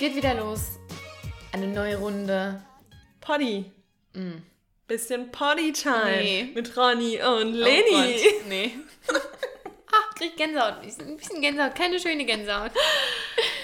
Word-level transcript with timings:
geht 0.00 0.16
wieder 0.16 0.32
los. 0.32 0.78
Eine 1.52 1.66
neue 1.66 1.98
Runde. 1.98 2.62
Potty. 3.20 3.70
Mm. 4.14 4.38
Bisschen 4.88 5.30
Potty-Time. 5.30 6.16
Nee. 6.22 6.52
Mit 6.54 6.74
Ronny 6.74 7.18
und 7.18 7.54
Oh 7.54 7.64
Leni. 7.64 7.90
Gott, 7.90 8.48
nee. 8.48 8.72
Ach, 9.92 10.14
krieg 10.14 10.38
Gänsehaut. 10.38 10.76
Ein 11.00 11.18
bisschen 11.18 11.42
Gänsehaut, 11.42 11.74
keine 11.74 12.00
schöne 12.00 12.24
Gänsehaut. 12.24 12.70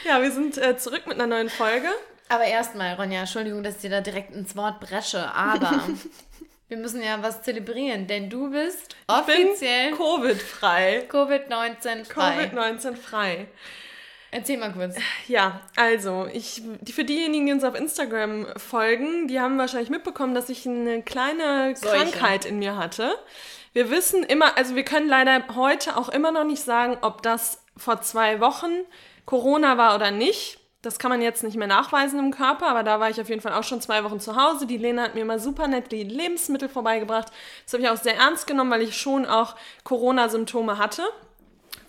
ja, 0.04 0.20
wir 0.20 0.30
sind 0.30 0.58
äh, 0.58 0.76
zurück 0.76 1.06
mit 1.06 1.14
einer 1.14 1.26
neuen 1.26 1.48
Folge. 1.48 1.88
Aber 2.28 2.44
erstmal, 2.44 2.92
Ronja, 2.96 3.20
Entschuldigung, 3.20 3.62
dass 3.62 3.76
ich 3.76 3.80
dir 3.80 3.90
da 3.90 4.00
direkt 4.02 4.34
ins 4.34 4.54
Wort 4.56 4.78
bresche, 4.80 5.32
aber 5.32 5.88
wir 6.68 6.76
müssen 6.76 7.02
ja 7.02 7.22
was 7.22 7.40
zelebrieren, 7.44 8.06
denn 8.08 8.28
du 8.28 8.50
bist 8.50 8.94
offiziell 9.06 9.92
Covid-frei. 9.92 11.08
Covid-19 11.08 12.04
frei. 12.04 12.50
Covid-19 12.52 12.94
frei. 12.94 13.48
Erzähl 14.30 14.58
mal 14.58 14.72
kurz. 14.72 14.96
Ja, 15.28 15.60
also, 15.76 16.26
ich, 16.32 16.62
die, 16.80 16.92
für 16.92 17.04
diejenigen, 17.04 17.46
die 17.46 17.52
uns 17.52 17.64
auf 17.64 17.74
Instagram 17.74 18.46
folgen, 18.56 19.28
die 19.28 19.40
haben 19.40 19.56
wahrscheinlich 19.58 19.90
mitbekommen, 19.90 20.34
dass 20.34 20.48
ich 20.48 20.66
eine 20.66 21.02
kleine 21.02 21.74
Seuche. 21.76 21.96
Krankheit 21.96 22.44
in 22.44 22.58
mir 22.58 22.76
hatte. 22.76 23.14
Wir 23.72 23.90
wissen 23.90 24.22
immer, 24.22 24.56
also 24.56 24.74
wir 24.74 24.84
können 24.84 25.08
leider 25.08 25.44
heute 25.54 25.96
auch 25.96 26.08
immer 26.08 26.32
noch 26.32 26.44
nicht 26.44 26.62
sagen, 26.62 26.98
ob 27.02 27.22
das 27.22 27.62
vor 27.76 28.00
zwei 28.00 28.40
Wochen 28.40 28.72
Corona 29.26 29.76
war 29.76 29.94
oder 29.94 30.10
nicht. 30.10 30.58
Das 30.82 30.98
kann 30.98 31.10
man 31.10 31.20
jetzt 31.20 31.42
nicht 31.42 31.56
mehr 31.56 31.66
nachweisen 31.66 32.18
im 32.18 32.30
Körper, 32.30 32.68
aber 32.68 32.84
da 32.84 33.00
war 33.00 33.10
ich 33.10 33.20
auf 33.20 33.28
jeden 33.28 33.40
Fall 33.40 33.52
auch 33.52 33.64
schon 33.64 33.80
zwei 33.80 34.04
Wochen 34.04 34.20
zu 34.20 34.36
Hause. 34.36 34.66
Die 34.66 34.76
Lena 34.76 35.02
hat 35.02 35.14
mir 35.14 35.22
immer 35.22 35.38
super 35.38 35.66
nett 35.66 35.90
die 35.90 36.04
Lebensmittel 36.04 36.68
vorbeigebracht. 36.68 37.32
Das 37.64 37.74
habe 37.74 37.82
ich 37.82 37.88
auch 37.88 37.96
sehr 37.96 38.16
ernst 38.16 38.46
genommen, 38.46 38.70
weil 38.70 38.82
ich 38.82 38.96
schon 38.96 39.26
auch 39.26 39.56
Corona-Symptome 39.82 40.78
hatte 40.78 41.02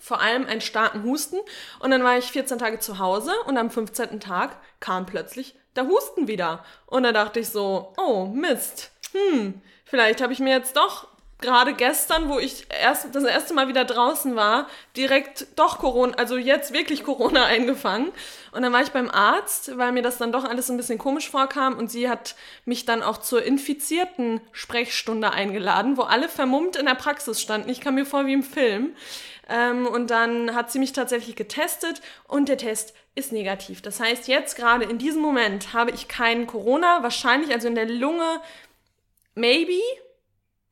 vor 0.08 0.20
allem 0.22 0.46
einen 0.46 0.62
starken 0.62 1.04
Husten. 1.04 1.36
Und 1.80 1.90
dann 1.90 2.02
war 2.02 2.16
ich 2.16 2.24
14 2.24 2.58
Tage 2.58 2.78
zu 2.78 2.98
Hause 2.98 3.32
und 3.46 3.58
am 3.58 3.70
15. 3.70 4.18
Tag 4.18 4.56
kam 4.80 5.04
plötzlich 5.06 5.54
der 5.76 5.86
Husten 5.86 6.26
wieder. 6.26 6.64
Und 6.86 7.02
da 7.02 7.12
dachte 7.12 7.40
ich 7.40 7.50
so, 7.50 7.92
oh 7.98 8.24
Mist, 8.24 8.90
hm, 9.12 9.60
vielleicht 9.84 10.22
habe 10.22 10.32
ich 10.32 10.40
mir 10.40 10.56
jetzt 10.56 10.76
doch 10.76 11.06
gerade 11.40 11.74
gestern, 11.74 12.28
wo 12.28 12.38
ich 12.38 12.66
erst, 12.68 13.14
das 13.14 13.24
erste 13.24 13.54
Mal 13.54 13.68
wieder 13.68 13.84
draußen 13.84 14.34
war, 14.34 14.66
direkt 14.96 15.46
doch 15.56 15.78
Corona, 15.78 16.14
also 16.16 16.36
jetzt 16.36 16.72
wirklich 16.72 17.04
Corona 17.04 17.44
eingefangen. 17.46 18.12
Und 18.52 18.62
dann 18.62 18.72
war 18.72 18.82
ich 18.82 18.90
beim 18.90 19.10
Arzt, 19.10 19.76
weil 19.76 19.92
mir 19.92 20.02
das 20.02 20.18
dann 20.18 20.32
doch 20.32 20.44
alles 20.44 20.70
ein 20.70 20.76
bisschen 20.76 20.98
komisch 20.98 21.30
vorkam 21.30 21.76
und 21.76 21.90
sie 21.90 22.08
hat 22.08 22.34
mich 22.64 22.84
dann 22.84 23.02
auch 23.02 23.18
zur 23.18 23.42
infizierten 23.42 24.40
Sprechstunde 24.52 25.30
eingeladen, 25.30 25.96
wo 25.96 26.02
alle 26.02 26.28
vermummt 26.28 26.76
in 26.76 26.86
der 26.86 26.94
Praxis 26.94 27.40
standen. 27.40 27.68
Ich 27.68 27.80
kam 27.80 27.94
mir 27.94 28.06
vor 28.06 28.26
wie 28.26 28.32
im 28.32 28.42
Film. 28.42 28.94
Ähm, 29.48 29.86
und 29.86 30.10
dann 30.10 30.54
hat 30.54 30.70
sie 30.70 30.78
mich 30.78 30.92
tatsächlich 30.92 31.36
getestet 31.36 32.02
und 32.26 32.48
der 32.48 32.58
Test 32.58 32.94
ist 33.14 33.32
negativ. 33.32 33.80
Das 33.80 34.00
heißt, 34.00 34.28
jetzt 34.28 34.56
gerade 34.56 34.84
in 34.84 34.98
diesem 34.98 35.22
Moment 35.22 35.72
habe 35.72 35.90
ich 35.90 36.06
keinen 36.08 36.46
Corona, 36.46 37.02
wahrscheinlich 37.02 37.52
also 37.52 37.68
in 37.68 37.74
der 37.74 37.86
Lunge, 37.86 38.40
maybe. 39.34 39.80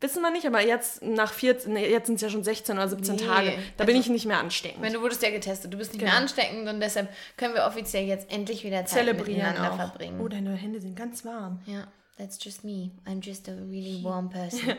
Wissen 0.01 0.21
wir 0.23 0.31
nicht, 0.31 0.47
aber 0.47 0.61
jetzt 0.61 1.03
nach 1.03 1.33
14, 1.33 1.73
nee, 1.73 1.89
jetzt 1.89 2.07
sind 2.07 2.17
es 2.17 2.21
ja 2.23 2.29
schon 2.29 2.45
16 2.45 2.77
oder 2.77 2.87
17 2.89 3.17
Nee, 3.17 3.25
Tage. 3.25 3.53
Da 3.79 3.85
bin 3.85 3.97
ich 3.97 4.09
nicht 4.11 4.27
mehr 4.27 4.39
ansteckend. 4.39 4.81
Meine, 4.83 4.95
du 4.97 5.01
wurdest 5.01 5.23
ja 5.23 5.31
getestet, 5.31 5.73
du 5.73 5.79
bist 5.79 5.93
nicht 5.93 6.01
Genau. 6.01 6.13
mehr 6.13 6.21
ansteckend 6.21 6.69
und 6.69 6.81
deshalb 6.81 7.09
können 7.39 7.55
wir 7.55 7.65
offiziell 7.65 8.05
jetzt 8.05 8.31
endlich 8.31 8.63
wieder 8.63 8.85
Zeit 8.85 8.99
Zelebrieren 9.01 9.39
miteinander 9.49 9.73
auch. 9.73 9.77
verbringen. 9.77 10.21
Oh, 10.21 10.29
deine 10.29 10.53
Hände 10.55 10.81
sind 10.83 10.97
ganz 10.97 11.25
warm. 11.25 11.61
Ja, 11.65 11.87
that's 12.19 12.39
just 12.43 12.65
me. 12.65 12.91
I'm 13.07 13.21
just 13.21 13.49
a 13.49 13.53
really 13.53 14.01
warm 14.05 14.29
person. 14.31 14.75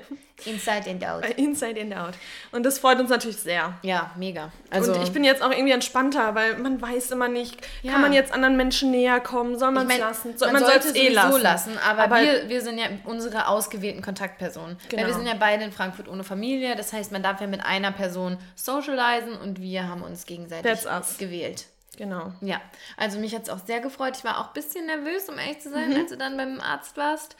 Inside 0.45 0.87
and 0.89 1.03
out. 1.03 1.25
Inside 1.37 1.79
and 1.79 1.93
out. 1.93 2.13
Und 2.51 2.63
das 2.65 2.79
freut 2.79 2.99
uns 2.99 3.09
natürlich 3.09 3.37
sehr. 3.37 3.73
Ja, 3.83 4.11
mega. 4.17 4.51
Also, 4.69 4.93
und 4.93 5.01
ich 5.03 5.11
bin 5.11 5.23
jetzt 5.23 5.41
auch 5.41 5.51
irgendwie 5.51 5.71
entspannter, 5.73 6.35
weil 6.35 6.57
man 6.57 6.81
weiß 6.81 7.11
immer 7.11 7.27
nicht, 7.27 7.57
Ja. 7.81 7.93
kann 7.93 8.01
man 8.01 8.13
jetzt 8.13 8.31
anderen 8.33 8.55
Menschen 8.57 8.91
näher 8.91 9.19
kommen, 9.19 9.57
soll 9.57 9.71
man 9.71 9.87
es 9.87 9.93
ich 9.93 9.99
mein, 9.99 10.07
lassen? 10.09 10.35
man, 10.39 10.53
man 10.53 10.63
sollte 10.65 10.87
es 10.89 10.95
eh 10.95 11.09
lassen. 11.09 11.41
lassen, 11.41 11.77
aber, 11.77 12.03
Aber- 12.03 12.21
wir, 12.21 12.49
wir 12.49 12.61
sind 12.61 12.77
ja 12.77 12.85
unsere 13.05 13.47
ausgewählten 13.47 14.01
Kontaktpersonen. 14.01 14.77
Weil 14.77 14.89
Genau. 14.89 15.07
wir 15.07 15.13
sind 15.13 15.25
ja 15.27 15.35
beide 15.39 15.63
in 15.63 15.71
Frankfurt 15.71 16.07
ohne 16.07 16.23
Familie, 16.23 16.75
das 16.75 16.93
heißt, 16.93 17.11
man 17.11 17.23
darf 17.23 17.41
ja 17.41 17.47
mit 17.47 17.65
einer 17.65 17.91
Person 17.91 18.37
socialisen 18.55 19.33
und 19.41 19.61
wir 19.61 19.87
haben 19.87 20.03
uns 20.03 20.25
gegenseitig 20.25 20.71
gewählt. 21.17 21.65
Genau. 21.97 22.31
Ja, 22.41 22.61
also 22.95 23.19
mich 23.19 23.33
hat 23.35 23.43
es 23.43 23.49
auch 23.49 23.59
sehr 23.65 23.79
gefreut. 23.81 24.15
Ich 24.17 24.23
war 24.23 24.39
auch 24.39 24.47
ein 24.49 24.53
bisschen 24.53 24.85
nervös, 24.85 25.27
um 25.29 25.37
ehrlich 25.37 25.59
zu 25.59 25.69
sein, 25.71 25.89
Mhm. 25.89 25.95
als 25.97 26.09
du 26.11 26.17
dann 26.17 26.37
beim 26.37 26.61
Arzt 26.61 26.95
warst, 26.95 27.35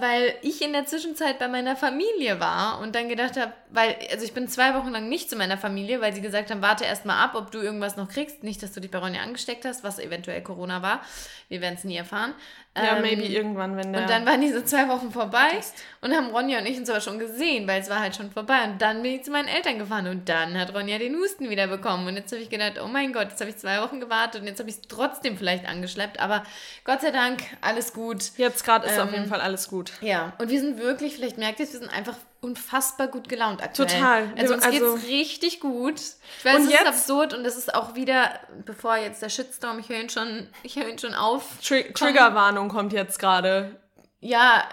weil 0.00 0.34
ich 0.42 0.62
in 0.62 0.72
der 0.72 0.86
Zwischenzeit 0.86 1.38
bei 1.38 1.48
meiner 1.48 1.76
Familie 1.76 2.40
war 2.40 2.80
und 2.80 2.94
dann 2.94 3.08
gedacht 3.08 3.36
habe, 3.36 3.52
weil, 3.70 3.96
also 4.12 4.24
ich 4.24 4.32
bin 4.32 4.48
zwei 4.48 4.74
Wochen 4.74 4.90
lang 4.90 5.08
nicht 5.08 5.28
zu 5.28 5.36
meiner 5.36 5.58
Familie, 5.58 6.00
weil 6.00 6.12
sie 6.14 6.20
gesagt 6.20 6.50
haben, 6.50 6.62
warte 6.62 6.84
erst 6.84 7.04
mal 7.04 7.22
ab, 7.22 7.34
ob 7.34 7.50
du 7.50 7.58
irgendwas 7.58 7.96
noch 7.96 8.08
kriegst. 8.08 8.42
Nicht, 8.42 8.62
dass 8.62 8.72
du 8.72 8.80
dich 8.80 8.90
bei 8.90 8.98
Ronja 8.98 9.22
angesteckt 9.22 9.64
hast, 9.64 9.84
was 9.84 9.98
eventuell 9.98 10.42
Corona 10.42 10.80
war. 10.82 11.00
Wir 11.48 11.60
werden 11.60 11.74
es 11.76 11.84
nie 11.84 11.96
erfahren. 11.96 12.34
Ja, 12.76 12.96
Ähm, 12.96 13.02
maybe 13.02 13.22
irgendwann, 13.22 13.76
wenn 13.76 13.92
der... 13.92 14.02
und 14.02 14.10
dann 14.10 14.26
waren 14.26 14.40
diese 14.40 14.64
zwei 14.64 14.88
Wochen 14.88 15.12
vorbei 15.12 15.50
Test. 15.50 15.76
und 16.00 16.12
haben 16.12 16.30
Ronja 16.30 16.58
und 16.58 16.66
ich 16.66 16.76
uns 16.76 16.90
aber 16.90 17.00
schon 17.00 17.18
gesehen, 17.20 17.68
weil 17.68 17.80
es 17.80 17.88
war 17.90 18.00
halt 18.00 18.16
schon 18.16 18.32
vorbei. 18.32 18.64
Und 18.64 18.82
dann 18.82 19.02
bin 19.02 19.14
ich 19.14 19.22
zu 19.24 19.30
meinen 19.30 19.46
Eltern 19.46 19.78
gefahren 19.78 20.08
und 20.08 20.28
dann 20.28 20.58
hat 20.58 20.74
Ronja 20.74 20.98
den 20.98 21.14
Husten 21.14 21.50
wieder 21.50 21.68
bekommen. 21.68 22.08
Und 22.08 22.16
jetzt 22.16 22.32
habe 22.32 22.42
ich 22.42 22.50
gedacht, 22.50 22.80
oh 22.82 22.88
mein 22.88 23.12
Gott, 23.12 23.28
jetzt 23.30 23.40
habe 23.40 23.50
ich 23.50 23.56
zwei 23.58 23.80
Wochen 23.80 24.00
gewartet 24.00 24.40
und 24.40 24.48
jetzt 24.48 24.58
habe 24.58 24.70
ich 24.70 24.76
es 24.76 24.82
trotzdem 24.88 25.36
vielleicht 25.36 25.68
angeschleppt. 25.68 26.18
Aber 26.18 26.42
Gott 26.84 27.02
sei 27.02 27.10
Dank, 27.12 27.42
alles 27.60 27.92
gut. 27.92 28.32
Jetzt 28.38 28.64
gerade 28.64 28.86
ist 28.88 28.98
auf 28.98 29.08
Ähm, 29.08 29.14
jeden 29.14 29.26
Fall 29.26 29.40
alles 29.40 29.68
gut. 29.68 29.73
Ja, 30.00 30.32
und 30.38 30.48
wir 30.50 30.60
sind 30.60 30.78
wirklich, 30.78 31.14
vielleicht 31.16 31.38
merkt 31.38 31.60
ihr 31.60 31.66
es, 31.66 31.72
wir 31.72 31.80
sind 31.80 31.90
einfach 31.90 32.16
unfassbar 32.40 33.08
gut 33.08 33.28
gelaunt 33.28 33.62
aktuell. 33.62 33.88
Total. 33.88 34.32
Also 34.36 34.54
uns 34.54 34.62
also- 34.64 34.94
geht's 34.96 35.08
richtig 35.08 35.60
gut. 35.60 35.98
Ich 36.38 36.44
weiß, 36.44 36.56
Und 36.56 36.60
es 36.62 36.66
ist 36.68 36.72
jetzt- 36.72 36.86
absurd 36.86 37.34
und 37.34 37.44
es 37.44 37.56
ist 37.56 37.74
auch 37.74 37.94
wieder, 37.94 38.38
bevor 38.64 38.96
jetzt 38.96 39.22
der 39.22 39.28
Shitstorm, 39.30 39.78
ich 39.78 39.88
höre 39.88 40.00
ihn 40.00 40.10
schon, 40.10 40.48
ich 40.62 40.76
höre 40.76 40.88
ihn 40.88 40.98
schon 40.98 41.14
auf. 41.14 41.58
Tri 41.66 41.92
Triggerwarnung 41.92 42.68
kommt 42.68 42.92
jetzt 42.92 43.18
gerade. 43.18 43.76
Ja, 44.20 44.64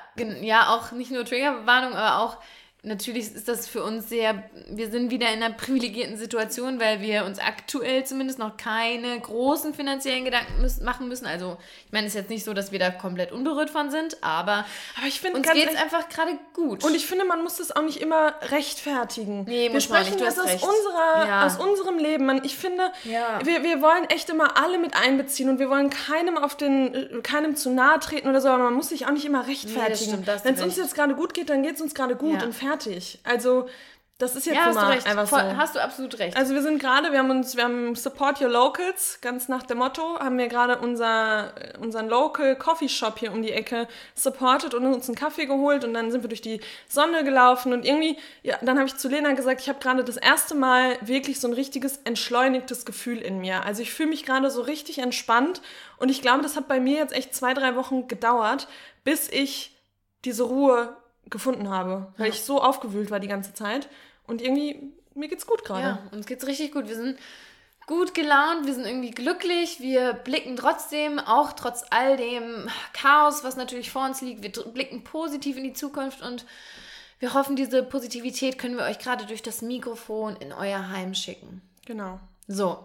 ja, 0.42 0.70
auch 0.70 0.92
nicht 0.92 1.12
nur 1.12 1.26
Triggerwarnung, 1.26 1.94
aber 1.94 2.20
auch 2.24 2.38
natürlich 2.84 3.36
ist 3.36 3.48
das 3.48 3.68
für 3.68 3.84
uns 3.84 4.10
sehr, 4.10 4.44
wir 4.70 4.90
sind 4.90 5.12
wieder 5.12 5.32
in 5.32 5.44
einer 5.44 5.54
privilegierten 5.54 6.18
Situation, 6.18 6.80
weil 6.80 7.00
wir 7.00 7.26
uns 7.26 7.38
aktuell 7.38 8.04
zumindest 8.06 8.40
noch 8.40 8.58
keine 8.58 9.20
großen 9.20 9.76
finanziellen 9.76 10.26
Gedanken 10.26 10.60
müssen, 10.62 10.84
machen 10.84 11.08
müssen. 11.08 11.28
Also 11.28 11.58
ich 11.86 11.92
meine, 11.92 12.08
es 12.08 12.14
ist 12.16 12.22
jetzt 12.22 12.30
nicht 12.32 12.44
so, 12.44 12.54
dass 12.56 12.72
wir 12.72 12.80
da 12.80 12.90
komplett 12.90 13.32
unberührt 13.32 13.70
von 13.70 13.92
sind, 13.92 14.18
aber 14.24 14.66
Aber 14.98 15.08
ich 15.08 15.22
finde 15.22 15.38
uns 15.38 15.52
geht 15.52 15.70
es 15.70 15.76
einfach 15.76 16.10
gerade 16.10 16.40
gut. 16.54 16.84
Und 16.84 16.96
ich 16.96 17.06
finde, 17.06 17.26
man 17.26 17.44
muss 17.44 17.58
das 17.58 17.72
auch 17.76 17.84
nicht 17.84 18.02
immer 18.02 18.34
rechtfertigen. 18.50 19.44
Nee, 19.44 19.66
wir 19.66 19.74
muss 19.74 19.88
man 19.90 20.00
sprechen 20.04 20.16
nicht, 20.16 20.22
du 20.22 20.26
hast 20.26 20.40
aus, 20.40 20.54
unserer, 20.54 21.28
Ja. 21.28 21.46
aus 21.46 21.58
unserem 21.58 22.00
Leben. 22.00 22.26
Man, 22.26 22.44
ich 22.44 22.58
finde, 22.58 22.92
Ja. 23.04 23.40
wir, 23.44 23.62
wir 23.64 23.84
wollen 23.84 24.06
echt 24.06 24.28
immer 24.32 24.58
alle 24.58 24.80
mit 24.80 24.96
einbeziehen 24.96 25.50
und 25.50 25.60
wir 25.60 25.70
wollen 25.70 25.92
keinem 25.92 26.36
auf 26.36 26.58
den, 26.58 26.96
äh, 26.96 27.22
keinem 27.22 27.56
zu 27.56 27.70
nahe 27.70 28.00
treten 28.00 28.28
oder 28.28 28.42
so, 28.42 28.48
aber 28.50 28.64
man 28.64 28.74
muss 28.74 28.90
sich 28.90 29.06
auch 29.06 29.12
nicht 29.12 29.26
immer 29.26 29.48
rechtfertigen. 29.48 30.26
du 30.26 30.40
Wenn 30.44 30.56
es 30.56 30.62
uns 30.64 30.78
jetzt 30.78 30.96
gerade 30.96 31.14
gut 31.14 31.36
geht, 31.36 31.52
dann 31.52 31.62
geht 31.62 31.76
es 31.76 31.82
uns 31.82 31.94
gerade 31.94 32.16
gut 32.16 32.40
Ja. 32.40 32.44
und 32.48 32.54
fertig. 32.54 32.71
Also, 33.24 33.68
das 34.22 34.36
ist 34.36 34.46
jetzt 34.46 34.56
ja, 34.56 34.88
recht. 34.88 35.08
einfach 35.08 35.28
so. 35.28 35.36
Hast 35.36 35.74
du 35.74 35.82
absolut 35.82 36.20
recht. 36.20 36.38
Also 36.38 36.54
wir 36.54 36.62
sind 36.62 36.80
gerade, 36.80 37.12
wir 37.12 37.18
haben 37.18 37.32
uns, 37.32 37.56
wir 37.56 37.64
haben 37.64 37.96
Support 37.96 38.40
Your 38.40 38.50
Locals, 38.50 39.18
ganz 39.22 39.48
nach 39.48 39.64
dem 39.64 39.80
Motto, 39.80 40.20
haben 40.20 40.38
wir 40.38 40.48
gerade 40.48 40.78
unser, 40.78 41.54
unseren 41.80 42.08
Local 42.08 42.56
Coffee 42.56 42.88
Shop 42.88 43.18
hier 43.18 43.32
um 43.32 43.42
die 43.42 43.52
Ecke 43.52 43.88
supportet 44.14 44.76
und 44.76 44.86
uns 44.86 45.08
einen 45.08 45.16
Kaffee 45.16 45.48
geholt 45.48 45.84
und 45.84 45.96
dann 45.96 46.12
sind 46.12 46.24
wir 46.24 46.28
durch 46.28 46.42
die 46.42 46.62
Sonne 46.88 47.24
gelaufen 47.24 47.74
und 47.74 47.84
irgendwie, 47.84 48.16
ja, 48.44 48.58
dann 48.62 48.78
habe 48.78 48.88
ich 48.88 48.96
zu 48.96 49.08
Lena 49.08 49.34
gesagt, 49.34 49.62
ich 49.62 49.70
habe 49.70 49.80
gerade 49.80 50.04
das 50.04 50.18
erste 50.18 50.54
Mal 50.54 50.98
wirklich 51.02 51.40
so 51.40 51.48
ein 51.48 51.54
richtiges 51.54 51.98
entschleunigtes 52.04 52.86
Gefühl 52.86 53.18
in 53.18 53.40
mir. 53.40 53.66
Also 53.66 53.82
ich 53.82 53.92
fühle 53.92 54.10
mich 54.10 54.24
gerade 54.24 54.52
so 54.52 54.62
richtig 54.62 55.00
entspannt 55.00 55.64
und 55.98 56.10
ich 56.10 56.22
glaube, 56.22 56.44
das 56.44 56.56
hat 56.56 56.68
bei 56.68 56.80
mir 56.80 56.98
jetzt 56.98 57.14
echt 57.14 57.34
zwei, 57.34 57.56
drei 57.56 57.76
Wochen 57.76 58.08
gedauert, 58.08 58.68
bis 59.04 59.30
ich 59.30 59.76
diese 60.26 60.44
Ruhe 60.44 60.96
gefunden 61.30 61.70
habe, 61.70 62.14
weil 62.18 62.28
Ja. 62.28 62.34
ich 62.34 62.42
so 62.42 62.62
aufgewühlt 62.62 63.12
war 63.12 63.20
die 63.20 63.28
ganze 63.28 63.54
Zeit 63.54 63.88
und 64.28 64.42
irgendwie, 64.42 64.94
mir 65.16 65.28
geht's 65.28 65.46
gut 65.48 65.64
gerade. 65.64 65.82
Ja, 65.82 66.00
uns 66.12 66.26
geht's 66.26 66.46
richtig 66.48 66.72
gut. 66.74 66.88
Wir 66.88 66.96
sind 66.96 67.18
gut 67.88 68.14
gelaunt, 68.14 68.66
wir 68.66 68.74
sind 68.74 68.86
irgendwie 68.86 69.12
glücklich, 69.12 69.80
wir 69.80 70.14
blicken 70.14 70.56
trotzdem, 70.56 71.20
auch 71.20 71.54
trotz 71.54 71.84
all 71.90 72.16
dem 72.18 72.70
Chaos, 72.94 73.44
was 73.44 73.56
natürlich 73.58 73.92
vor 73.92 74.06
uns 74.06 74.22
liegt, 74.22 74.44
wir 74.44 74.52
blicken 74.72 75.04
positiv 75.04 75.58
in 75.58 75.64
die 75.64 75.74
Zukunft 75.74 76.22
und 76.22 76.46
wir 77.20 77.34
hoffen, 77.34 77.56
diese 77.56 77.84
Positivität 77.84 78.58
können 78.58 78.78
wir 78.78 78.86
euch 78.86 79.00
gerade 79.00 79.26
durch 79.26 79.44
das 79.44 79.62
Mikrofon 79.62 80.36
in 80.38 80.54
euer 80.54 80.90
Heim 80.90 81.14
schicken. 81.14 81.62
Genau. 81.86 82.20
So. 82.48 82.80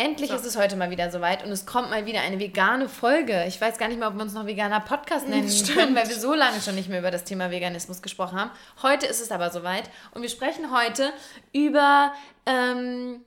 Endlich 0.00 0.30
So. 0.30 0.36
ist 0.36 0.46
es 0.46 0.56
heute 0.56 0.76
mal 0.76 0.90
wieder 0.90 1.10
soweit 1.10 1.44
und 1.44 1.50
es 1.50 1.66
kommt 1.66 1.90
mal 1.90 2.06
wieder 2.06 2.20
eine 2.20 2.38
vegane 2.38 2.88
Folge. 2.88 3.44
Ich 3.48 3.60
weiß 3.60 3.78
gar 3.78 3.88
nicht 3.88 3.98
mehr, 3.98 4.06
ob 4.06 4.14
wir 4.14 4.22
uns 4.22 4.32
noch 4.32 4.46
veganer 4.46 4.78
Podcast 4.78 5.28
nennen 5.28 5.50
Stimmt. 5.50 5.76
können, 5.76 5.96
weil 5.96 6.08
wir 6.08 6.14
so 6.14 6.34
lange 6.34 6.60
schon 6.60 6.76
nicht 6.76 6.88
mehr 6.88 7.00
über 7.00 7.10
das 7.10 7.24
Thema 7.24 7.50
Veganismus 7.50 8.00
gesprochen 8.00 8.38
haben. 8.40 8.52
Heute 8.80 9.06
ist 9.06 9.20
es 9.20 9.32
aber 9.32 9.50
soweit 9.50 9.90
und 10.12 10.22
wir 10.22 10.28
sprechen 10.28 10.72
heute 10.72 11.12
über 11.52 12.12
ähm, 12.46 13.22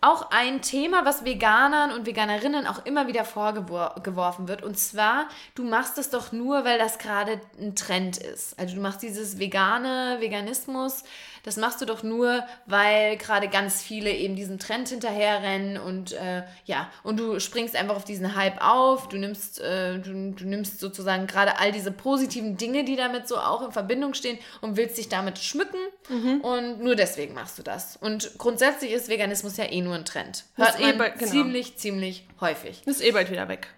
auch 0.00 0.30
ein 0.30 0.62
Thema, 0.62 1.04
was 1.04 1.24
Veganern 1.24 1.90
und 1.90 2.06
Veganerinnen 2.06 2.68
auch 2.68 2.84
immer 2.84 3.08
wieder 3.08 3.24
vorgeworfen 3.24 4.46
wird. 4.46 4.62
Und 4.62 4.78
zwar, 4.78 5.26
du 5.56 5.64
machst 5.64 5.98
es 5.98 6.10
doch 6.10 6.30
nur, 6.30 6.64
weil 6.64 6.78
das 6.78 6.98
gerade 6.98 7.40
ein 7.58 7.74
Trend 7.74 8.18
ist. 8.18 8.56
Also 8.60 8.76
du 8.76 8.80
machst 8.80 9.02
dieses 9.02 9.40
vegane 9.40 10.18
Veganismus, 10.20 11.02
das 11.46 11.56
machst 11.56 11.80
du 11.80 11.84
doch 11.84 12.02
nur, 12.02 12.44
weil 12.66 13.16
gerade 13.18 13.46
ganz 13.46 13.80
viele 13.80 14.10
eben 14.10 14.34
diesen 14.34 14.58
Trend 14.58 14.88
hinterherrennen 14.88 15.78
und 15.78 16.12
äh, 16.12 16.42
ja, 16.64 16.90
und 17.04 17.20
du 17.20 17.38
springst 17.38 17.76
einfach 17.76 17.94
auf 17.94 18.02
diesen 18.02 18.34
Hype 18.34 18.60
auf, 18.60 19.08
du 19.08 19.16
nimmst, 19.16 19.60
äh, 19.60 20.00
du, 20.00 20.32
du 20.32 20.44
nimmst 20.44 20.80
sozusagen 20.80 21.28
gerade 21.28 21.60
all 21.60 21.70
diese 21.70 21.92
positiven 21.92 22.56
Dinge, 22.56 22.82
die 22.82 22.96
damit 22.96 23.28
so 23.28 23.38
auch 23.38 23.64
in 23.64 23.70
Verbindung 23.70 24.14
stehen 24.14 24.40
und 24.60 24.76
willst 24.76 24.98
dich 24.98 25.08
damit 25.08 25.38
schmücken 25.38 25.78
mhm. 26.08 26.40
und 26.40 26.80
nur 26.80 26.96
deswegen 26.96 27.32
machst 27.32 27.60
du 27.60 27.62
das. 27.62 27.96
Und 27.96 28.38
grundsätzlich 28.38 28.90
ist 28.90 29.08
Veganismus 29.08 29.56
ja 29.56 29.70
eh 29.70 29.82
nur 29.82 29.94
ein 29.94 30.04
Trend. 30.04 30.46
Hört 30.56 30.80
man 30.80 30.90
eh 30.90 30.92
bald, 30.94 31.18
genau. 31.20 31.30
ziemlich, 31.30 31.76
ziemlich 31.78 32.26
häufig. 32.40 32.82
ist 32.84 33.00
eh 33.00 33.12
bald 33.12 33.30
wieder 33.30 33.46
weg. 33.46 33.68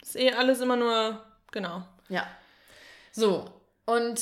ist 0.00 0.16
eh 0.16 0.32
alles 0.32 0.62
immer 0.62 0.76
nur, 0.76 1.22
genau. 1.52 1.82
Ja. 2.08 2.26
So, 3.12 3.44
und 3.84 4.18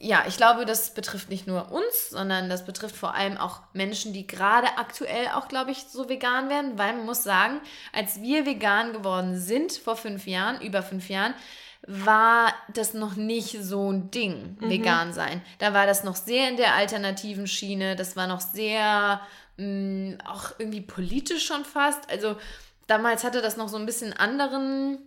ja, 0.00 0.24
ich 0.26 0.36
glaube, 0.36 0.64
das 0.64 0.94
betrifft 0.94 1.28
nicht 1.28 1.46
nur 1.46 1.70
uns, 1.70 2.10
sondern 2.10 2.48
das 2.48 2.64
betrifft 2.64 2.96
vor 2.96 3.14
allem 3.14 3.36
auch 3.36 3.60
Menschen, 3.72 4.12
die 4.12 4.26
gerade 4.26 4.66
aktuell 4.78 5.28
auch, 5.34 5.48
glaube 5.48 5.70
ich, 5.70 5.84
so 5.84 6.08
vegan 6.08 6.48
werden, 6.48 6.78
weil 6.78 6.94
man 6.94 7.06
muss 7.06 7.22
sagen, 7.22 7.60
als 7.92 8.20
wir 8.20 8.46
vegan 8.46 8.92
geworden 8.92 9.38
sind 9.38 9.72
vor 9.72 9.96
fünf 9.96 10.26
Jahren, 10.26 10.60
über 10.60 10.82
fünf 10.82 11.08
Jahren, 11.08 11.34
war 11.86 12.52
das 12.72 12.94
noch 12.94 13.16
nicht 13.16 13.62
so 13.62 13.90
ein 13.90 14.10
Ding, 14.10 14.56
mhm. 14.60 14.70
vegan 14.70 15.12
sein. 15.12 15.42
Da 15.58 15.74
war 15.74 15.86
das 15.86 16.04
noch 16.04 16.16
sehr 16.16 16.48
in 16.48 16.56
der 16.56 16.74
alternativen 16.74 17.46
Schiene, 17.46 17.96
das 17.96 18.16
war 18.16 18.26
noch 18.26 18.40
sehr 18.40 19.20
mh, 19.56 19.66
mm, 19.66 20.18
auch 20.24 20.52
irgendwie 20.58 20.80
politisch 20.80 21.46
schon 21.46 21.64
fast. 21.64 22.08
Also 22.10 22.36
damals 22.86 23.24
hatte 23.24 23.42
das 23.42 23.56
noch 23.56 23.68
so 23.68 23.76
ein 23.76 23.86
bisschen 23.86 24.12
anderen 24.12 24.98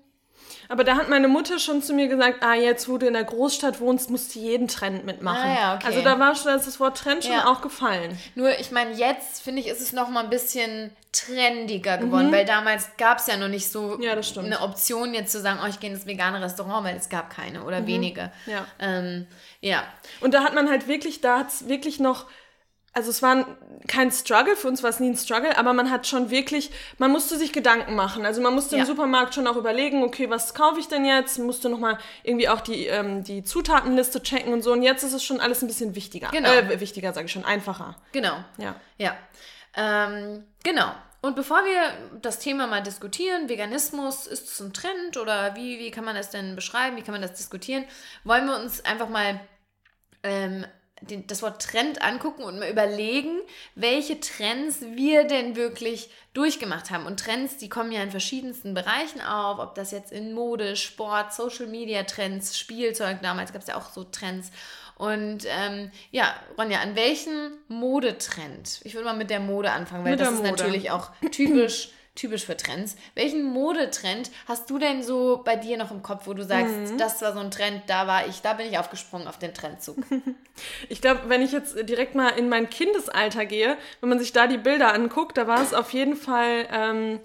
aber 0.69 0.83
da 0.83 0.95
hat 0.95 1.09
meine 1.09 1.27
Mutter 1.27 1.59
schon 1.59 1.81
zu 1.81 1.93
mir 1.93 2.07
gesagt, 2.07 2.43
ah, 2.43 2.55
jetzt 2.55 2.87
wo 2.89 2.97
du 2.97 3.07
in 3.07 3.13
der 3.13 3.23
Großstadt 3.23 3.79
wohnst, 3.79 4.09
musst 4.09 4.35
du 4.35 4.39
jeden 4.39 4.67
Trend 4.67 5.05
mitmachen. 5.05 5.49
Ah, 5.49 5.55
ja, 5.55 5.75
okay. 5.75 5.87
Also 5.87 6.01
da 6.01 6.19
war 6.19 6.35
schon 6.35 6.53
das 6.53 6.79
Wort 6.79 6.97
Trend 6.97 7.23
schon 7.23 7.33
ja. 7.33 7.47
auch 7.47 7.61
gefallen. 7.61 8.17
Nur, 8.35 8.59
ich 8.59 8.71
meine, 8.71 8.93
jetzt 8.93 9.41
finde 9.41 9.61
ich, 9.61 9.67
ist 9.67 9.81
es 9.81 9.93
noch 9.93 10.09
mal 10.09 10.23
ein 10.23 10.29
bisschen 10.29 10.91
trendiger 11.11 11.97
geworden, 11.97 12.27
mhm. 12.27 12.33
weil 12.33 12.45
damals 12.45 12.89
gab 12.97 13.19
es 13.19 13.27
ja 13.27 13.37
noch 13.37 13.47
nicht 13.47 13.71
so 13.71 13.99
ja, 14.01 14.13
eine 14.13 14.61
Option, 14.61 15.13
jetzt 15.13 15.31
zu 15.31 15.39
sagen, 15.39 15.59
oh, 15.63 15.67
ich 15.67 15.79
gehe 15.79 15.89
in 15.89 15.95
das 15.95 16.05
vegane 16.05 16.41
Restaurant, 16.41 16.85
weil 16.85 16.97
es 16.97 17.09
gab 17.09 17.29
keine 17.29 17.63
oder 17.63 17.81
mhm. 17.81 17.87
wenige. 17.87 18.31
Ja. 18.45 18.65
Ähm, 18.79 19.27
ja. 19.61 19.83
Und 20.21 20.33
da 20.33 20.43
hat 20.43 20.53
man 20.53 20.69
halt 20.69 20.87
wirklich, 20.87 21.21
da 21.21 21.39
hat 21.39 21.49
es 21.49 21.67
wirklich 21.67 21.99
noch 21.99 22.25
also 22.95 23.09
es 23.09 23.21
war 23.21 23.45
kein 23.87 24.09
Struggle, 24.09 24.55
für 24.55 24.69
uns 24.69 24.81
war 24.81 24.89
es 24.89 25.01
nie 25.01 25.09
ein 25.09 25.17
Struggle, 25.17 25.57
aber 25.57 25.73
man 25.73 25.91
hat 25.91 26.07
schon 26.07 26.29
wirklich, 26.29 26.71
man 26.97 27.11
musste 27.11 27.37
sich 27.37 27.51
Gedanken 27.51 27.93
machen. 27.93 28.25
Also 28.25 28.41
man 28.41 28.55
musste 28.55 28.77
ja. 28.77 28.81
im 28.81 28.87
Supermarkt 28.87 29.35
schon 29.35 29.45
auch 29.47 29.57
überlegen, 29.57 30.01
okay, 30.01 30.29
was 30.29 30.53
kaufe 30.53 30.79
ich 30.79 30.87
denn 30.87 31.03
jetzt? 31.03 31.37
Musste 31.37 31.69
nochmal 31.69 31.97
irgendwie 32.23 32.47
auch 32.47 32.61
die, 32.61 32.87
ähm, 32.87 33.25
die 33.25 33.43
Zutatenliste 33.43 34.23
checken 34.23 34.53
und 34.53 34.63
so. 34.63 34.71
Und 34.71 34.81
jetzt 34.81 35.03
ist 35.03 35.11
es 35.11 35.25
schon 35.25 35.41
alles 35.41 35.61
ein 35.61 35.67
bisschen 35.67 35.93
wichtiger. 35.93 36.29
Genau. 36.31 36.49
Äh, 36.49 36.79
wichtiger, 36.79 37.11
sage 37.11 37.25
ich 37.25 37.33
schon, 37.33 37.43
einfacher. 37.43 37.97
Genau. 38.13 38.37
Ja. 38.57 38.75
Ja. 38.97 39.17
Ähm, 39.75 40.45
genau. 40.63 40.89
Und 41.19 41.35
bevor 41.35 41.65
wir 41.65 42.19
das 42.21 42.39
Thema 42.39 42.65
mal 42.65 42.81
diskutieren, 42.81 43.49
Veganismus, 43.49 44.25
ist 44.25 44.47
es 44.47 44.61
ein 44.61 44.71
Trend 44.71 45.17
oder 45.17 45.55
wie, 45.55 45.79
wie 45.79 45.91
kann 45.91 46.05
man 46.05 46.15
das 46.15 46.29
denn 46.29 46.55
beschreiben, 46.55 46.95
wie 46.95 47.01
kann 47.01 47.13
man 47.13 47.21
das 47.21 47.33
diskutieren, 47.33 47.83
wollen 48.23 48.45
wir 48.45 48.55
uns 48.55 48.85
einfach 48.85 49.09
mal 49.09 49.41
ähm, 50.23 50.65
den, 51.01 51.27
das 51.27 51.41
Wort 51.41 51.61
Trend 51.61 52.01
angucken 52.01 52.43
und 52.43 52.59
mal 52.59 52.69
überlegen, 52.69 53.39
welche 53.75 54.19
Trends 54.19 54.81
wir 54.81 55.25
denn 55.25 55.55
wirklich 55.55 56.09
durchgemacht 56.33 56.89
haben. 56.89 57.05
Und 57.05 57.19
Trends, 57.19 57.57
die 57.57 57.69
kommen 57.69 57.91
ja 57.91 58.01
in 58.01 58.11
verschiedensten 58.11 58.73
Bereichen 58.73 59.21
auf, 59.21 59.59
ob 59.59 59.75
das 59.75 59.91
jetzt 59.91 60.11
in 60.11 60.33
Mode, 60.33 60.75
Sport, 60.75 61.33
Social 61.33 61.67
Media 61.67 62.03
Trends, 62.03 62.57
Spielzeug, 62.57 63.21
damals 63.21 63.51
gab 63.53 63.61
es 63.61 63.67
ja 63.67 63.75
auch 63.75 63.89
so 63.91 64.03
Trends. 64.05 64.51
Und 64.97 65.45
ähm, 65.47 65.91
ja, 66.11 66.33
Ronja, 66.57 66.79
an 66.79 66.95
welchen 66.95 67.51
Modetrend? 67.67 68.79
Ich 68.83 68.93
würde 68.93 69.05
mal 69.05 69.15
mit 69.15 69.29
der 69.29 69.41
Mode 69.41 69.71
anfangen, 69.71 70.05
weil 70.05 70.11
mit 70.11 70.21
das 70.21 70.31
ist 70.31 70.37
Mode. 70.37 70.51
natürlich 70.51 70.91
auch 70.91 71.11
typisch 71.31 71.89
typisch 72.15 72.45
für 72.45 72.57
Trends. 72.57 72.95
Welchen 73.13 73.43
Modetrend 73.43 74.31
hast 74.47 74.69
du 74.69 74.79
denn 74.79 75.03
so 75.03 75.41
bei 75.43 75.55
dir 75.55 75.77
noch 75.77 75.91
im 75.91 76.01
Kopf, 76.01 76.27
wo 76.27 76.33
du 76.33 76.43
sagst, 76.43 76.73
mhm. 76.73 76.97
das 76.97 77.21
war 77.21 77.33
so 77.33 77.39
ein 77.39 77.51
Trend, 77.51 77.83
da 77.87 78.07
war 78.07 78.27
ich, 78.27 78.41
da 78.41 78.53
bin 78.53 78.67
ich 78.67 78.77
aufgesprungen 78.79 79.27
auf 79.27 79.37
den 79.37 79.53
Trendzug? 79.53 79.97
Ich 80.87 81.01
glaube, 81.01 81.23
wenn 81.27 81.41
ich 81.41 81.51
jetzt 81.51 81.75
direkt 81.89 82.15
mal 82.15 82.29
in 82.29 82.47
mein 82.47 82.69
Kindesalter 82.69 83.45
gehe, 83.45 83.77
wenn 83.99 84.07
man 84.07 84.19
sich 84.19 84.31
da 84.31 84.47
die 84.47 84.57
Bilder 84.57 84.93
anguckt, 84.93 85.37
da 85.37 85.47
war 85.47 85.61
es 85.61 85.73
auf 85.73 85.91
jeden 85.91 86.15
Fall. 86.15 86.65
Ähm, 86.71 87.15
äh, 87.15 87.19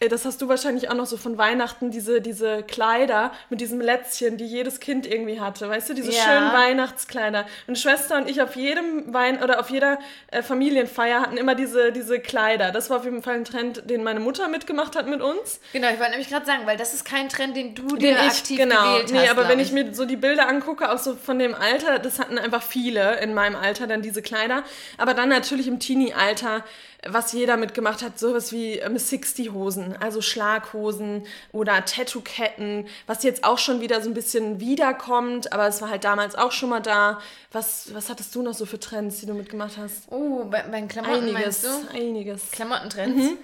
das 0.00 0.26
hast 0.26 0.42
du 0.42 0.48
wahrscheinlich 0.48 0.90
auch 0.90 0.94
noch 0.94 1.06
so 1.06 1.16
von 1.16 1.38
Weihnachten, 1.38 1.90
diese, 1.90 2.20
diese 2.20 2.62
Kleider 2.62 3.32
mit 3.48 3.62
diesem 3.62 3.80
Lätzchen, 3.80 4.36
die 4.36 4.44
jedes 4.44 4.78
Kind 4.78 5.06
irgendwie 5.06 5.40
hatte. 5.40 5.68
Weißt 5.68 5.88
du, 5.88 5.94
diese 5.94 6.12
ja. 6.12 6.22
schönen 6.22 6.52
Weihnachtskleider. 6.52 7.46
Meine 7.66 7.78
Schwester 7.78 8.18
und 8.18 8.28
ich 8.28 8.42
auf 8.42 8.56
jedem 8.56 9.12
Wein 9.14 9.42
oder 9.42 9.58
auf 9.58 9.70
jeder 9.70 9.98
äh, 10.28 10.42
Familienfeier 10.42 11.22
hatten 11.22 11.38
immer 11.38 11.54
diese, 11.54 11.92
diese 11.92 12.20
Kleider. 12.20 12.72
Das 12.72 12.90
war 12.90 12.98
auf 12.98 13.04
jeden 13.04 13.22
Fall 13.22 13.36
ein 13.36 13.44
Trend, 13.44 13.88
den 13.88 14.04
meine 14.04 14.20
Mutter 14.20 14.48
mitgemacht 14.48 14.96
hat 14.96 15.08
mit 15.08 15.22
uns. 15.22 15.60
Genau, 15.72 15.88
ich 15.88 15.98
wollte 15.98 16.10
nämlich 16.10 16.28
gerade 16.28 16.44
sagen, 16.44 16.66
weil 16.66 16.76
das 16.76 16.92
ist 16.92 17.04
kein 17.04 17.30
Trend, 17.30 17.56
den 17.56 17.74
du 17.74 17.96
dir 17.96 18.12
ich, 18.12 18.18
aktiv 18.18 18.58
genau, 18.58 18.74
gewählt 18.74 19.04
hast. 19.04 19.12
Nee, 19.12 19.28
aber 19.28 19.48
wenn 19.48 19.60
ich. 19.60 19.68
ich 19.68 19.72
mir 19.72 19.94
so 19.94 20.04
die 20.04 20.16
Bilder 20.16 20.46
angucke, 20.46 20.92
auch 20.92 20.98
so 20.98 21.16
von 21.16 21.38
dem 21.38 21.54
Alter, 21.54 21.98
das 21.98 22.18
hatten 22.18 22.38
einfach 22.38 22.62
viele 22.62 23.18
in 23.20 23.32
meinem 23.32 23.56
Alter 23.56 23.86
dann 23.86 24.02
diese 24.02 24.20
Kleider. 24.20 24.62
Aber 24.98 25.14
dann 25.14 25.30
natürlich 25.30 25.68
im 25.68 25.80
Teenie-Alter 25.80 26.64
was 27.08 27.32
jeder 27.32 27.56
mitgemacht 27.56 28.02
hat, 28.02 28.18
sowas 28.18 28.52
wie 28.52 28.74
ähm, 28.74 28.98
60 28.98 29.52
Hosen, 29.52 29.96
also 30.00 30.20
Schlaghosen 30.20 31.26
oder 31.52 31.84
Tattoo-Ketten, 31.84 32.86
was 33.06 33.22
jetzt 33.22 33.44
auch 33.44 33.58
schon 33.58 33.80
wieder 33.80 34.00
so 34.00 34.10
ein 34.10 34.14
bisschen 34.14 34.60
wiederkommt, 34.60 35.52
aber 35.52 35.66
es 35.66 35.80
war 35.82 35.90
halt 35.90 36.04
damals 36.04 36.34
auch 36.34 36.52
schon 36.52 36.70
mal 36.70 36.80
da. 36.80 37.20
Was, 37.52 37.94
was 37.94 38.10
hattest 38.10 38.34
du 38.34 38.42
noch 38.42 38.54
so 38.54 38.66
für 38.66 38.78
Trends, 38.78 39.20
die 39.20 39.26
du 39.26 39.34
mitgemacht 39.34 39.76
hast? 39.78 40.10
Oh, 40.10 40.44
bei, 40.44 40.62
bei 40.62 40.80
den 40.80 40.88
Klamotten 40.88 41.28
einiges, 41.28 41.62
meinst 41.62 41.64
du? 41.64 41.96
Einiges. 41.96 42.50
Klamottentrends? 42.50 43.16
Mhm 43.16 43.38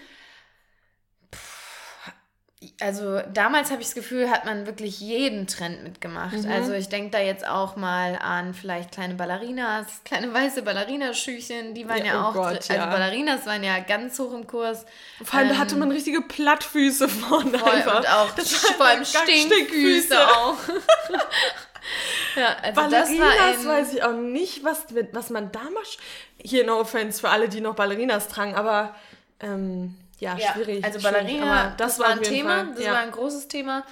also 2.80 3.20
damals 3.32 3.70
habe 3.70 3.80
ich 3.80 3.88
das 3.88 3.94
Gefühl, 3.94 4.30
hat 4.30 4.44
man 4.44 4.66
wirklich 4.66 5.00
jeden 5.00 5.46
Trend 5.46 5.82
mitgemacht. 5.82 6.44
Mhm. 6.44 6.50
Also 6.50 6.72
ich 6.72 6.88
denke 6.88 7.10
da 7.10 7.18
jetzt 7.18 7.46
auch 7.46 7.76
mal 7.76 8.16
an 8.16 8.54
vielleicht 8.54 8.92
kleine 8.92 9.14
Ballerinas, 9.14 9.86
kleine 10.04 10.32
weiße 10.32 10.62
Ballerinaschüchen, 10.62 11.74
die 11.74 11.88
waren 11.88 11.98
ja, 11.98 12.04
ja 12.04 12.22
oh 12.22 12.28
auch, 12.28 12.34
Gott, 12.34 12.56
also 12.56 12.72
ja. 12.72 12.86
Ballerinas 12.86 13.46
waren 13.46 13.64
ja 13.64 13.80
ganz 13.80 14.18
hoch 14.18 14.32
im 14.32 14.46
Kurs. 14.46 14.84
Vor 15.22 15.38
allem 15.38 15.48
ähm, 15.48 15.54
da 15.54 15.60
hatte 15.60 15.76
man 15.76 15.90
richtige 15.90 16.22
Plattfüße 16.22 17.08
vorne 17.08 17.58
voll, 17.58 17.70
einfach. 17.70 17.98
Und 17.98 18.08
auch 18.08 18.30
das 18.32 18.52
vor 18.52 18.86
allem 18.86 19.04
Stinkfüße 19.04 20.28
auch. 20.28 20.56
ja, 22.36 22.56
also 22.62 22.80
Ballerinas 22.80 23.36
das 23.38 23.66
weiß 23.66 23.94
ich 23.94 24.02
auch 24.02 24.12
nicht, 24.12 24.64
was, 24.64 24.86
was 25.12 25.30
man 25.30 25.50
da 25.52 25.62
macht. 25.74 25.98
Hier 26.38 26.64
no 26.64 26.80
offense 26.80 27.20
für 27.20 27.30
alle, 27.30 27.48
die 27.48 27.60
noch 27.60 27.74
Ballerinas 27.74 28.28
tragen, 28.28 28.54
aber 28.54 28.94
ähm, 29.40 29.96
ja, 30.22 30.52
schwierig. 30.52 30.84
Also 30.84 31.00
Ballerina, 31.00 31.74
das, 31.76 31.96
das, 31.96 31.98
war 31.98 32.08
ein 32.08 32.22
Thema, 32.22 32.64
Fall. 32.64 32.74
das 32.74 32.84
ja. 32.84 32.92
war 32.92 33.00
ein 33.00 33.10
großes 33.10 33.48
Thema. 33.48 33.84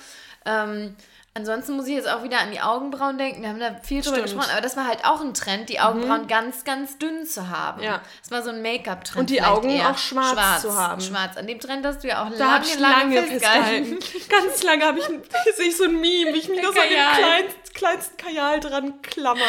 Ähm, 0.45 0.97
Ansonsten 1.41 1.77
muss 1.77 1.87
ich 1.87 1.95
jetzt 1.95 2.09
auch 2.09 2.23
wieder 2.23 2.39
an 2.39 2.51
die 2.51 2.61
Augenbrauen 2.61 3.17
denken. 3.17 3.41
Wir 3.41 3.49
haben 3.49 3.59
da 3.59 3.77
viel 3.83 4.03
drüber 4.03 4.17
Stimmt. 4.17 4.31
gesprochen, 4.31 4.51
aber 4.53 4.61
das 4.61 4.77
war 4.77 4.87
halt 4.87 5.07
auch 5.07 5.23
ein 5.23 5.33
Trend, 5.33 5.71
die 5.71 5.81
Augenbrauen 5.81 6.23
mhm. 6.23 6.29
ganz, 6.29 6.65
ganz 6.65 6.99
dünn 6.99 7.25
zu 7.25 7.49
haben. 7.49 7.83
Ja. 7.83 8.03
Das 8.21 8.31
war 8.31 8.43
so 8.43 8.51
ein 8.51 8.61
Make-up-Trend. 8.61 9.21
Und 9.21 9.31
die 9.31 9.43
Augen 9.43 9.81
auch 9.81 9.97
schwarz, 9.97 10.33
schwarz, 10.33 10.63
zu 10.63 10.75
haben. 10.75 11.01
Schwarz. 11.01 11.39
An 11.39 11.47
dem 11.47 11.59
Trend 11.61 11.87
hast 11.87 12.05
du 12.05 12.09
ja 12.09 12.23
auch 12.23 12.31
da 12.31 12.57
lange, 12.57 12.67
lange, 12.79 13.15
lange 13.15 13.27
festgehalten. 13.27 13.99
ganz 14.29 14.63
lange 14.63 14.85
habe 14.85 14.99
ich, 14.99 15.07
sehe 15.57 15.69
ich 15.69 15.77
so 15.77 15.85
ein 15.85 15.99
Meme, 15.99 16.35
wie 16.35 16.39
ich 16.39 16.49
mich 16.49 16.63
noch 16.63 16.75
so 16.75 16.81
an 16.81 16.89
den 16.89 17.25
kleinsten, 17.25 17.73
kleinsten 17.73 18.17
Kajal 18.19 18.61
dran 18.61 19.01
klammer. 19.01 19.41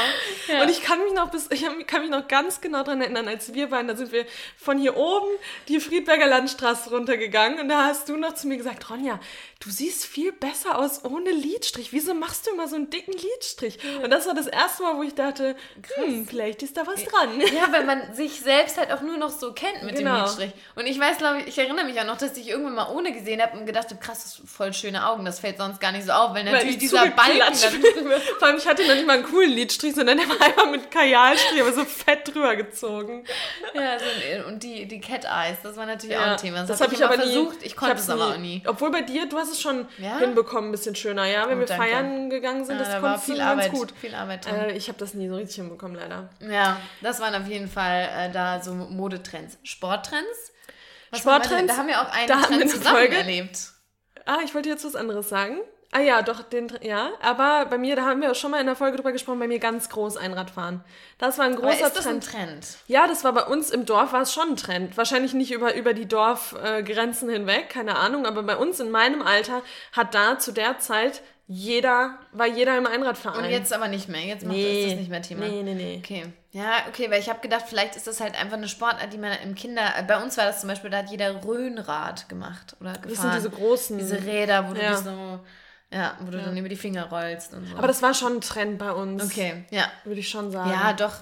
Ja. 0.47 0.61
Und 0.61 0.69
ich 0.69 0.81
kann 0.81 1.03
mich 1.03 1.13
noch 1.13 1.29
bis, 1.29 1.49
ich 1.51 1.65
kann 1.87 2.01
mich 2.01 2.09
noch 2.09 2.27
ganz 2.29 2.61
genau 2.61 2.83
daran 2.83 3.01
erinnern, 3.01 3.27
als 3.27 3.53
wir 3.53 3.69
waren, 3.69 3.87
da 3.87 3.97
sind 3.97 4.13
wir 4.13 4.25
von 4.55 4.77
hier 4.77 4.95
oben 4.95 5.27
die 5.67 5.81
Friedberger 5.81 6.27
Landstraße 6.27 6.89
runtergegangen 6.89 7.59
und 7.59 7.67
da 7.67 7.85
hast 7.85 8.07
du 8.07 8.15
noch 8.15 8.33
zu 8.35 8.47
mir 8.47 8.57
gesagt, 8.57 8.89
Ronja, 8.89 9.19
du 9.61 9.69
siehst 9.69 10.05
viel 10.05 10.31
besser 10.31 10.77
aus 10.77 11.05
ohne 11.05 11.31
Lidstrich. 11.31 11.93
Wieso 11.93 12.13
machst 12.13 12.47
du 12.47 12.51
immer 12.51 12.67
so 12.67 12.75
einen 12.75 12.89
dicken 12.89 13.13
Lidstrich? 13.13 13.77
Und 14.03 14.09
das 14.09 14.25
war 14.25 14.33
das 14.33 14.47
erste 14.47 14.83
Mal, 14.83 14.97
wo 14.97 15.03
ich 15.03 15.13
dachte, 15.13 15.55
hm, 15.95 16.27
vielleicht 16.27 16.63
ist 16.63 16.75
da 16.77 16.85
was 16.85 17.03
dran. 17.05 17.39
Ja, 17.51 17.71
weil 17.71 17.83
man 17.83 18.13
sich 18.15 18.39
selbst 18.39 18.77
halt 18.77 18.91
auch 18.91 19.01
nur 19.01 19.17
noch 19.17 19.29
so 19.29 19.51
kennt 19.53 19.83
mit 19.83 19.97
genau. 19.97 20.15
dem 20.15 20.23
Lidstrich. 20.23 20.51
Und 20.75 20.87
ich 20.87 20.99
weiß, 20.99 21.17
glaube 21.17 21.41
ich, 21.41 21.47
ich 21.47 21.57
erinnere 21.57 21.85
mich 21.85 21.99
auch 21.99 22.05
noch, 22.05 22.17
dass 22.17 22.35
ich 22.37 22.47
irgendwann 22.47 22.75
mal 22.75 22.89
ohne 22.89 23.11
gesehen 23.11 23.41
habe 23.41 23.57
und 23.57 23.65
gedacht 23.65 23.89
habe, 23.89 23.99
krass, 23.99 24.23
das 24.23 24.35
sind 24.35 24.49
voll 24.49 24.73
schöne 24.73 25.05
Augen. 25.05 25.25
Das 25.25 25.39
fällt 25.39 25.57
sonst 25.57 25.79
gar 25.79 25.91
nicht 25.91 26.05
so 26.05 26.11
auf, 26.11 26.33
weil 26.33 26.43
natürlich 26.43 26.73
weil 26.73 26.79
dieser 26.79 27.07
Balken 27.07 27.39
dann 27.39 27.53
Vor 28.39 28.47
allem, 28.47 28.57
ich 28.57 28.67
hatte 28.67 28.87
noch 28.87 28.95
nicht 28.95 29.05
mal 29.05 29.17
einen 29.17 29.25
coolen 29.25 29.51
Lidstrich, 29.51 29.93
sondern 29.93 30.17
der 30.17 30.29
war 30.29 30.41
einfach 30.41 30.71
mit 30.71 30.89
Kajalstrich, 30.89 31.61
aber 31.61 31.73
so 31.73 31.85
fett 31.85 32.33
drüber 32.33 32.55
gezogen. 32.55 33.25
Ja, 33.73 33.99
so, 33.99 34.47
und 34.47 34.63
die, 34.63 34.87
die 34.87 34.99
Cat 34.99 35.25
Eyes, 35.25 35.57
das 35.61 35.75
war 35.75 35.85
natürlich 35.85 36.15
ja, 36.15 36.21
auch 36.21 36.31
ein 36.31 36.37
Thema. 36.37 36.59
Das, 36.59 36.67
das 36.67 36.81
habe 36.81 36.93
ich, 36.93 37.03
aber 37.03 37.15
versucht. 37.15 37.63
Ich 37.63 37.75
konnte 37.75 37.97
es 37.97 38.09
aber 38.09 38.29
auch 38.29 38.37
nie. 38.37 38.63
Obwohl 38.65 38.91
bei 38.91 39.01
dir, 39.01 39.27
du 39.27 39.37
hast 39.37 39.50
es 39.51 39.61
schon 39.61 39.87
ja? 39.97 40.19
hinbekommen, 40.19 40.69
ein 40.69 40.71
bisschen 40.71 40.95
schöner, 40.95 41.25
ja. 41.25 41.47
Wenn 41.47 41.57
oh, 41.57 41.59
wir 41.61 41.67
danke. 41.67 41.83
feiern 41.83 42.29
gegangen 42.29 42.65
sind, 42.65 42.75
ja, 42.77 42.83
das 42.83 42.93
da 42.93 42.99
kommt 42.99 43.19
viel 43.23 43.41
Arbeit, 43.41 43.71
ganz 43.71 43.79
gut. 43.79 43.93
Viel 43.99 44.15
Arbeit 44.15 44.47
äh, 44.47 44.71
ich 44.73 44.87
habe 44.87 44.97
das 44.97 45.13
nie 45.13 45.27
so 45.27 45.35
richtig 45.35 45.57
hinbekommen, 45.57 45.97
leider. 45.97 46.29
Ja, 46.39 46.79
das 47.01 47.19
waren 47.19 47.35
auf 47.35 47.47
jeden 47.47 47.67
Fall 47.67 48.09
äh, 48.15 48.31
da 48.31 48.61
so 48.61 48.73
Modetrends. 48.73 49.57
Sporttrends? 49.63 50.51
Was 51.11 51.19
Sporttrends? 51.19 51.73
Da 51.73 51.77
haben 51.77 51.87
wir 51.87 52.01
auch 52.01 52.11
einen 52.11 52.27
Trend 52.27 52.69
zusammen 52.69 52.97
Folge. 52.97 53.17
erlebt. 53.17 53.71
Ah, 54.25 54.39
ich 54.45 54.55
wollte 54.55 54.69
jetzt 54.69 54.85
was 54.85 54.95
anderes 54.95 55.29
sagen. 55.29 55.59
Ah 55.93 55.99
ja, 55.99 56.21
doch, 56.21 56.41
den, 56.43 56.71
ja. 56.81 57.09
Aber 57.21 57.65
bei 57.69 57.77
mir, 57.77 57.97
da 57.97 58.03
haben 58.05 58.21
wir 58.21 58.33
schon 58.33 58.51
mal 58.51 58.59
in 58.61 58.65
der 58.65 58.77
Folge 58.77 58.95
drüber 58.97 59.11
gesprochen, 59.11 59.39
bei 59.39 59.47
mir 59.47 59.59
ganz 59.59 59.89
groß 59.89 60.15
Einradfahren. 60.15 60.81
Das 61.17 61.37
war 61.37 61.45
ein 61.45 61.53
Aber 61.57 61.63
großer 61.67 61.87
ist 61.87 61.97
das 61.97 62.07
ein 62.07 62.21
Trend. 62.21 62.65
Ja, 62.87 63.07
das 63.07 63.23
war 63.25 63.33
bei 63.33 63.43
uns 63.43 63.71
im 63.71 63.85
Dorf, 63.85 64.13
war 64.13 64.21
es 64.21 64.31
schon 64.33 64.51
ein 64.51 64.55
Trend. 64.55 64.95
Wahrscheinlich 64.95 65.33
nicht 65.33 65.51
über, 65.51 65.75
über 65.75 65.93
die 65.93 66.07
Dorfgrenzen 66.07 67.29
hinweg, 67.29 67.69
keine 67.69 67.97
Ahnung, 67.97 68.25
aber 68.25 68.43
bei 68.43 68.55
uns 68.55 68.79
in 68.79 68.89
meinem 68.89 69.21
Alter 69.21 69.61
hat 69.91 70.15
da 70.15 70.39
zu 70.39 70.51
der 70.53 70.79
Zeit 70.79 71.21
jeder, 71.47 72.17
war 72.31 72.47
jeder 72.47 72.77
im 72.77 72.87
Einradverein. 72.87 73.43
Und 73.43 73.49
jetzt 73.49 73.73
aber 73.73 73.89
nicht 73.89 74.07
mehr. 74.07 74.21
Jetzt 74.21 74.45
macht, 74.45 74.55
Nee. 74.55 74.83
ist 74.85 74.91
das 74.93 74.99
nicht 74.99 75.09
mehr 75.09 75.21
Thema. 75.21 75.45
Nee, 75.47 75.63
nee, 75.63 75.73
nee. 75.73 76.01
Okay. 76.01 76.31
Ja, 76.51 76.75
okay, 76.87 77.11
weil 77.11 77.19
ich 77.19 77.27
habe 77.29 77.41
gedacht, 77.41 77.65
vielleicht 77.67 77.97
ist 77.97 78.07
das 78.07 78.21
halt 78.21 78.39
einfach 78.39 78.55
eine 78.55 78.69
Sportart, 78.69 79.11
die 79.11 79.17
man 79.17 79.33
im 79.43 79.55
Kinder. 79.55 79.81
äh, 79.97 80.03
Bei 80.03 80.23
uns 80.23 80.37
war 80.37 80.45
das 80.45 80.61
zum 80.61 80.69
Beispiel, 80.69 80.89
da 80.89 80.99
hat 80.99 81.09
jeder 81.11 81.43
Röhnrad 81.43 82.29
gemacht 82.29 82.77
oder 82.79 82.93
gefahren. 82.93 83.09
Das 83.09 83.19
sind 83.21 83.35
diese 83.35 83.49
großen. 83.49 83.97
Diese 83.97 84.23
Räder, 84.23 84.69
wo 84.69 84.73
du 84.73 84.81
Ja. 84.81 84.91
dich 84.91 84.99
so. 84.99 85.39
Ja, 85.93 86.17
wo 86.21 86.31
du 86.31 86.37
dann 86.37 86.55
über 86.55 86.69
die 86.69 86.77
Finger 86.77 87.09
rollst 87.09 87.53
und 87.53 87.67
so. 87.67 87.75
aber 87.75 87.87
das 87.87 88.01
war 88.01 88.13
schon 88.13 88.37
ein 88.37 88.41
Trend 88.41 88.77
bei 88.77 88.91
uns. 88.91 89.23
okay, 89.23 89.65
ja. 89.71 89.85
Würde 90.05 90.19
ich 90.21 90.29
schon 90.29 90.49
sagen. 90.51 90.69
Ja, 90.71 90.93
doch. 90.93 91.15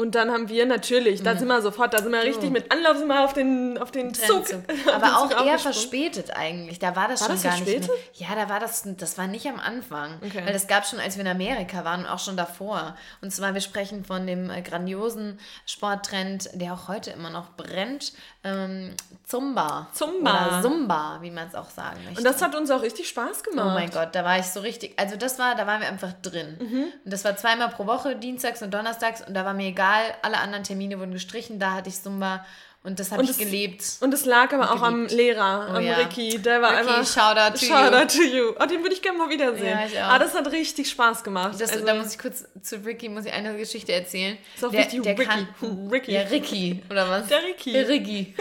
Und 0.00 0.14
dann 0.14 0.30
haben 0.30 0.48
wir 0.48 0.64
natürlich, 0.64 1.22
da 1.22 1.36
sind 1.36 1.46
wir 1.48 1.60
sofort, 1.60 1.92
da 1.92 1.98
sind 1.98 2.10
wir 2.10 2.22
richtig 2.22 2.50
mit 2.50 2.72
Anlauf 2.72 2.96
sind 2.96 3.06
wir 3.08 3.22
auf 3.22 3.34
den, 3.34 3.76
auf 3.76 3.90
den 3.90 4.14
Zug. 4.14 4.46
Trennzug. 4.46 4.62
auf 4.70 4.76
den 4.84 4.88
Aber 4.94 5.18
auch 5.18 5.28
Zug 5.30 5.44
eher 5.46 5.58
verspätet 5.58 6.30
eigentlich. 6.34 6.78
Da 6.78 6.96
war 6.96 7.06
das 7.06 7.20
War 7.20 7.26
schon 7.26 7.36
das 7.36 7.42
gar 7.44 7.52
nicht 7.52 7.64
verspätet? 7.64 7.90
mehr. 8.18 8.28
Ja, 8.30 8.34
da 8.34 8.48
war 8.48 8.60
das, 8.60 8.82
das 8.96 9.18
war 9.18 9.26
nicht 9.26 9.46
am 9.46 9.60
Anfang. 9.60 10.18
Okay. 10.24 10.40
Weil 10.46 10.54
das 10.54 10.66
gab 10.68 10.86
schon, 10.86 11.00
als 11.00 11.16
wir 11.16 11.20
in 11.22 11.28
Amerika 11.30 11.84
waren 11.84 12.00
und 12.00 12.06
auch 12.06 12.18
schon 12.18 12.38
davor. 12.38 12.96
Und 13.20 13.30
zwar, 13.30 13.52
wir 13.52 13.60
sprechen 13.60 14.06
von 14.06 14.26
dem 14.26 14.48
äh, 14.48 14.62
grandiosen 14.62 15.38
Sporttrend, 15.66 16.48
der 16.54 16.72
auch 16.72 16.88
heute 16.88 17.10
immer 17.10 17.28
noch 17.28 17.50
brennt. 17.58 18.14
Ähm, 18.42 18.94
Zumba. 19.26 19.88
Zumba. 19.92 20.46
Oder 20.46 20.62
Zumba, 20.62 21.18
wie 21.20 21.30
man 21.30 21.46
es 21.48 21.54
auch 21.54 21.68
sagen 21.68 21.98
möchte. 22.04 22.18
Und 22.18 22.24
das 22.24 22.40
hat 22.40 22.54
uns 22.54 22.70
auch 22.70 22.80
richtig 22.80 23.06
Spaß 23.06 23.42
Oh 23.46 23.50
gemacht. 23.50 23.74
mein 23.74 23.90
Gott, 23.90 24.14
da 24.14 24.24
war 24.24 24.38
ich 24.38 24.46
so 24.46 24.60
richtig, 24.60 24.98
also 24.98 25.16
das 25.16 25.38
war, 25.38 25.54
da 25.56 25.66
waren 25.66 25.82
wir 25.82 25.88
einfach 25.88 26.14
drin. 26.22 26.56
Mhm. 26.58 26.84
Und 27.04 27.12
das 27.12 27.22
war 27.24 27.36
zweimal 27.36 27.68
pro 27.68 27.86
Woche, 27.86 28.16
dienstags 28.16 28.62
und 28.62 28.72
donnerstags 28.72 29.20
und 29.26 29.34
da 29.34 29.44
war 29.44 29.52
mir 29.52 29.66
egal, 29.68 29.89
alle 30.22 30.38
anderen 30.38 30.64
Termine 30.64 30.98
wurden 30.98 31.12
gestrichen, 31.12 31.58
da 31.58 31.72
hatte 31.74 31.88
ich 31.88 32.00
Zumba 32.02 32.44
und 32.82 32.98
das 32.98 33.12
habe 33.12 33.22
ich 33.22 33.30
es- 33.30 33.36
gelebt. 33.38 33.84
Und 34.00 34.14
es 34.14 34.24
lag 34.24 34.52
aber 34.54 34.72
auch 34.72 34.80
am 34.82 34.94
geliebt. 35.06 35.12
Lehrer, 35.12 35.44
am 35.68 35.76
Oh 35.76 35.78
ja. 35.80 35.96
Ricky. 35.96 36.38
Der 36.40 36.62
war 36.62 36.70
Ricky, 36.70 36.88
einfach. 36.90 37.06
shout 37.06 37.38
out 37.38 37.52
to 37.52 37.66
shout 37.66 38.14
you. 38.14 38.22
to 38.22 38.22
you. 38.36 38.54
Oh, 38.58 38.64
den 38.66 38.80
würde 38.82 38.94
ich 38.94 39.02
gerne 39.02 39.18
mal 39.18 39.28
wiedersehen. 39.28 39.66
Ja, 39.78 39.84
ich 39.86 39.98
auch. 39.98 40.08
Ah, 40.12 40.18
das 40.18 40.34
hat 40.34 40.50
richtig 40.50 40.88
Spaß 40.88 41.22
gemacht. 41.22 41.60
Das, 41.60 41.72
also, 41.72 41.84
da 41.84 41.94
muss 41.94 42.12
ich 42.14 42.18
kurz 42.18 42.46
zu 42.62 42.76
Ricky 42.84 43.08
muss 43.10 43.26
ich 43.26 43.32
eine 43.34 43.54
Geschichte 43.56 43.92
erzählen. 43.92 44.38
ist 44.54 44.64
auch 44.64 44.70
der, 44.70 44.80
richtig 44.80 45.02
der 45.02 45.18
Ricky. 45.18 45.26
kann, 45.60 45.88
Ricky. 45.92 46.12
Ja, 46.12 46.22
Ricky, 46.22 46.82
oder 46.90 47.08
was? 47.10 47.26
Der 47.28 47.42
Ricky. 47.42 47.72
Der 47.72 47.88
Ricky. 47.88 48.34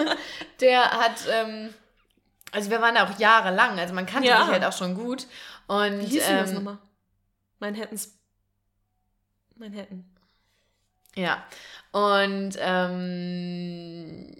der 0.60 0.82
hat, 0.90 1.14
ähm, 1.30 1.72
also 2.50 2.70
wir 2.70 2.80
waren 2.80 2.96
da 2.96 3.06
auch 3.08 3.18
jahrelang, 3.20 3.78
also 3.78 3.94
man 3.94 4.06
kannte 4.06 4.28
Ja. 4.28 4.42
sich 4.42 4.52
halt 4.52 4.64
auch 4.64 4.76
schon 4.76 4.94
gut. 4.96 5.26
Und 5.68 6.00
Wie 6.00 6.06
hieß 6.06 6.26
denn 6.26 6.38
das 6.38 6.48
ähm, 6.50 6.56
nochmal? 6.56 6.78
Manhattans. 7.60 8.18
Manhattan. 9.56 10.04
Ja. 11.16 11.44
Und 11.92 12.56
ähm, 12.60 14.36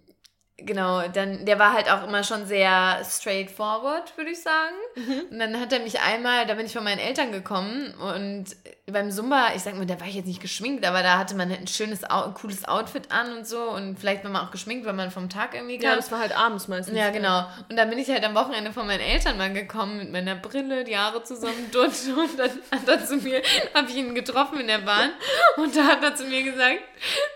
genau, 0.58 1.08
dann, 1.08 1.46
der 1.46 1.58
war 1.58 1.72
halt 1.72 1.90
auch 1.90 2.06
immer 2.06 2.22
schon 2.22 2.46
sehr 2.46 3.02
straightforward, 3.04 4.16
würde 4.16 4.30
ich 4.30 4.42
sagen. 4.42 4.76
Mhm. 4.94 5.26
Und 5.30 5.38
dann 5.38 5.60
hat 5.60 5.72
er 5.72 5.80
mich 5.80 6.00
einmal, 6.00 6.46
da 6.46 6.54
bin 6.54 6.66
ich 6.66 6.72
von 6.72 6.84
meinen 6.84 6.98
Eltern 6.98 7.32
gekommen 7.32 7.94
und 7.94 8.56
beim 8.92 9.10
Zumba, 9.10 9.48
ich 9.56 9.62
sag 9.62 9.74
mal, 9.74 9.84
da 9.84 9.98
war 9.98 10.06
ich 10.06 10.14
jetzt 10.14 10.26
nicht 10.26 10.40
geschminkt, 10.40 10.86
aber 10.86 11.02
da 11.02 11.18
hatte 11.18 11.34
man 11.34 11.50
ein 11.50 11.66
schönes, 11.66 12.02
cooles 12.34 12.64
Outfit 12.66 13.10
an 13.10 13.32
und 13.36 13.44
so 13.46 13.60
und 13.70 13.98
vielleicht 13.98 14.22
war 14.22 14.30
man 14.30 14.46
auch 14.46 14.52
geschminkt, 14.52 14.86
weil 14.86 14.92
man 14.92 15.10
vom 15.10 15.28
Tag 15.28 15.54
irgendwie 15.54 15.74
Ja, 15.82 15.90
kam. 15.90 15.98
das 15.98 16.12
war 16.12 16.20
halt 16.20 16.36
abends 16.36 16.68
meistens. 16.68 16.96
Ja, 16.96 17.10
genau. 17.10 17.46
Und 17.68 17.76
dann 17.76 17.90
bin 17.90 17.98
ich 17.98 18.08
halt 18.08 18.24
am 18.24 18.34
Wochenende 18.36 18.72
von 18.72 18.86
meinen 18.86 19.00
Eltern 19.00 19.38
mal 19.38 19.52
gekommen 19.52 19.98
mit 19.98 20.12
meiner 20.12 20.36
Brille, 20.36 20.84
die 20.84 20.96
Haare 20.96 21.22
zusammen, 21.24 21.68
dutt. 21.72 21.90
Und 22.16 22.38
dann 22.38 22.50
hat 22.70 22.86
er 22.86 23.04
zu 23.04 23.16
mir, 23.16 23.42
habe 23.74 23.88
ich 23.90 23.96
ihn 23.96 24.14
getroffen 24.14 24.60
in 24.60 24.68
der 24.68 24.78
Bahn. 24.78 25.10
Und 25.56 25.74
da 25.74 25.82
hat 25.84 26.04
er 26.04 26.14
zu 26.14 26.24
mir 26.24 26.44
gesagt, 26.44 26.78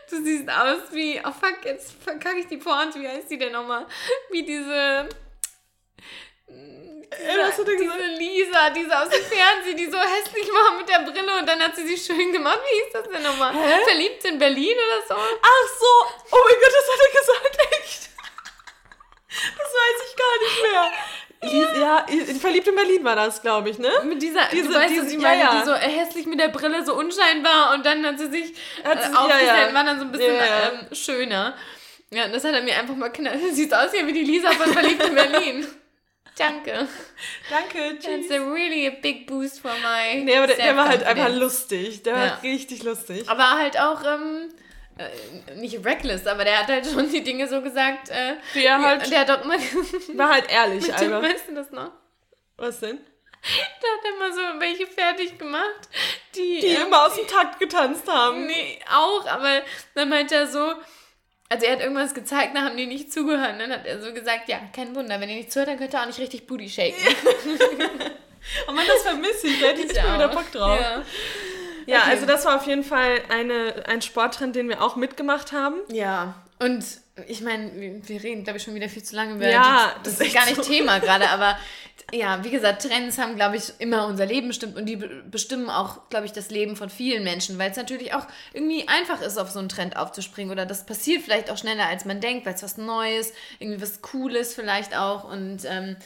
du 0.09 0.23
siehst 0.23 0.49
aus 0.49 0.93
wie, 0.93 1.21
oh 1.25 1.33
fuck, 1.33 1.65
jetzt 1.65 2.01
verkacke 2.03 2.39
ich 2.39 2.47
die 2.47 2.59
Pointe, 2.59 3.01
wie 3.01 3.09
heißt 3.09 3.29
die 3.31 3.39
denn 3.39 3.53
nochmal? 3.53 3.87
Wie 4.31 4.45
diese, 4.45 5.09
Ey, 7.11 7.37
was 7.39 7.59
hat 7.59 7.67
er 7.69 7.77
diese 7.77 7.85
gesagt? 7.85 8.19
Lisa, 8.19 8.71
diese 8.71 8.99
aus 9.03 9.09
dem 9.09 9.23
Fernsehen, 9.25 9.77
die 9.77 9.87
so 9.91 9.99
hässlich 9.99 10.49
war 10.53 10.79
mit 10.79 10.89
der 10.89 11.01
Brille 11.01 11.39
und 11.39 11.47
dann 11.49 11.61
hat 11.61 11.75
sie 11.75 11.87
sich 11.87 12.05
schön 12.05 12.33
gemacht. 12.33 12.61
Wie 12.71 12.85
hieß 12.85 12.93
das 12.93 13.09
denn 13.09 13.23
nochmal? 13.23 13.53
Hä? 13.53 13.81
Verliebt 13.85 14.25
in 14.25 14.39
Berlin 14.39 14.77
oder 14.77 15.07
so? 15.09 15.15
Ach 15.43 15.69
so. 15.81 16.15
Oh 16.31 16.39
mein 16.45 16.55
Gott, 16.61 16.73
das 16.73 16.89
hat 16.89 17.01
er 17.07 17.21
gesagt. 17.21 17.59
Echt. 17.81 18.11
Das 19.59 19.69
weiß 19.73 20.09
ich 20.09 20.17
gar 20.17 20.39
nicht 20.43 20.63
mehr. 20.63 21.81
Ja, 21.81 21.99
in- 22.09 22.39
verliebt 22.41 22.69
in 22.69 22.75
Berlin 22.75 23.03
war 23.03 23.17
das, 23.17 23.41
glaube 23.41 23.71
ich, 23.71 23.79
ne? 23.79 23.91
Mit 24.05 24.21
dieser, 24.21 24.45
Diese- 24.53 24.69
du 24.69 24.75
weißt, 24.75 24.91
diese- 24.91 25.03
was 25.07 25.13
ich 25.13 25.15
ja, 25.15 25.29
meine, 25.29 25.41
ja. 25.43 25.59
die 25.61 25.65
so 25.67 25.73
äh, 25.73 25.79
hässlich 25.79 26.27
mit 26.27 26.39
der 26.39 26.49
Brille, 26.49 26.85
so 26.85 26.95
unscheinbar 26.95 27.73
und 27.75 27.85
dann 27.87 28.05
hat 28.07 28.19
sie 28.19 28.29
sich 28.31 28.55
Hat 28.85 28.99
äh, 28.99 29.07
sie- 29.07 29.13
ja, 29.13 29.19
aufgestellt 29.19 29.59
ja. 29.63 29.69
und 29.69 29.75
war 29.75 29.85
dann 29.85 29.99
so 29.99 30.05
ein 30.05 30.13
bisschen 30.13 30.37
Ja, 30.37 30.45
ja. 30.45 30.69
Ähm, 30.73 30.95
schöner. 30.95 31.57
Ja, 32.11 32.25
und 32.27 32.35
das 32.35 32.45
hat 32.45 32.53
er 32.55 32.63
mir 32.63 32.77
einfach 32.79 32.95
mal 32.95 33.09
knallt. 33.13 33.55
Sieht 33.55 33.73
aus 33.75 33.91
hier 33.93 34.07
wie 34.07 34.13
die 34.13 34.25
Lisa 34.25 34.51
von 34.53 34.73
Verliebt 34.73 35.03
in 35.03 35.15
Berlin. 35.15 35.67
Danke. 36.41 36.89
Danke, 37.51 37.79
That's 38.03 38.05
tschüss. 38.07 38.31
a 38.31 38.51
really 38.53 38.87
a 38.89 38.91
big 39.01 39.27
boost 39.27 39.61
for 39.61 39.71
my 39.73 40.23
Nee, 40.25 40.37
aber 40.37 40.47
der, 40.49 40.57
der 40.57 40.77
war 40.77 40.89
halt 40.89 41.03
einfach 41.05 41.29
lustig. 41.35 42.03
Der 42.03 42.15
Ja. 42.15 42.21
war 42.21 42.43
richtig 42.43 42.83
lustig. 42.83 43.29
Aber 43.29 43.51
halt 43.59 43.79
auch, 43.79 44.03
ähm, 44.05 44.49
äh, 44.99 45.55
nicht 45.57 45.85
reckless, 45.85 46.27
aber 46.27 46.45
der 46.45 46.61
hat 46.61 46.69
halt 46.69 46.87
schon 46.87 47.11
die 47.11 47.23
Dinge 47.23 47.47
so 47.49 47.61
gesagt, 47.63 48.09
äh, 48.11 48.35
Die 48.55 48.65
er 48.65 48.81
halt- 48.81 49.11
der 49.11 49.21
hat 49.21 49.29
doch 49.29 49.43
immer, 49.45 49.55
War 50.15 50.31
halt 50.31 50.51
ehrlich 50.51 50.83
mit 50.87 50.95
einfach. 51.01 51.23
weißt 51.23 51.49
du 51.49 51.55
das 51.55 51.71
noch? 51.71 51.93
Was 52.57 52.81
denn? 52.81 52.99
Da 53.43 53.89
hat 53.89 54.05
er 54.05 54.17
immer 54.17 54.35
so 54.35 54.61
welche 54.61 54.87
fertig 54.87 55.39
gemacht, 55.39 55.89
die, 56.35 56.61
Die 56.61 56.67
ähm, 56.67 56.89
immer 56.89 57.07
aus 57.07 57.15
dem 57.17 57.27
Takt 57.27 57.59
getanzt 57.59 58.07
haben. 58.07 58.45
Nee, 58.47 58.79
auch, 58.93 59.27
aber 59.27 59.63
dann 59.95 60.11
meint 60.11 60.31
er 60.31 60.47
so, 60.47 60.75
also 61.51 61.67
er 61.67 61.73
hat 61.73 61.81
irgendwas 61.83 62.15
gezeigt, 62.15 62.57
da 62.57 62.63
haben 62.63 62.77
die 62.79 62.87
nicht 62.87 63.13
zugehört. 63.13 63.53
Und 63.53 63.59
dann 63.59 63.73
hat 63.73 63.85
er 63.87 64.01
so 64.01 64.13
gesagt, 64.15 64.49
ja, 64.49 64.59
kein 64.75 64.95
Wunder, 64.97 65.21
wenn 65.21 65.29
ihr 65.29 65.37
nicht 65.37 65.53
zuhört, 65.53 65.69
dann 65.69 65.79
könnt 65.79 65.93
ihr 65.95 66.01
auch 66.01 66.07
nicht 66.07 66.19
richtig 66.19 66.47
Booty 66.47 66.69
shaken. 66.71 66.95
Oh 68.67 68.73
man, 68.73 68.87
das 68.87 69.03
vermisse 69.03 69.49
ich. 69.49 69.61
Da 69.61 69.67
hätte 69.69 69.83
ich 69.83 69.91
Ich 69.93 70.03
mal 70.03 70.15
wieder. 70.15 70.29
Bock 70.29 70.51
drauf. 70.51 70.81
Ja. 70.81 71.03
Ja, 71.87 71.99
Okay. 71.99 72.11
also 72.11 72.25
das 72.27 72.45
war 72.47 72.57
auf 72.57 72.67
jeden 72.67 72.85
Fall 72.85 73.21
eine, 73.29 73.85
ein 73.87 74.01
Sporttrend, 74.01 74.57
den 74.57 74.69
wir 74.71 74.83
auch 74.83 74.97
mitgemacht 74.97 75.53
haben. 75.53 75.77
ja, 75.89 76.35
und 76.59 76.83
ich 77.29 77.41
meine, 77.41 77.71
wir- 78.07 78.23
reden, 78.23 78.45
glaube 78.45 78.59
ich, 78.59 78.63
schon 78.65 78.75
wieder 78.75 78.89
viel 78.89 79.03
zu 79.03 79.15
lange 79.17 79.35
über 79.35 79.49
Ja, 79.49 79.95
die, 79.99 80.05
das 80.05 80.19
das 80.19 80.27
ist 80.29 80.35
gar 80.35 80.45
nicht 80.47 80.57
so. 80.57 80.63
Thema 80.63 80.99
gerade, 80.99 81.29
aber 81.31 81.59
ja, 82.13 82.43
wie 82.43 82.51
gesagt, 82.51 82.83
Trends 82.83 83.19
haben, 83.19 83.37
glaube 83.37 83.57
ich, 83.57 83.73
immer 83.79 84.07
unser 84.07 84.27
Leben 84.27 84.49
bestimmt 84.49 84.77
und 84.77 84.87
die 84.87 84.97
be- 84.97 85.23
bestimmen 85.31 85.71
auch, 85.71 86.09
glaube 86.11 86.27
ich, 86.27 86.33
das 86.33 86.51
Leben 86.51 86.75
von 86.75 86.91
vielen 86.91 87.23
Menschen, 87.23 87.57
weil 87.59 87.71
es 87.71 87.77
natürlich 87.77 88.15
auch 88.15 88.27
irgendwie 88.53 88.89
einfach 88.89 89.21
ist, 89.21 89.39
auf 89.39 89.51
so 89.51 89.61
einen 89.61 89.69
Trend 89.69 89.97
aufzuspringen 89.97 90.51
oder 90.51 90.67
das 90.67 90.87
passiert 90.87 91.23
vielleicht 91.23 91.51
auch 91.51 91.59
schneller, 91.59 91.87
als 91.87 92.05
man 92.07 92.21
denkt, 92.21 92.47
weil 92.47 92.55
es 92.55 92.63
was 92.65 92.77
Neues, 92.79 93.33
irgendwie 93.61 93.81
was 93.81 94.03
Cooles 94.03 94.55
vielleicht 94.55 94.97
auch 94.97 95.25
und 95.25 95.65
ähm, 95.67 95.97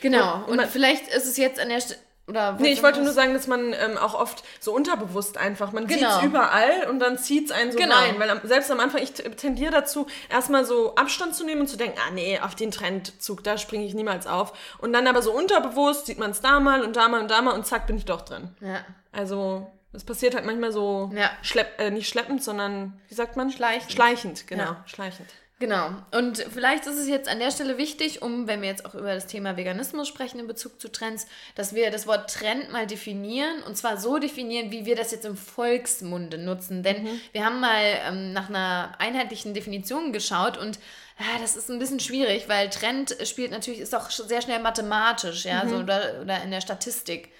genau. 0.00 0.44
und 0.46 0.58
Und, 0.60 0.66
vielleicht 0.68 1.08
ist 1.08 1.26
es 1.26 1.36
jetzt 1.36 1.60
an 1.60 1.68
der 1.68 1.80
Stelle, 1.80 1.98
oder 2.28 2.52
Nee, 2.60 2.72
ich 2.72 2.82
wollte 2.82 3.00
nur 3.02 3.12
sagen, 3.12 3.32
dass 3.34 3.46
man 3.46 3.72
ähm, 3.72 3.96
auch 3.98 4.14
oft 4.14 4.44
so 4.60 4.72
unterbewusst 4.72 5.38
einfach, 5.38 5.72
man 5.72 5.88
sieht 5.88 5.98
Genau. 5.98 6.18
es 6.18 6.22
überall 6.24 6.86
und 6.90 6.98
dann 7.00 7.18
zieht 7.18 7.46
es 7.46 7.50
einen 7.52 7.72
so 7.72 7.78
Genau. 7.78 7.94
rein. 7.96 8.18
Weil 8.18 8.30
am, 8.30 8.40
selbst 8.44 8.70
am 8.70 8.80
Anfang, 8.80 9.02
ich 9.02 9.12
tendiere 9.14 9.72
dazu, 9.72 10.06
erstmal 10.28 10.64
so 10.64 10.94
Abstand 10.94 11.34
zu 11.34 11.44
nehmen 11.44 11.62
und 11.62 11.68
zu 11.68 11.76
denken, 11.76 11.98
ah 12.06 12.10
nee, 12.12 12.38
auf 12.40 12.54
den 12.54 12.70
Trendzug, 12.70 13.42
da 13.44 13.56
springe 13.58 13.84
ich 13.86 13.94
niemals 13.94 14.26
auf. 14.26 14.52
Und 14.78 14.92
dann 14.92 15.06
aber 15.06 15.22
so 15.22 15.32
unterbewusst 15.32 16.06
sieht 16.06 16.18
man 16.18 16.30
es 16.32 16.40
da 16.40 16.60
mal 16.60 16.82
und 16.82 16.96
da 16.96 17.08
mal 17.08 17.20
und 17.22 17.30
da 17.30 17.40
mal 17.42 17.52
und 17.54 17.66
zack, 17.66 17.86
bin 17.86 17.96
ich 17.96 18.04
doch 18.04 18.20
drin. 18.22 18.54
Ja. 18.60 18.84
Also, 19.12 19.66
es 19.94 20.04
passiert 20.04 20.34
halt 20.34 20.44
manchmal 20.44 20.70
so, 20.70 21.10
Ja. 21.14 21.30
schlepp, 21.42 21.80
äh, 21.80 21.90
nicht 21.90 22.08
schleppend, 22.08 22.44
sondern, 22.44 23.00
wie 23.08 23.14
sagt 23.14 23.36
man? 23.36 23.50
Schleichend. 23.50 23.90
Schleichend, 23.90 24.46
genau, 24.46 24.64
Ja. 24.64 24.84
schleichend. 24.86 25.28
Genau. 25.60 25.90
Und 26.12 26.38
vielleicht 26.38 26.86
ist 26.86 26.98
es 26.98 27.08
jetzt 27.08 27.28
an 27.28 27.40
der 27.40 27.50
Stelle 27.50 27.78
wichtig, 27.78 28.22
um, 28.22 28.46
wenn 28.46 28.62
wir 28.62 28.68
jetzt 28.68 28.86
auch 28.86 28.94
über 28.94 29.12
das 29.12 29.26
Thema 29.26 29.56
Veganismus 29.56 30.06
sprechen 30.06 30.38
in 30.38 30.46
Bezug 30.46 30.80
zu 30.80 30.88
Trends, 30.88 31.26
dass 31.56 31.74
wir 31.74 31.90
das 31.90 32.06
Wort 32.06 32.32
Trend 32.32 32.70
mal 32.70 32.86
definieren 32.86 33.64
und 33.64 33.76
zwar 33.76 33.96
so 33.96 34.18
definieren, 34.18 34.70
wie 34.70 34.86
wir 34.86 34.94
das 34.94 35.10
jetzt 35.10 35.26
im 35.26 35.36
Volksmunde 35.36 36.38
nutzen. 36.38 36.84
Denn 36.84 37.08
wir 37.32 37.44
haben 37.44 37.58
mal 37.58 37.82
ähm, 38.06 38.32
nach 38.32 38.48
einer 38.48 38.94
einheitlichen 38.98 39.52
Definition 39.52 40.12
geschaut 40.12 40.56
und 40.56 40.78
ja, 41.18 41.40
das 41.40 41.56
ist 41.56 41.68
ein 41.68 41.80
bisschen 41.80 41.98
schwierig, 41.98 42.48
weil 42.48 42.70
Trend 42.70 43.16
spielt 43.24 43.50
natürlich, 43.50 43.80
ist 43.80 43.96
auch 43.96 44.08
sehr 44.10 44.40
schnell 44.40 44.60
mathematisch, 44.60 45.44
ja, 45.44 45.66
so, 45.68 45.78
oder, 45.78 46.20
oder 46.22 46.40
in 46.44 46.52
der 46.52 46.60
Statistik. 46.60 47.32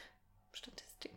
Statistik? 0.52 1.12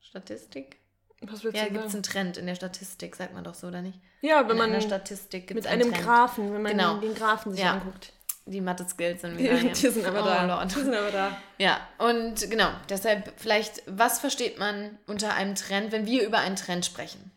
Statistik? 0.00 0.83
Was 1.30 1.44
willst 1.44 1.56
Ja, 1.58 1.68
gibt 1.68 1.84
es 1.86 1.94
einen 1.94 2.02
Trend 2.02 2.36
in 2.36 2.46
der 2.46 2.54
Statistik, 2.54 3.16
sagt 3.16 3.34
man 3.34 3.44
doch 3.44 3.54
so, 3.54 3.66
oder 3.68 3.82
nicht? 3.82 3.98
Ja, 4.20 4.42
wenn 4.44 4.52
in 4.52 4.56
man 4.58 4.70
einer 4.70 4.80
Statistik 4.80 5.46
gibt 5.46 5.54
mit 5.60 5.66
einem 5.66 5.90
Trend. 5.92 6.04
Graphen, 6.04 6.52
wenn 6.54 6.62
man 6.62 6.72
Genau. 6.72 6.96
den 6.98 7.14
Graphen 7.14 7.52
sich 7.52 7.62
Ja. 7.62 7.72
anguckt. 7.74 8.12
Die 8.46 8.60
Mathe-Skills 8.60 9.22
sind 9.22 9.38
Die, 9.38 9.44
wieder 9.44 9.56
hier. 9.56 9.72
die 9.72 9.88
sind 9.88 10.04
aber 10.06 10.22
oh, 10.22 10.26
da. 10.26 10.44
Lord. 10.44 10.70
Die 10.74 10.80
sind 10.80 10.94
aber 10.94 11.10
da. 11.10 11.36
Ja, 11.58 11.80
und 11.98 12.50
genau, 12.50 12.68
deshalb 12.90 13.32
vielleicht, 13.36 13.82
was 13.86 14.18
versteht 14.18 14.58
man 14.58 14.98
unter 15.06 15.34
einem 15.34 15.54
Trend, 15.54 15.92
wenn 15.92 16.04
wir 16.06 16.26
über 16.26 16.38
einen 16.38 16.56
Trend 16.56 16.84
sprechen? 16.84 17.30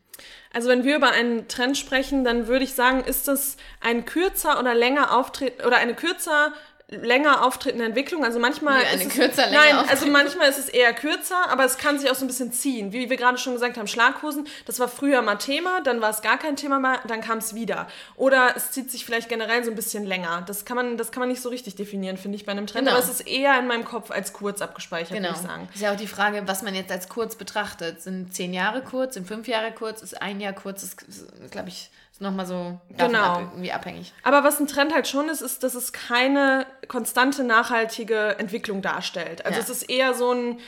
Also 0.53 0.69
wenn 0.69 0.83
wir 0.83 0.95
über 0.95 1.11
einen 1.11 1.47
Trend 1.47 1.77
sprechen, 1.77 2.23
dann 2.23 2.47
würde 2.47 2.63
ich 2.65 2.73
sagen, 2.73 3.01
ist 3.03 3.27
es 3.27 3.57
ein 3.79 4.05
kürzer 4.05 4.59
oder 4.59 4.73
länger 4.73 5.15
auftreten 5.15 5.63
oder 5.65 5.77
eine 5.77 5.93
kürzer 5.93 6.51
länger 6.89 7.43
auftretende 7.45 7.83
Entwicklung. 7.85 8.23
Also 8.23 8.39
manchmal. 8.39 8.79
Nee, 8.79 8.85
eine 8.85 9.03
ist 9.03 9.07
es, 9.09 9.13
kürzer, 9.13 9.45
länger 9.47 9.57
Nein, 9.59 9.71
also 9.75 9.81
auftretende. 9.81 10.11
manchmal 10.13 10.49
ist 10.49 10.57
es 10.57 10.69
eher 10.69 10.93
kürzer, 10.93 11.49
aber 11.49 11.65
es 11.65 11.77
kann 11.77 11.99
sich 11.99 12.09
auch 12.09 12.15
so 12.15 12.23
ein 12.23 12.27
bisschen 12.27 12.53
ziehen. 12.53 12.93
Wie 12.93 13.09
wir 13.09 13.17
gerade 13.17 13.37
schon 13.37 13.53
gesagt 13.53 13.77
haben, 13.77 13.87
Schlaghosen, 13.87 14.47
das 14.65 14.79
war 14.79 14.87
früher 14.87 15.21
mal 15.21 15.35
Thema, 15.35 15.81
dann 15.81 15.99
war 16.01 16.09
es 16.11 16.21
gar 16.21 16.37
kein 16.37 16.55
Thema 16.55 16.79
mehr, 16.79 16.99
dann 17.07 17.19
kam 17.21 17.39
es 17.39 17.53
wieder. 17.53 17.87
Oder 18.15 18.53
es 18.55 18.71
zieht 18.71 18.89
sich 18.89 19.05
vielleicht 19.05 19.27
generell 19.27 19.63
so 19.65 19.69
ein 19.69 19.75
bisschen 19.75 20.05
länger. 20.05 20.43
Das 20.47 20.63
kann 20.63 20.77
man, 20.77 20.97
das 20.97 21.11
kann 21.11 21.19
man 21.19 21.27
nicht 21.29 21.41
so 21.41 21.49
richtig 21.49 21.75
definieren, 21.75 22.15
finde 22.17 22.37
ich, 22.37 22.45
bei 22.45 22.53
einem 22.53 22.67
Trend. 22.67 22.85
Genau. 22.87 22.97
Aber 22.97 23.03
es 23.05 23.11
ist 23.11 23.27
eher 23.27 23.59
in 23.59 23.67
meinem 23.67 23.83
Kopf 23.83 24.09
als 24.09 24.31
kurz 24.31 24.61
abgespeichert, 24.61 25.09
Genau. 25.17 25.29
würde 25.29 25.39
ich 25.41 25.45
sagen. 25.47 25.69
Ist 25.73 25.81
ja 25.81 25.91
auch 25.91 25.97
die 25.97 26.07
Frage, 26.07 26.43
was 26.45 26.61
man 26.61 26.73
jetzt 26.73 26.91
als 26.91 27.09
kurz 27.09 27.35
betrachtet. 27.35 28.01
Sind 28.01 28.33
zehn 28.33 28.53
Jahre 28.53 28.81
kurz, 28.81 29.15
sind 29.15 29.27
fünf 29.27 29.47
Jahre 29.47 29.73
kurz, 29.73 30.01
ist 30.01 30.21
ein 30.21 30.39
Jahr 30.39 30.53
kurz, 30.53 30.83
ist, 30.83 31.05
glaube 31.51 31.67
ich, 31.67 31.89
ist 32.17 32.21
nochmal 32.21 32.47
so 32.47 32.79
Genau. 32.97 33.19
ab, 33.19 33.39
irgendwie 33.51 33.71
abhängig. 33.71 34.11
Aber 34.23 34.43
was 34.43 34.59
ein 34.59 34.65
Trend 34.65 34.91
halt 34.91 35.07
schon 35.07 35.29
ist, 35.29 35.41
ist, 35.41 35.61
dass 35.63 35.75
es 35.75 35.93
keine 35.93 36.65
konstante, 36.87 37.43
nachhaltige 37.43 38.39
Entwicklung 38.39 38.81
darstellt. 38.81 39.45
Also 39.45 39.57
Ja. 39.59 39.63
es 39.63 39.69
ist 39.69 39.83
eher 39.83 40.15
so 40.15 40.31
ein, 40.31 40.59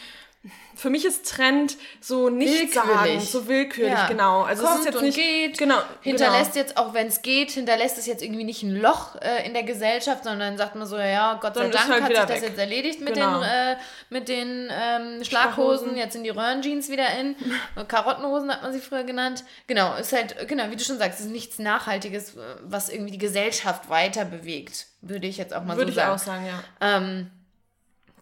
für 0.79 0.89
mich 0.89 1.05
ist 1.05 1.29
Trend 1.29 1.77
so 2.01 2.29
nicht 2.29 2.73
sagen, 2.73 2.87
Willkürlich. 2.89 3.29
so 3.29 3.47
willkürlich, 3.47 3.91
Ja. 3.93 4.07
genau. 4.07 4.41
Also 4.43 4.63
Kommt 4.63 4.75
es 4.75 4.79
ist 4.79 4.85
jetzt 4.87 4.95
und 4.97 5.03
nicht, 5.03 5.15
geht, 5.17 5.57
genau, 5.57 5.77
hinterlässt 6.01 6.53
genau. 6.53 6.65
jetzt, 6.65 6.77
auch 6.77 6.93
wenn 6.93 7.07
es 7.07 7.21
geht, 7.21 7.51
hinterlässt 7.51 7.97
es 7.97 8.05
jetzt 8.05 8.23
irgendwie 8.23 8.43
nicht 8.43 8.63
ein 8.63 8.75
Loch 8.75 9.15
äh, 9.21 9.45
in 9.45 9.53
der 9.53 9.63
Gesellschaft, 9.63 10.23
sondern 10.23 10.57
sagt 10.57 10.75
man 10.75 10.87
so, 10.87 10.97
ja, 10.97 11.33
Gott 11.41 11.55
sei 11.55 11.63
Dann 11.63 11.71
Dank 11.71 11.89
halt 11.89 12.01
hat 12.03 12.09
sich 12.09 12.17
das 12.19 12.29
weg. 12.29 12.43
jetzt 12.49 12.57
erledigt 12.59 13.01
mit 13.01 13.13
Genau. 13.13 13.39
den, 13.41 13.49
äh, 13.49 13.75
mit 14.09 14.27
den 14.29 14.69
ähm, 14.71 15.23
Schlaghosen. 15.23 15.97
Jetzt 15.97 16.13
sind 16.13 16.23
die 16.23 16.29
Röhrenjeans 16.29 16.89
wieder 16.89 17.07
in. 17.19 17.35
Karottenhosen 17.87 18.51
hat 18.51 18.61
man 18.63 18.71
sie 18.73 18.79
früher 18.79 19.03
genannt. 19.03 19.43
Genau, 19.67 19.95
ist 19.95 20.13
halt, 20.13 20.47
genau, 20.47 20.69
wie 20.71 20.75
du 20.75 20.83
schon 20.83 20.97
sagst, 20.97 21.19
es 21.19 21.25
ist 21.25 21.31
nichts 21.31 21.59
Nachhaltiges, 21.59 22.35
äh, 22.35 22.39
was 22.63 22.89
irgendwie 22.89 23.11
die 23.11 23.17
Gesellschaft 23.17 23.89
weiter 23.89 24.25
bewegt, 24.25 24.87
würde 25.01 25.27
ich 25.27 25.37
jetzt 25.37 25.53
auch 25.53 25.63
mal 25.63 25.77
Würde 25.77 25.91
so 25.91 25.97
ich 25.99 26.03
sagen. 26.05 26.13
auch 26.15 26.19
sagen, 26.19 26.45
ja. 26.45 26.63
Ähm, 26.97 27.31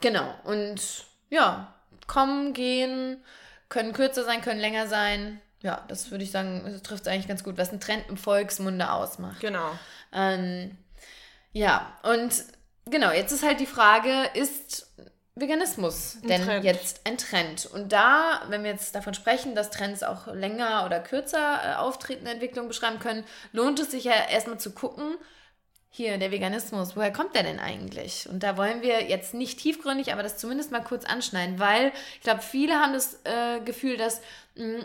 genau. 0.02 0.34
Und 0.44 0.82
ja, 1.30 1.74
kommen, 2.08 2.54
gehen, 2.54 3.24
können 3.70 3.94
kürzer 3.94 4.24
sein, 4.24 4.42
können 4.42 4.60
länger 4.60 4.88
sein. 4.88 5.42
Ja, 5.62 5.84
das 5.88 6.12
würde 6.12 6.24
ich 6.24 6.32
sagen, 6.32 6.80
trifft 6.84 7.04
es 7.04 7.08
eigentlich 7.08 7.28
ganz 7.28 7.44
gut, 7.44 7.58
was 7.58 7.72
ein 7.72 7.80
Trend 7.80 8.06
im 8.10 8.18
Volksmunde 8.18 8.92
ausmacht. 8.92 9.40
Genau. 9.40 9.72
Ähm, 10.14 10.78
ja, 11.52 11.98
und 12.04 12.34
genau, 12.86 13.12
jetzt 13.12 13.32
ist 13.32 13.44
halt 13.44 13.60
die 13.60 13.66
Frage, 13.66 14.30
ist 14.34 14.88
Veganismus 15.36 16.18
denn 16.24 16.44
Trend. 16.44 16.64
jetzt 16.64 17.02
ein 17.06 17.18
Trend? 17.18 17.66
Und 17.66 17.92
da, 17.92 18.42
wenn 18.50 18.64
wir 18.64 18.72
jetzt 18.72 18.96
davon 18.96 19.14
sprechen, 19.14 19.56
dass 19.56 19.70
Trends 19.70 20.04
auch 20.04 20.28
länger 20.28 20.86
oder 20.86 21.00
kürzer 21.00 21.60
äh, 21.64 21.76
auftretende 21.76 22.32
Entwicklungen 22.32 22.68
beschreiben 22.68 23.00
können, 23.00 23.24
lohnt 23.52 23.80
es 23.80 23.92
sich 23.92 24.04
ja 24.04 24.14
erstmal 24.30 24.60
zu 24.60 24.72
gucken, 24.72 25.16
hier, 25.90 26.18
der 26.18 26.32
Veganismus, 26.32 26.96
woher 26.96 27.12
kommt 27.12 27.34
der 27.34 27.44
denn 27.44 27.60
eigentlich? 27.60 28.28
Und 28.30 28.44
da 28.44 28.58
wollen 28.58 28.82
wir 28.82 29.10
jetzt 29.10 29.34
nicht 29.34 29.60
tiefgründig, 29.60 30.14
aber 30.14 30.22
das 30.22 30.38
zumindest 30.38 30.72
mal 30.72 30.84
kurz 30.84 31.06
anschneiden, 31.06 31.60
weil 31.60 31.92
ich 32.16 32.22
glaube, 32.22 32.42
viele 32.42 32.76
haben 32.76 32.94
das 32.94 33.20
äh, 33.24 33.60
Gefühl, 33.62 33.98
dass 33.98 34.22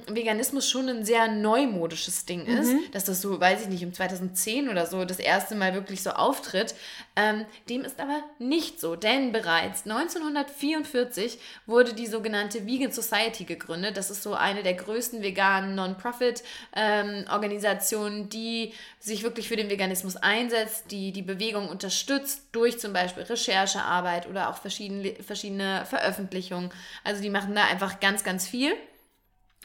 Veganismus 0.09 0.69
schon 0.69 0.89
ein 0.89 1.05
sehr 1.05 1.29
neumodisches 1.29 2.27
Ding 2.27 2.47
ist, 2.47 2.73
dass 2.93 3.05
das 3.05 3.21
so, 3.21 3.41
weiß 3.41 3.63
ich 3.63 3.69
nicht, 3.69 3.85
um 3.85 3.93
2010 3.93 4.69
oder 4.69 4.87
so 4.87 5.05
das 5.05 5.19
erste 5.19 5.55
Mal 5.55 5.75
wirklich 5.75 6.03
so 6.03 6.11
auftritt. 6.11 6.75
Ähm, 7.17 7.45
dem 7.69 7.85
ist 7.85 8.01
aber 8.01 8.23
nicht 8.39 8.81
so, 8.81 8.97
denn 8.97 9.33
bereits 9.33 9.85
1944 9.85 11.39
wurde 11.67 11.93
die 11.95 12.07
sogenannte 12.07 12.67
Vegan 12.67 12.93
Society 12.93 13.45
gegründet. 13.45 13.97
Das 13.97 14.11
ist 14.11 14.23
so 14.23 14.35
eine 14.35 14.63
der 14.63 14.75
größten 14.75 15.23
veganen 15.23 15.75
Non-Profit-Organisationen, 15.75 18.29
die 18.29 18.75
sich 18.99 19.23
wirklich 19.23 19.49
für 19.49 19.57
den 19.57 19.71
Veganismus 19.71 20.17
einsetzt, 20.17 20.91
die 20.91 21.13
die 21.13 21.23
Bewegung 21.23 21.69
unterstützt 21.69 22.43
durch 22.53 22.79
zum 22.79 22.93
Beispiel 22.93 23.23
Recherchearbeit 23.25 24.29
oder 24.29 24.51
auch 24.51 24.57
verschiedene, 24.57 25.15
verschiedene 25.15 25.85
Veröffentlichungen. 25.87 26.71
Also 27.05 27.23
die 27.23 27.31
machen 27.31 27.55
da 27.55 27.65
einfach 27.65 28.01
ganz, 28.01 28.25
ganz 28.25 28.47
viel. 28.47 28.75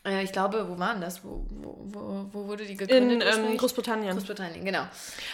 Äh, 0.07 0.23
Ich 0.23 0.31
glaube, 0.31 0.65
wo 0.69 0.79
waren 0.79 1.01
das? 1.01 1.23
Wo, 1.23 1.45
wo, 1.49 2.25
wo, 2.31 2.47
wurde 2.47 2.65
die 2.65 2.71
In 2.73 2.77
gegründet? 2.77 3.21
ähm, 3.21 3.27
ursprünglich? 3.27 3.57
Großbritannien. 3.59 4.13
Großbritannien, 4.13 4.65
genau. 4.65 4.81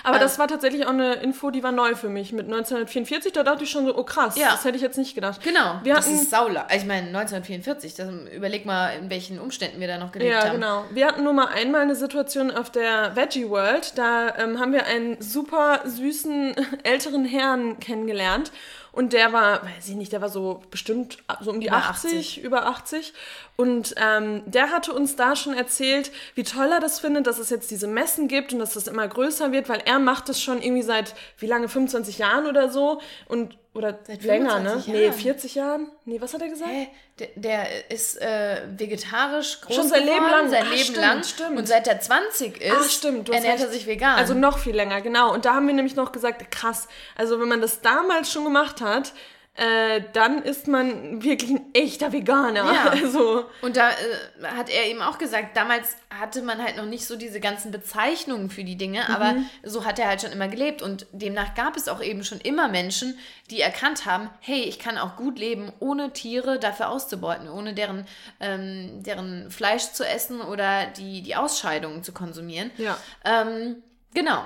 Aber 0.04 0.16
Ähm, 0.18 0.22
das 0.22 0.40
war 0.40 0.48
tatsächlich 0.48 0.86
auch 0.86 0.90
eine 0.92 1.14
Info, 1.16 1.50
die 1.52 1.64
war 1.64 1.72
neu 1.72 1.96
für 1.96 2.10
mich. 2.10 2.32
Mit 2.34 2.46
1944, 2.46 3.32
da 3.34 3.44
dachte 3.44 3.64
ich 3.64 3.70
schon 3.70 3.86
so, 3.86 3.98
oh 3.98 4.04
krass, 4.04 4.36
Ja. 4.38 4.52
das 4.52 4.66
hätte 4.66 4.76
ich 4.78 4.82
jetzt 4.82 4.98
nicht 4.98 5.16
gedacht. 5.16 5.42
Genau, 5.44 5.80
Wir 5.84 5.96
das 5.96 6.06
hatten- 6.06 6.16
ist 6.16 6.30
Saula. 6.32 6.68
Ich 6.76 6.86
meine, 6.86 7.08
1944, 7.08 7.96
das, 7.96 8.10
überleg 8.36 8.66
mal, 8.66 8.90
in 8.98 9.10
welchen 9.10 9.40
Umständen 9.40 9.80
wir 9.80 9.88
da 9.88 9.98
noch 9.98 10.12
gelebt 10.12 10.32
Ja, 10.32 10.44
haben. 10.46 10.54
genau. 10.54 10.86
Wir 10.92 11.08
hatten 11.08 11.24
nur 11.24 11.34
mal 11.34 11.48
einmal 11.48 11.82
eine 11.82 11.96
Situation 11.96 12.52
auf 12.52 12.70
der 12.70 13.16
Veggie 13.16 13.50
World. 13.50 13.98
Da 13.98 14.36
ähm, 14.38 14.60
haben 14.60 14.72
wir 14.74 14.86
einen 14.86 15.22
super 15.22 15.82
süßen 15.86 16.56
älteren 16.84 17.26
Herrn 17.26 17.80
kennengelernt. 17.80 18.52
Und 18.94 19.12
der 19.12 19.34
war, 19.34 19.64
weiß 19.64 19.90
ich 19.90 19.96
nicht, 19.96 20.14
der 20.14 20.22
war 20.22 20.30
so 20.30 20.62
bestimmt 20.70 21.18
so 21.42 21.50
um 21.50 21.60
die 21.60 21.66
Über 21.68 21.78
80, 21.78 22.44
über 22.44 22.68
80. 22.68 23.14
Und 23.56 23.96
ähm, 23.98 24.44
der 24.46 24.70
hatte 24.70 24.94
uns 24.94 25.16
da 25.16 25.36
schon 25.36 25.56
erzählt, 25.56 26.12
wie 26.36 26.44
toll 26.44 26.72
er 26.72 26.80
das 26.80 27.00
findet, 27.00 27.26
dass 27.26 27.40
es 27.40 27.50
jetzt 27.50 27.72
diese 27.72 27.88
Messen 27.88 28.28
gibt 28.28 28.54
und 28.54 28.60
dass 28.60 28.76
das 28.76 28.86
immer 28.86 29.08
größer 29.08 29.52
wird, 29.52 29.68
weil 29.68 29.82
er 29.84 29.98
macht 29.98 30.30
das 30.30 30.40
schon 30.40 30.62
irgendwie 30.62 30.84
seit, 30.84 31.16
wie 31.40 31.48
lange, 31.48 31.70
25 31.70 32.20
Jahren 32.20 32.46
oder 32.46 32.70
so. 32.70 33.02
Und, 33.28 33.58
oder 33.74 34.00
Seit 34.06 34.24
länger, 34.24 34.60
ne? 34.60 34.80
25 34.82 34.94
Nee, 34.94 35.04
Jahren. 35.06 35.14
40 35.20 35.56
Jahren? 35.56 35.92
Nee, 36.06 36.22
was 36.22 36.34
hat 36.34 36.42
er 36.42 36.48
gesagt? 36.50 36.70
Hä? 36.72 36.88
Der, 37.20 37.28
der 37.36 37.92
ist 37.92 38.22
äh, 38.22 38.62
vegetarisch 38.78 39.62
groß 39.62 39.76
Schon 39.76 39.88
sein 39.88 40.04
Leben 40.06 40.30
lang. 40.30 40.50
Sein 40.50 40.64
Ah, 40.66 40.70
Leben 40.70 40.84
stimmt, 40.84 40.98
lang. 40.98 41.24
stimmt. 41.24 41.58
Und 41.58 41.68
seit 41.68 41.88
er 41.88 42.00
20 42.00 42.62
ist, 42.62 42.72
Ah, 42.72 42.84
stimmt, 42.84 43.28
du 43.28 43.34
hast 43.34 43.44
ernährt 43.44 43.62
er 43.62 43.70
sich 43.70 43.88
vegan. 43.88 44.16
Also 44.18 44.34
noch 44.36 44.60
viel 44.60 44.76
länger, 44.76 45.02
genau. 45.02 45.34
Und 45.34 45.46
da 45.46 45.56
haben 45.56 45.66
wir 45.68 45.74
nämlich 45.74 45.96
noch 45.96 46.12
gesagt, 46.12 46.52
krass, 46.52 46.88
also 47.16 47.40
wenn 47.40 47.48
man 47.48 47.62
das 47.62 47.82
damals 47.82 48.32
schon 48.32 48.44
gemacht 48.44 48.80
hat, 48.82 49.14
äh, 49.56 50.02
dann 50.14 50.42
ist 50.42 50.68
man 50.68 51.24
wirklich 51.24 51.52
ein 51.52 51.62
echter 51.74 52.12
Veganer. 52.12 52.74
Ja. 52.74 52.94
Also, 53.04 53.46
Und 53.62 53.76
da 53.78 53.90
äh, 53.90 54.46
hat 54.46 54.70
er 54.70 54.86
eben 54.86 55.02
auch 55.02 55.18
gesagt, 55.18 55.56
damals 55.56 55.96
hatte 56.10 56.42
man 56.42 56.64
halt 56.64 56.78
noch 56.78 56.86
nicht 56.86 57.06
so 57.06 57.16
diese 57.16 57.40
ganzen 57.40 57.72
Bezeichnungen 57.72 58.50
für 58.50 58.64
die 58.64 58.78
Dinge, 58.78 59.10
aber 59.10 59.36
so 59.64 59.86
hat 59.86 60.00
er 60.00 60.08
halt 60.08 60.22
schon 60.22 60.32
immer 60.32 60.48
gelebt. 60.48 60.82
Und 60.82 61.06
demnach 61.12 61.54
gab 61.54 61.76
es 61.76 61.88
auch 61.88 62.02
eben 62.02 62.24
schon 62.24 62.40
immer 62.40 62.68
Menschen, 62.68 63.18
die 63.52 63.62
erkannt 63.62 64.06
haben, 64.06 64.30
hey, 64.40 64.62
ich 64.62 64.80
kann 64.80 64.98
auch 64.98 65.18
gut 65.18 65.38
leben, 65.38 65.72
ohne 65.80 66.14
Tiere 66.14 66.60
dafür 66.60 66.90
auszubeuten, 66.90 67.50
ohne 67.50 67.74
deren, 67.74 68.06
ähm, 68.40 69.04
deren 69.04 69.52
Fleisch 69.52 69.92
zu 69.92 70.08
essen 70.08 70.42
oder 70.42 70.88
die, 70.88 71.22
die 71.22 71.36
Ausscheidungen 71.36 72.04
zu 72.04 72.12
konsumieren. 72.12 72.72
ja. 72.78 72.98
Ähm, 73.26 73.84
genau. 74.14 74.44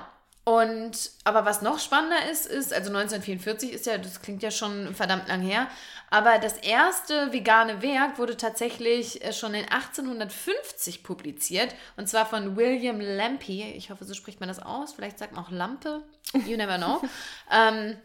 Und 0.48 1.12
aber 1.26 1.44
was 1.44 1.62
noch 1.62 1.78
spannender 1.78 2.32
ist, 2.32 2.46
ist, 2.46 2.72
also 2.72 2.88
1944 2.88 3.74
ist 3.74 3.86
ja, 3.86 3.98
das 3.98 4.22
klingt 4.22 4.42
ja 4.42 4.50
schon 4.50 4.96
verdammt 4.96 5.28
lang 5.28 5.42
her, 5.42 5.68
aber 6.10 6.38
das 6.38 6.56
erste 6.56 7.34
vegane 7.34 7.82
Werk 7.82 8.18
wurde 8.18 8.38
tatsächlich 8.38 9.22
äh, 9.26 9.34
schon 9.34 9.54
in 9.54 9.66
1850 9.66 11.04
publiziert 11.04 11.76
und 11.98 12.08
zwar 12.08 12.26
von 12.26 12.56
William 12.56 13.02
Lampe. 13.02 13.52
Ich 13.52 13.90
hoffe, 13.90 14.06
so 14.06 14.14
spricht 14.14 14.40
man 14.40 14.48
das 14.48 14.60
aus. 14.60 14.94
Vielleicht 14.94 15.20
sagt 15.20 15.34
man 15.34 15.44
auch 15.44 15.52
Lampe. 15.52 16.02
You 16.46 16.56
never 16.56 16.78
know. 16.78 17.02
ähm, 17.52 17.98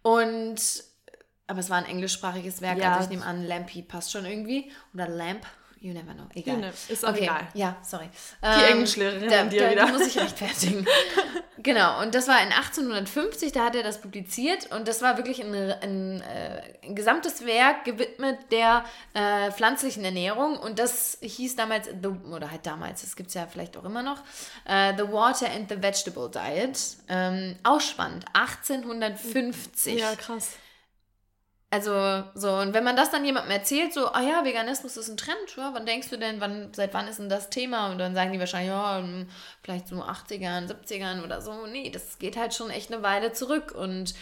und 0.00 0.58
aber 1.48 1.60
es 1.60 1.68
war 1.68 1.76
ein 1.76 1.84
englischsprachiges 1.84 2.62
Werk, 2.62 2.78
Ja. 2.78 2.94
also 2.94 3.04
ich 3.04 3.10
nehme 3.10 3.26
an, 3.26 3.46
Lampe 3.46 3.82
passt 3.82 4.10
schon 4.10 4.24
irgendwie. 4.24 4.72
Oder 4.94 5.06
Lamp. 5.06 5.44
You 5.78 5.92
never 5.92 6.14
know. 6.14 6.24
Egal. 6.34 6.56
Never- 6.56 6.74
ist 6.88 7.04
auch 7.04 7.14
egal. 7.14 7.46
Ja, 7.54 7.76
sorry. 7.82 8.08
Die 8.42 8.72
Englischlehrerin 8.72 9.28
da, 9.28 9.44
dir 9.44 9.62
da, 9.62 9.70
wieder. 9.70 9.86
Muss 9.88 10.06
ich 10.06 10.18
rechtfertigen. 10.18 10.86
genau, 11.58 12.00
und 12.02 12.14
das 12.14 12.28
war 12.28 12.42
in 12.42 12.50
1850, 12.50 13.52
da 13.52 13.66
hat 13.66 13.74
er 13.74 13.82
das 13.82 14.00
publiziert 14.00 14.72
und 14.72 14.88
das 14.88 15.02
war 15.02 15.18
wirklich 15.18 15.42
ein, 15.44 15.54
ein, 15.54 16.20
äh, 16.22 16.62
ein 16.82 16.96
gesamtes 16.96 17.44
Werk 17.44 17.84
gewidmet 17.84 18.38
der 18.50 18.84
äh, 19.12 19.50
pflanzlichen 19.52 20.02
Ernährung 20.04 20.58
und 20.58 20.78
das 20.78 21.18
hieß 21.20 21.56
damals, 21.56 21.88
the, 21.88 22.08
oder 22.32 22.50
halt 22.50 22.64
damals, 22.64 23.02
das 23.02 23.14
gibt 23.14 23.28
es 23.28 23.34
ja 23.34 23.46
vielleicht 23.46 23.76
auch 23.76 23.84
immer 23.84 24.02
noch, 24.02 24.22
äh, 24.64 24.94
The 24.96 25.12
Water 25.12 25.50
and 25.50 25.68
the 25.68 25.82
Vegetable 25.82 26.30
Diet. 26.30 26.78
Ähm, 27.08 27.56
auch 27.64 27.80
spannend, 27.82 28.24
1850. 28.32 30.00
Ja, 30.00 30.14
krass. 30.16 30.52
Also, 31.68 32.22
so, 32.34 32.52
und 32.58 32.74
wenn 32.74 32.84
man 32.84 32.94
das 32.96 33.10
dann 33.10 33.24
jemandem 33.24 33.50
erzählt, 33.50 33.92
so, 33.92 34.06
ah 34.12 34.20
ja, 34.20 34.44
Veganismus 34.44 34.96
ist 34.96 35.08
ein 35.08 35.16
Trend, 35.16 35.56
ja, 35.56 35.74
wann 35.74 35.84
denkst 35.84 36.08
du 36.10 36.16
denn, 36.16 36.40
wann, 36.40 36.72
seit 36.72 36.94
wann 36.94 37.08
ist 37.08 37.18
denn 37.18 37.28
das 37.28 37.50
Thema? 37.50 37.90
Und 37.90 37.98
dann 37.98 38.14
sagen 38.14 38.32
die 38.32 38.38
wahrscheinlich, 38.38 38.70
ja, 38.70 38.98
hm, 38.98 39.28
vielleicht 39.62 39.88
so 39.88 39.96
80ern, 39.96 40.68
70ern 40.68 41.24
oder 41.24 41.40
so. 41.42 41.66
Nee, 41.66 41.90
das 41.90 42.18
geht 42.18 42.36
halt 42.36 42.54
schon 42.54 42.70
echt 42.70 42.92
eine 42.92 43.02
Weile 43.02 43.32
zurück 43.32 43.72
und 43.72 44.14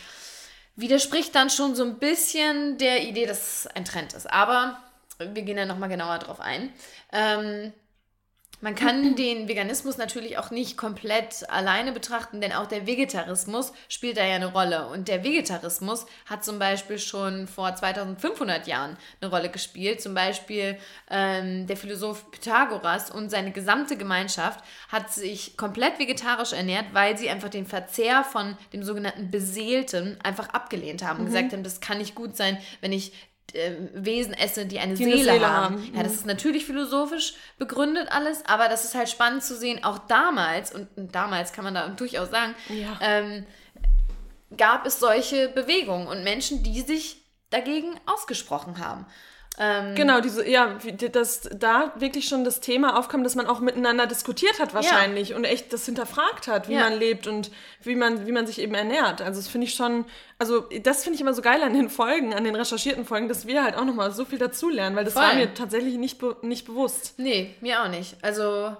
widerspricht 0.76 1.34
dann 1.34 1.50
schon 1.50 1.74
so 1.74 1.84
ein 1.84 1.98
bisschen 1.98 2.78
der 2.78 3.02
Idee, 3.02 3.26
dass 3.26 3.64
es 3.64 3.66
ein 3.68 3.84
Trend 3.84 4.14
ist. 4.14 4.30
Aber 4.30 4.78
wir 5.18 5.42
gehen 5.42 5.58
ja 5.58 5.66
nochmal 5.66 5.90
genauer 5.90 6.18
drauf 6.18 6.40
ein. 6.40 6.72
Ähm, 7.12 7.72
Man 8.64 8.74
kann 8.74 9.14
den 9.14 9.46
Veganismus 9.46 9.98
natürlich 9.98 10.38
auch 10.38 10.50
nicht 10.50 10.78
komplett 10.78 11.50
alleine 11.50 11.92
betrachten, 11.92 12.40
denn 12.40 12.52
auch 12.52 12.64
der 12.64 12.86
Vegetarismus 12.86 13.74
spielt 13.90 14.16
da 14.16 14.24
ja 14.24 14.36
eine 14.36 14.52
Rolle. 14.52 14.88
Und 14.88 15.08
der 15.08 15.22
Vegetarismus 15.22 16.06
hat 16.24 16.46
zum 16.46 16.58
Beispiel 16.58 16.98
schon 16.98 17.46
vor 17.46 17.74
2500 17.74 18.66
Jahren 18.66 18.96
eine 19.20 19.30
Rolle 19.30 19.50
gespielt. 19.50 20.00
Zum 20.00 20.14
Beispiel 20.14 20.78
ähm, 21.10 21.66
der 21.66 21.76
Philosoph 21.76 22.30
Pythagoras 22.30 23.10
und 23.10 23.28
seine 23.28 23.50
gesamte 23.50 23.98
Gemeinschaft 23.98 24.64
hat 24.88 25.12
sich 25.12 25.58
komplett 25.58 25.98
vegetarisch 25.98 26.54
ernährt, 26.54 26.86
weil 26.94 27.18
sie 27.18 27.28
einfach 27.28 27.50
den 27.50 27.66
Verzehr 27.66 28.24
von 28.24 28.56
dem 28.72 28.82
sogenannten 28.82 29.30
Beseelten 29.30 30.16
einfach 30.22 30.48
abgelehnt 30.48 31.04
haben 31.04 31.18
und 31.18 31.26
gesagt 31.26 31.52
haben, 31.52 31.64
das 31.64 31.82
kann 31.82 31.98
nicht 31.98 32.14
gut 32.14 32.34
sein, 32.34 32.56
wenn 32.80 32.92
ich 32.92 33.12
Wesen 33.94 34.34
esse, 34.34 34.66
die 34.66 34.78
eine, 34.80 34.94
Die 34.94 35.04
Seele, 35.04 35.14
eine 35.16 35.24
Seele 35.40 35.48
haben. 35.48 35.74
haben. 35.76 35.94
Ja, 35.94 36.02
das 36.02 36.14
ist 36.14 36.26
natürlich 36.26 36.64
philosophisch 36.66 37.34
begründet 37.58 38.08
alles, 38.10 38.44
aber 38.46 38.68
das 38.68 38.84
ist 38.84 38.94
halt 38.94 39.08
spannend 39.08 39.44
zu 39.44 39.56
sehen, 39.56 39.84
auch 39.84 39.98
damals, 39.98 40.74
und 40.74 40.88
damals 40.96 41.52
kann 41.52 41.64
man 41.64 41.74
da 41.74 41.88
durchaus 41.88 42.30
sagen, 42.30 42.54
Ja. 42.68 42.98
ähm, 43.00 43.46
gab 44.56 44.86
es 44.86 44.98
solche 44.98 45.48
Bewegungen 45.48 46.06
und 46.08 46.24
Menschen, 46.24 46.62
die 46.62 46.80
sich 46.80 47.22
dagegen 47.50 47.98
ausgesprochen 48.06 48.78
haben. 48.78 49.06
Ähm, 49.58 49.94
Genau, 49.94 50.20
diese, 50.20 50.48
ja, 50.48 50.76
dass 51.12 51.42
da 51.54 51.92
wirklich 51.96 52.26
schon 52.26 52.42
das 52.44 52.60
Thema 52.60 52.98
aufkam, 52.98 53.22
dass 53.22 53.36
man 53.36 53.46
auch 53.46 53.60
miteinander 53.60 54.06
diskutiert 54.06 54.58
hat 54.58 54.74
wahrscheinlich 54.74 55.34
und 55.34 55.44
echt 55.44 55.72
das 55.72 55.86
hinterfragt 55.86 56.48
hat, 56.48 56.68
wie 56.68 56.74
Ja. 56.74 56.80
man 56.80 56.98
lebt 56.98 57.26
und 57.28 57.50
wie 57.82 57.94
man, 57.94 58.26
wie 58.26 58.32
man 58.32 58.46
sich 58.48 58.60
eben 58.60 58.74
ernährt. 58.74 59.22
Also 59.22 59.40
das 59.40 59.48
finde 59.48 59.66
ich 59.68 59.74
schon, 59.74 60.06
also 60.38 60.68
das 60.82 61.04
finde 61.04 61.14
ich 61.14 61.20
immer 61.20 61.34
so 61.34 61.42
geil 61.42 61.62
an 61.62 61.72
den 61.72 61.88
Folgen, 61.88 62.34
an 62.34 62.42
den 62.44 62.56
recherchierten 62.56 63.04
Folgen, 63.04 63.28
dass 63.28 63.46
wir 63.46 63.62
halt 63.62 63.76
auch 63.76 63.84
nochmal 63.84 64.10
so 64.10 64.24
viel 64.24 64.38
dazulernen, 64.38 64.96
weil 64.96 65.04
das 65.04 65.14
Voll. 65.14 65.22
war 65.22 65.34
mir 65.34 65.54
tatsächlich 65.54 65.94
nicht, 65.98 66.18
be 66.18 66.36
nicht 66.42 66.66
bewusst. 66.66 67.14
Nee, 67.18 67.54
mir 67.60 67.82
auch 67.82 67.88
nicht. 67.88 68.16
Also, 68.22 68.76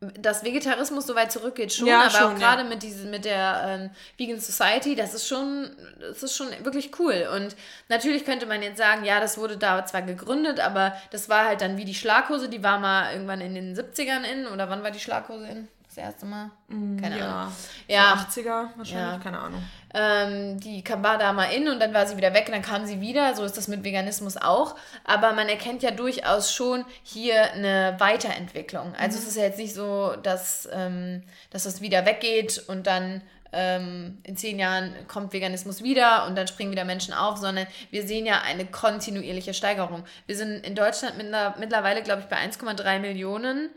dass 0.00 0.44
Vegetarismus 0.44 1.06
so 1.06 1.14
weit 1.16 1.32
zurückgeht, 1.32 1.72
schon, 1.72 1.86
Ja, 1.88 2.02
aber 2.02 2.10
schon, 2.10 2.22
auch 2.36 2.38
ja. 2.40 2.54
gerade 2.54 2.64
mit, 2.68 2.82
diese, 2.82 3.06
mit 3.06 3.24
der 3.24 3.62
ähm, 3.66 3.90
Vegan 4.16 4.38
Society, 4.40 4.94
das 4.94 5.12
ist, 5.14 5.26
schon, 5.26 5.70
das 6.00 6.22
ist 6.22 6.36
schon 6.36 6.48
wirklich 6.62 6.92
cool. 7.00 7.28
Und 7.34 7.56
natürlich 7.88 8.24
könnte 8.24 8.46
man 8.46 8.62
jetzt 8.62 8.78
sagen, 8.78 9.04
ja, 9.04 9.18
das 9.20 9.38
wurde 9.38 9.56
da 9.56 9.84
zwar 9.86 10.02
gegründet, 10.02 10.60
aber 10.60 10.92
das 11.10 11.28
war 11.28 11.46
halt 11.46 11.60
dann 11.62 11.76
wie 11.76 11.84
die 11.84 11.94
Schlaghose, 11.94 12.48
die 12.48 12.62
war 12.62 12.78
mal 12.78 13.12
irgendwann 13.12 13.40
in 13.40 13.54
den 13.54 13.74
70ern 13.76 14.22
in, 14.22 14.46
oder 14.46 14.70
wann 14.70 14.82
war 14.84 14.90
die 14.92 15.00
Schlaghose 15.00 15.46
in? 15.48 15.68
Das 15.88 15.96
erste 15.96 16.26
Mal? 16.26 16.50
Keine 16.68 17.14
Ahnung. 17.24 17.52
Ja, 17.88 17.96
Ja. 17.96 18.26
so 18.30 18.40
80er 18.40 18.68
wahrscheinlich, 18.76 18.92
Ja. 19.14 19.18
keine 19.22 19.38
Ahnung. 19.38 19.62
Ähm, 19.94 20.60
die 20.60 20.84
da 20.84 21.32
mal 21.32 21.46
in 21.46 21.66
und 21.68 21.80
dann 21.80 21.94
war 21.94 22.06
sie 22.06 22.18
wieder 22.18 22.34
weg 22.34 22.44
und 22.46 22.52
dann 22.52 22.62
kam 22.62 22.84
sie 22.84 23.00
wieder. 23.00 23.34
So 23.34 23.42
ist 23.44 23.56
das 23.56 23.68
mit 23.68 23.84
Veganismus 23.84 24.36
auch. 24.36 24.76
Aber 25.04 25.32
man 25.32 25.48
erkennt 25.48 25.82
ja 25.82 25.90
durchaus 25.90 26.52
schon 26.52 26.84
hier 27.02 27.52
eine 27.52 27.96
Weiterentwicklung. 27.98 28.94
Also 28.96 29.18
es 29.18 29.26
ist 29.26 29.36
ja 29.36 29.44
jetzt 29.44 29.58
nicht 29.58 29.74
so, 29.74 30.14
dass, 30.22 30.68
ähm, 30.72 31.22
dass 31.50 31.64
das 31.64 31.80
wieder 31.80 32.04
weggeht 32.04 32.62
und 32.68 32.86
dann 32.86 33.22
ähm, 33.52 34.18
in 34.24 34.36
zehn 34.36 34.58
Jahren 34.58 34.94
kommt 35.06 35.32
Veganismus 35.32 35.82
wieder 35.82 36.26
und 36.26 36.36
dann 36.36 36.48
springen 36.48 36.70
wieder 36.70 36.84
Menschen 36.84 37.14
auf, 37.14 37.38
sondern 37.38 37.66
wir 37.90 38.06
sehen 38.06 38.26
ja 38.26 38.42
eine 38.42 38.66
kontinuierliche 38.66 39.54
Steigerung. 39.54 40.04
Wir 40.26 40.36
sind 40.36 40.66
in 40.66 40.74
Deutschland 40.74 41.16
mittler- 41.16 41.54
mittlerweile, 41.58 42.02
glaube 42.02 42.20
ich, 42.20 42.26
bei 42.26 42.36
1,3 42.36 42.98
Millionen. 42.98 43.70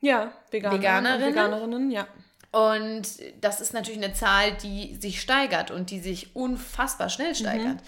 Ja, 0.00 0.32
Veganer 0.50 0.76
Veganerinnen? 0.78 1.28
Veganerinnen, 1.28 1.90
ja. 1.92 2.08
Und 2.52 3.02
das 3.40 3.60
ist 3.60 3.72
natürlich 3.72 4.02
eine 4.02 4.12
Zahl, 4.12 4.52
die 4.62 4.96
sich 4.96 5.20
steigert 5.20 5.70
und 5.70 5.90
die 5.90 6.00
sich 6.00 6.36
unfassbar 6.36 7.08
schnell 7.08 7.34
steigert. 7.34 7.78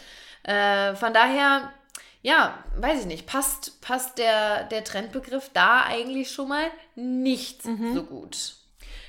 Äh, 0.42 0.94
von 0.96 1.12
daher, 1.12 1.70
ja, 2.22 2.58
weiß 2.76 3.00
ich 3.00 3.06
nicht, 3.06 3.26
passt, 3.26 3.80
passt 3.82 4.18
der, 4.18 4.64
der 4.64 4.82
Trendbegriff 4.82 5.50
da 5.52 5.82
eigentlich 5.82 6.32
schon 6.32 6.48
mal 6.48 6.66
nicht 6.94 7.62
so 7.62 8.02
gut. 8.04 8.56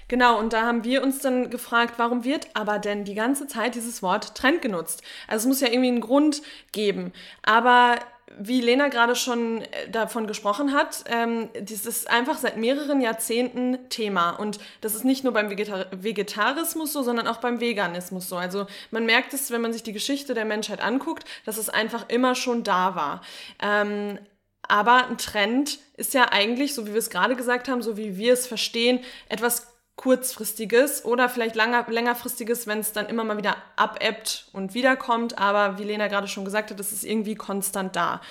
Genau, 0.08 0.38
und 0.38 0.54
da 0.54 0.62
haben 0.64 0.84
wir 0.84 1.02
uns 1.02 1.20
dann 1.20 1.50
gefragt, 1.50 1.96
warum 1.98 2.24
wird 2.24 2.50
aber 2.54 2.78
denn 2.78 3.06
die 3.06 3.16
ganze 3.16 3.48
Zeit 3.48 3.74
dieses 3.76 4.04
Wort 4.04 4.36
Trend 4.36 4.62
genutzt? 4.62 5.02
Also 5.28 5.44
es 5.44 5.48
muss 5.48 5.62
ja 5.62 5.70
irgendwie 5.70 5.88
einen 5.88 6.02
Grund 6.02 6.44
geben. 6.74 7.12
Aber 7.42 7.96
wie 8.38 8.62
Lena 8.62 8.88
gerade 8.90 9.16
schon 9.16 9.62
äh, 9.62 9.90
davon 9.90 10.28
gesprochen 10.28 10.74
hat, 10.74 11.04
ähm, 11.08 11.50
das 11.54 11.86
ist 11.86 12.10
einfach 12.10 12.38
seit 12.38 12.58
mehreren 12.58 13.02
Jahrzehnten 13.02 13.90
Thema. 13.90 14.32
Und 14.32 14.60
das 14.82 14.96
ist 14.96 15.06
nicht 15.06 15.24
nur 15.24 15.34
beim 15.34 15.50
Vegetar 15.50 15.88
Vegetarismus 15.92 16.94
so, 16.94 17.04
sondern 17.04 17.28
auch 17.28 17.38
beim 17.38 17.60
Veganismus 17.60 18.30
so. 18.30 18.38
Also 18.38 18.68
man 18.92 19.06
merkt 19.06 19.34
es, 19.34 19.52
wenn 19.52 19.62
man 19.62 19.74
sich 19.74 19.84
die 19.84 19.94
Geschichte 19.94 20.34
der 20.34 20.46
Menschheit 20.46 20.82
anguckt, 20.82 21.26
dass 21.46 21.58
es 21.58 21.70
einfach 21.70 22.10
immer 22.10 22.36
schon 22.36 22.64
da 22.64 22.96
war. 22.96 23.22
Ähm, 23.62 24.20
aber 24.68 25.08
ein 25.08 25.18
Trend 25.18 25.80
ist 25.96 26.14
ja 26.14 26.32
eigentlich, 26.32 26.74
so 26.74 26.88
wie 26.88 26.92
wir 26.92 27.00
es 27.00 27.10
gerade 27.10 27.36
gesagt 27.36 27.68
haben, 27.68 27.82
so 27.82 27.98
wie 27.98 28.18
wir 28.18 28.34
es 28.34 28.48
verstehen, 28.48 29.00
etwas 29.30 29.75
kurzfristiges 29.96 31.06
oder 31.06 31.30
vielleicht 31.30 31.56
langer, 31.56 31.86
längerfristiges, 31.88 32.68
wenn 32.68 32.80
es 32.80 32.92
dann 32.92 33.08
immer 33.08 33.24
mal 33.24 33.38
wieder 33.38 33.56
abebbt 33.76 34.48
und 34.52 34.74
wiederkommt. 34.74 35.38
Aber 35.38 35.78
wie 35.78 35.84
Lena 35.84 36.08
gerade 36.08 36.28
schon 36.28 36.46
gesagt 36.46 36.72
hat, 36.72 36.80
es 36.80 36.92
ist 36.92 37.04
irgendwie 37.04 37.36
konstant 37.36 37.96
da. 37.96 38.22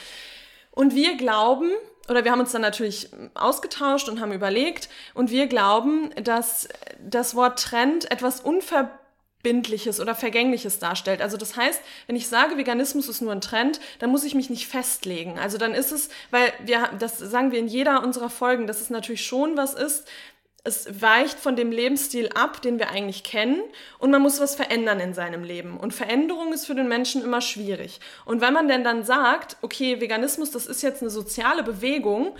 Und 0.70 0.94
wir 0.94 1.16
glauben, 1.16 1.70
oder 2.09 2.24
wir 2.24 2.33
haben 2.33 2.40
uns 2.40 2.53
dann 2.53 2.62
natürlich 2.62 3.09
ausgetauscht 3.35 4.09
und 4.09 4.20
haben 4.20 4.33
überlegt, 4.33 4.88
und 5.14 5.31
wir 5.31 5.46
glauben, 5.46 6.11
dass 6.22 6.68
das 7.00 7.35
Wort 7.35 7.62
Trend 7.62 8.11
etwas 8.11 8.40
Unverbindliches 8.40 10.00
oder 10.00 10.14
Vergängliches 10.14 10.81
darstellt. 10.81 11.22
Also 11.22 11.38
das 11.38 11.57
heißt, 11.57 11.81
wenn 12.07 12.16
ich 12.16 12.29
sage, 12.29 12.59
Veganismus 12.59 13.09
ist 13.09 13.22
nur 13.22 13.33
ein 13.33 13.40
Trend, 13.40 13.81
dann 14.00 14.11
muss 14.11 14.24
ich 14.24 14.35
mich 14.35 14.50
nicht 14.50 14.66
festlegen. 14.66 15.38
Also 15.38 15.57
dann 15.57 15.72
ist 15.72 15.92
es, 15.92 16.11
weil 16.31 16.53
wir, 16.64 16.90
das 16.98 17.18
sagen 17.18 17.53
wir 17.53 17.59
in 17.59 17.68
jeder 17.68 18.03
unserer 18.03 18.29
Folgen, 18.29 18.66
dass 18.66 18.83
es 18.83 18.90
natürlich 18.90 19.24
schon 19.24 19.57
was 19.57 19.72
ist, 19.72 20.07
es 20.66 21.03
weicht 21.03 21.38
von 21.38 21.57
dem 21.57 21.70
Lebensstil 21.70 22.31
ab, 22.35 22.62
den 22.62 22.79
wir 22.79 22.88
eigentlich 22.88 23.22
kennen, 23.22 23.62
und 23.98 24.11
man 24.11 24.22
muss 24.22 24.40
was 24.40 24.57
verändern 24.57 24.98
in 24.98 25.12
seinem 25.12 25.44
Leben. 25.44 25.77
Und 25.77 25.92
Veränderung 25.92 26.55
ist 26.55 26.66
für 26.66 26.74
den 26.74 26.88
Menschen 26.88 27.22
immer 27.22 27.42
schwierig. 27.42 28.00
Und 28.24 28.40
wenn 28.40 28.55
man 28.55 28.66
denn 28.66 28.83
dann 28.83 29.05
sagt, 29.05 29.59
okay, 29.61 30.00
Veganismus, 30.00 30.50
das 30.50 30.64
ist 30.64 30.83
jetzt 30.83 31.03
eine 31.03 31.11
soziale 31.11 31.62
Bewegung, 31.62 32.35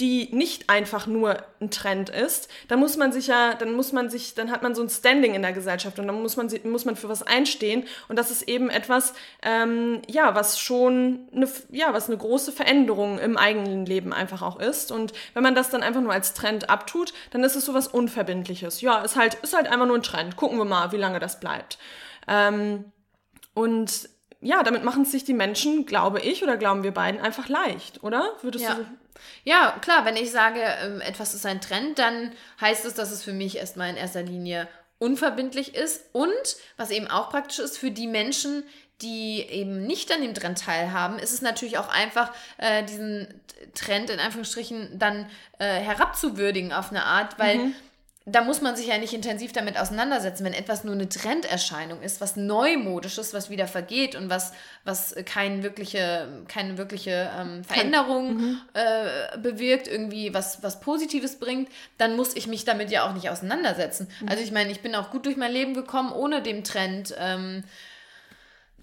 die 0.00 0.28
nicht 0.32 0.68
einfach 0.70 1.06
nur 1.06 1.44
ein 1.60 1.70
Trend 1.70 2.08
ist, 2.10 2.48
dann 2.68 2.80
muss 2.80 2.96
man 2.96 3.12
sich 3.12 3.26
ja, 3.26 3.54
dann 3.54 3.72
muss 3.74 3.92
man 3.92 4.08
sich, 4.10 4.34
dann 4.34 4.50
hat 4.50 4.62
man 4.62 4.74
so 4.74 4.82
ein 4.82 4.88
Standing 4.88 5.34
in 5.34 5.42
der 5.42 5.52
Gesellschaft 5.52 5.98
und 5.98 6.06
dann 6.06 6.20
muss 6.20 6.36
man, 6.36 6.50
muss 6.64 6.84
man 6.86 6.96
für 6.96 7.08
was 7.08 7.22
einstehen 7.22 7.84
und 8.08 8.18
das 8.18 8.30
ist 8.30 8.48
eben 8.48 8.70
etwas, 8.70 9.12
ähm, 9.42 10.00
ja, 10.08 10.34
was 10.34 10.58
schon 10.58 11.28
eine, 11.34 11.48
ja, 11.70 11.92
was 11.92 12.08
eine 12.08 12.16
große 12.16 12.50
Veränderung 12.50 13.18
im 13.18 13.36
eigenen 13.36 13.84
Leben 13.86 14.12
einfach 14.12 14.42
auch 14.42 14.58
ist 14.58 14.90
und 14.90 15.12
wenn 15.34 15.42
man 15.42 15.54
das 15.54 15.70
dann 15.70 15.82
einfach 15.82 16.00
nur 16.00 16.12
als 16.12 16.34
Trend 16.34 16.70
abtut, 16.70 17.12
dann 17.30 17.44
ist 17.44 17.54
es 17.54 17.64
so 17.66 17.74
was 17.74 17.86
Unverbindliches. 17.88 18.80
Ja, 18.80 19.02
ist 19.02 19.16
halt, 19.16 19.34
ist 19.42 19.54
halt 19.54 19.68
einfach 19.68 19.86
nur 19.86 19.96
ein 19.96 20.02
Trend. 20.02 20.36
Gucken 20.36 20.56
wir 20.58 20.64
mal, 20.64 20.92
wie 20.92 20.96
lange 20.96 21.20
das 21.20 21.40
bleibt. 21.40 21.78
Ähm, 22.26 22.86
und 23.54 24.08
ja, 24.40 24.62
damit 24.62 24.84
machen 24.84 25.02
es 25.02 25.12
sich 25.12 25.24
die 25.24 25.34
Menschen, 25.34 25.84
glaube 25.84 26.20
ich, 26.20 26.42
oder 26.42 26.56
glauben 26.56 26.82
wir 26.82 26.92
beiden, 26.92 27.20
einfach 27.20 27.48
leicht, 27.48 28.02
oder? 28.02 28.24
Würdest 28.40 28.64
Ja. 28.64 28.74
du 28.74 28.86
Ja, 29.44 29.76
klar, 29.80 30.04
wenn 30.04 30.16
ich 30.16 30.30
sage, 30.30 30.60
ähm, 30.82 31.00
etwas 31.00 31.34
ist 31.34 31.46
ein 31.46 31.60
Trend, 31.60 31.98
dann 31.98 32.32
heißt 32.60 32.84
es, 32.84 32.94
dass 32.94 33.10
es 33.10 33.22
für 33.22 33.32
mich 33.32 33.56
erstmal 33.56 33.90
in 33.90 33.96
erster 33.96 34.22
Linie 34.22 34.68
unverbindlich 34.98 35.74
ist 35.74 36.04
und 36.12 36.30
was 36.76 36.90
eben 36.90 37.08
auch 37.08 37.30
praktisch 37.30 37.58
ist 37.58 37.78
für 37.78 37.90
die 37.90 38.06
Menschen, 38.06 38.64
die 39.02 39.40
eben 39.40 39.86
nicht 39.86 40.12
an 40.12 40.20
dem 40.20 40.34
Trend 40.34 40.58
teilhaben, 40.58 41.18
ist 41.18 41.32
es 41.32 41.40
natürlich 41.40 41.78
auch 41.78 41.88
einfach, 41.88 42.32
äh, 42.58 42.84
diesen 42.84 43.26
Trend 43.74 44.10
in 44.10 44.20
Anführungsstrichen 44.20 44.98
dann 44.98 45.26
äh, 45.58 45.80
herabzuwürdigen 45.80 46.72
auf 46.72 46.90
eine 46.90 47.04
Art, 47.04 47.38
weil 47.38 47.72
da 48.30 48.42
muss 48.42 48.60
man 48.60 48.76
sich 48.76 48.86
ja 48.88 48.98
nicht 48.98 49.12
intensiv 49.12 49.52
damit 49.52 49.78
auseinandersetzen, 49.78 50.44
wenn 50.44 50.52
etwas 50.52 50.84
nur 50.84 50.94
eine 50.94 51.08
Trenderscheinung 51.08 52.00
ist, 52.02 52.20
was 52.20 52.36
neumodisches, 52.36 53.34
was 53.34 53.50
wieder 53.50 53.66
vergeht 53.66 54.14
und 54.14 54.30
was, 54.30 54.52
was 54.84 55.14
keine 55.24 55.62
wirkliche, 55.62 56.28
keine 56.48 56.78
wirkliche 56.78 57.30
ähm, 57.38 57.64
Veränderung 57.64 58.58
äh, 58.74 59.38
bewirkt, 59.38 59.88
irgendwie 59.88 60.32
was, 60.32 60.62
was 60.62 60.80
Positives 60.80 61.38
bringt, 61.38 61.68
dann 61.98 62.16
muss 62.16 62.36
ich 62.36 62.46
mich 62.46 62.64
damit 62.64 62.90
ja 62.90 63.08
auch 63.08 63.14
nicht 63.14 63.30
auseinandersetzen. 63.30 64.08
Also 64.26 64.42
ich 64.42 64.52
meine, 64.52 64.70
ich 64.70 64.80
bin 64.80 64.94
auch 64.94 65.10
gut 65.10 65.26
durch 65.26 65.36
mein 65.36 65.52
Leben 65.52 65.74
gekommen, 65.74 66.12
ohne 66.12 66.42
dem 66.42 66.64
Trend 66.64 67.14
ähm, 67.18 67.64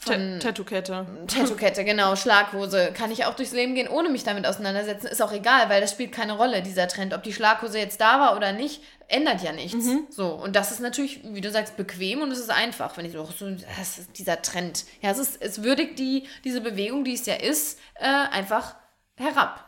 Tattoo-Kette. 0.05 1.05
Tattoo-Kette, 1.27 1.83
genau, 1.83 2.15
Schlaghose. 2.15 2.91
Kann 2.93 3.11
ich 3.11 3.25
auch 3.25 3.33
durchs 3.33 3.51
Leben 3.51 3.75
gehen, 3.75 3.87
ohne 3.87 4.09
mich 4.09 4.23
damit 4.23 4.45
auseinandersetzen. 4.45 5.07
Ist 5.07 5.21
auch 5.21 5.31
egal, 5.31 5.69
weil 5.69 5.81
das 5.81 5.91
spielt 5.91 6.11
keine 6.11 6.33
Rolle, 6.33 6.61
dieser 6.61 6.87
Trend. 6.87 7.13
Ob 7.13 7.23
die 7.23 7.33
Schlaghose 7.33 7.79
jetzt 7.79 7.99
da 7.99 8.19
war 8.19 8.35
oder 8.35 8.53
nicht, 8.53 8.81
ändert 9.07 9.41
ja 9.41 9.51
nichts. 9.51 9.85
So, 10.09 10.29
und 10.29 10.55
das 10.55 10.71
ist 10.71 10.79
natürlich, 10.79 11.21
wie 11.23 11.41
du 11.41 11.51
sagst, 11.51 11.77
bequem 11.77 12.21
und 12.21 12.31
es 12.31 12.39
ist 12.39 12.49
einfach. 12.49 12.95
Wenn 12.97 13.05
ich 13.05 13.13
so, 13.13 13.25
so 13.25 13.49
das 13.49 13.99
ist 13.99 14.17
dieser 14.17 14.41
Trend. 14.41 14.85
Ja, 15.01 15.11
es, 15.11 15.19
ist, 15.19 15.41
es 15.41 15.63
würdigt 15.63 15.99
die, 15.99 16.27
diese 16.43 16.61
Bewegung, 16.61 17.03
die 17.03 17.13
es 17.13 17.25
ja 17.25 17.35
ist, 17.35 17.79
äh, 17.95 18.05
einfach 18.05 18.75
herab. 19.15 19.66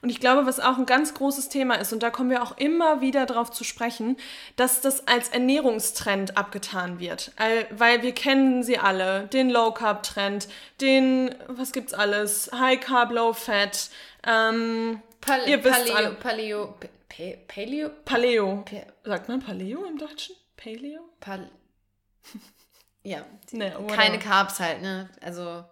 Und 0.00 0.10
ich 0.10 0.20
glaube, 0.20 0.46
was 0.46 0.60
auch 0.60 0.78
ein 0.78 0.86
ganz 0.86 1.14
großes 1.14 1.48
Thema 1.48 1.74
ist, 1.74 1.92
und 1.92 2.02
da 2.02 2.10
kommen 2.10 2.30
wir 2.30 2.42
auch 2.42 2.56
immer 2.56 3.00
wieder 3.00 3.26
drauf 3.26 3.50
zu 3.50 3.64
sprechen, 3.64 4.16
dass 4.56 4.80
das 4.80 5.08
als 5.08 5.30
Ernährungstrend 5.30 6.36
abgetan 6.36 7.00
wird. 7.00 7.32
Weil 7.70 8.02
wir 8.02 8.12
kennen 8.12 8.62
sie 8.62 8.78
alle. 8.78 9.26
Den 9.28 9.50
Low-Carb-Trend, 9.50 10.48
den, 10.80 11.34
was 11.48 11.72
gibt's 11.72 11.94
alles? 11.94 12.50
High-Carb, 12.52 13.10
Low-Fat, 13.12 13.90
ähm, 14.26 15.02
Pal 15.20 15.48
Ihr 15.48 15.64
wisst 15.64 15.74
Paleo, 15.86 15.94
alle. 15.96 16.10
Paleo, 16.12 16.74
Paleo, 17.08 17.38
Paleo, 17.48 17.90
Paleo. 18.04 18.64
Pa- 18.64 18.86
Sagt 19.10 19.28
man 19.28 19.40
Paleo 19.40 19.84
im 19.84 19.98
Deutschen? 19.98 20.36
Paleo? 20.56 21.00
Pal 21.20 21.50
ja, 23.02 23.24
Nee, 23.52 23.72
keine 23.88 24.18
Carbs 24.18 24.60
halt, 24.60 24.82
ne? 24.82 25.08
Also 25.22 25.64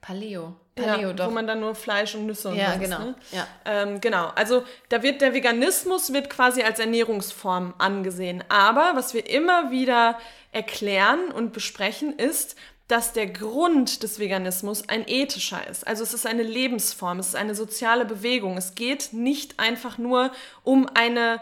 Paleo, 0.00 0.56
Paleo 0.82 1.10
ja. 1.10 1.26
Wo 1.26 1.30
man 1.30 1.46
dann 1.46 1.60
nur 1.60 1.74
Fleisch 1.74 2.14
und 2.14 2.26
Nüsse 2.26 2.48
und 2.48 2.56
ja, 2.56 2.66
so 2.66 2.72
isst, 2.72 2.80
genau. 2.82 2.98
Ne? 2.98 3.14
Ja. 3.32 3.46
Ähm, 3.64 4.00
genau, 4.00 4.30
also 4.34 4.64
da 4.88 5.02
wird 5.02 5.20
der 5.20 5.34
Veganismus 5.34 6.12
wird 6.12 6.30
quasi 6.30 6.62
als 6.62 6.78
Ernährungsform 6.78 7.74
angesehen. 7.78 8.44
Aber 8.48 8.92
was 8.94 9.14
wir 9.14 9.28
immer 9.28 9.70
wieder 9.70 10.18
erklären 10.52 11.30
und 11.32 11.52
besprechen 11.52 12.18
ist, 12.18 12.56
dass 12.88 13.12
der 13.12 13.28
Grund 13.28 14.02
des 14.02 14.18
Veganismus 14.18 14.88
ein 14.88 15.04
ethischer 15.06 15.64
ist. 15.68 15.86
Also 15.86 16.02
es 16.02 16.12
ist 16.12 16.26
eine 16.26 16.42
Lebensform, 16.42 17.20
es 17.20 17.28
ist 17.28 17.36
eine 17.36 17.54
soziale 17.54 18.04
Bewegung. 18.04 18.56
Es 18.56 18.74
geht 18.74 19.12
nicht 19.12 19.60
einfach 19.60 19.96
nur 19.96 20.32
um 20.64 20.88
eine 20.92 21.40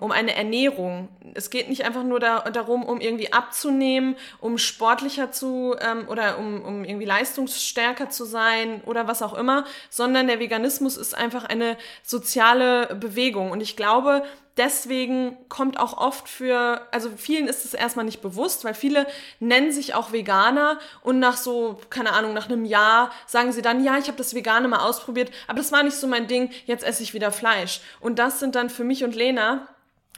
um 0.00 0.10
eine 0.10 0.34
Ernährung. 0.34 1.08
Es 1.34 1.50
geht 1.50 1.68
nicht 1.68 1.84
einfach 1.84 2.02
nur 2.02 2.20
da, 2.20 2.40
darum, 2.50 2.84
um 2.84 3.00
irgendwie 3.00 3.32
abzunehmen, 3.32 4.16
um 4.40 4.58
sportlicher 4.58 5.30
zu 5.32 5.76
ähm, 5.80 6.08
oder 6.08 6.38
um, 6.38 6.62
um 6.62 6.84
irgendwie 6.84 7.04
leistungsstärker 7.04 8.08
zu 8.08 8.24
sein 8.24 8.82
oder 8.86 9.06
was 9.06 9.22
auch 9.22 9.34
immer, 9.34 9.64
sondern 9.90 10.26
der 10.28 10.40
Veganismus 10.40 10.96
ist 10.96 11.16
einfach 11.16 11.44
eine 11.44 11.76
soziale 12.02 12.94
Bewegung. 12.96 13.50
Und 13.50 13.60
ich 13.60 13.76
glaube, 13.76 14.22
deswegen 14.60 15.38
kommt 15.48 15.80
auch 15.80 15.96
oft 15.96 16.28
für, 16.28 16.86
also 16.92 17.10
vielen 17.16 17.48
ist 17.48 17.64
es 17.64 17.72
erstmal 17.72 18.04
nicht 18.04 18.20
bewusst, 18.20 18.62
weil 18.64 18.74
viele 18.74 19.06
nennen 19.40 19.72
sich 19.72 19.94
auch 19.94 20.12
Veganer 20.12 20.78
und 21.02 21.18
nach 21.18 21.38
so, 21.38 21.80
keine 21.88 22.12
Ahnung, 22.12 22.34
nach 22.34 22.48
einem 22.48 22.66
Jahr 22.66 23.10
sagen 23.26 23.52
sie 23.52 23.62
dann, 23.62 23.82
ja, 23.82 23.96
ich 23.96 24.08
habe 24.08 24.18
das 24.18 24.34
Vegane 24.34 24.68
mal 24.68 24.86
ausprobiert, 24.86 25.30
aber 25.48 25.58
das 25.58 25.72
war 25.72 25.82
nicht 25.82 25.96
so 25.96 26.06
mein 26.06 26.26
Ding, 26.26 26.50
jetzt 26.66 26.84
esse 26.84 27.02
ich 27.02 27.14
wieder 27.14 27.32
Fleisch. 27.32 27.80
Und 28.00 28.18
das 28.18 28.38
sind 28.38 28.54
dann 28.54 28.68
für 28.68 28.84
mich 28.84 29.02
und 29.02 29.14
Lena 29.14 29.66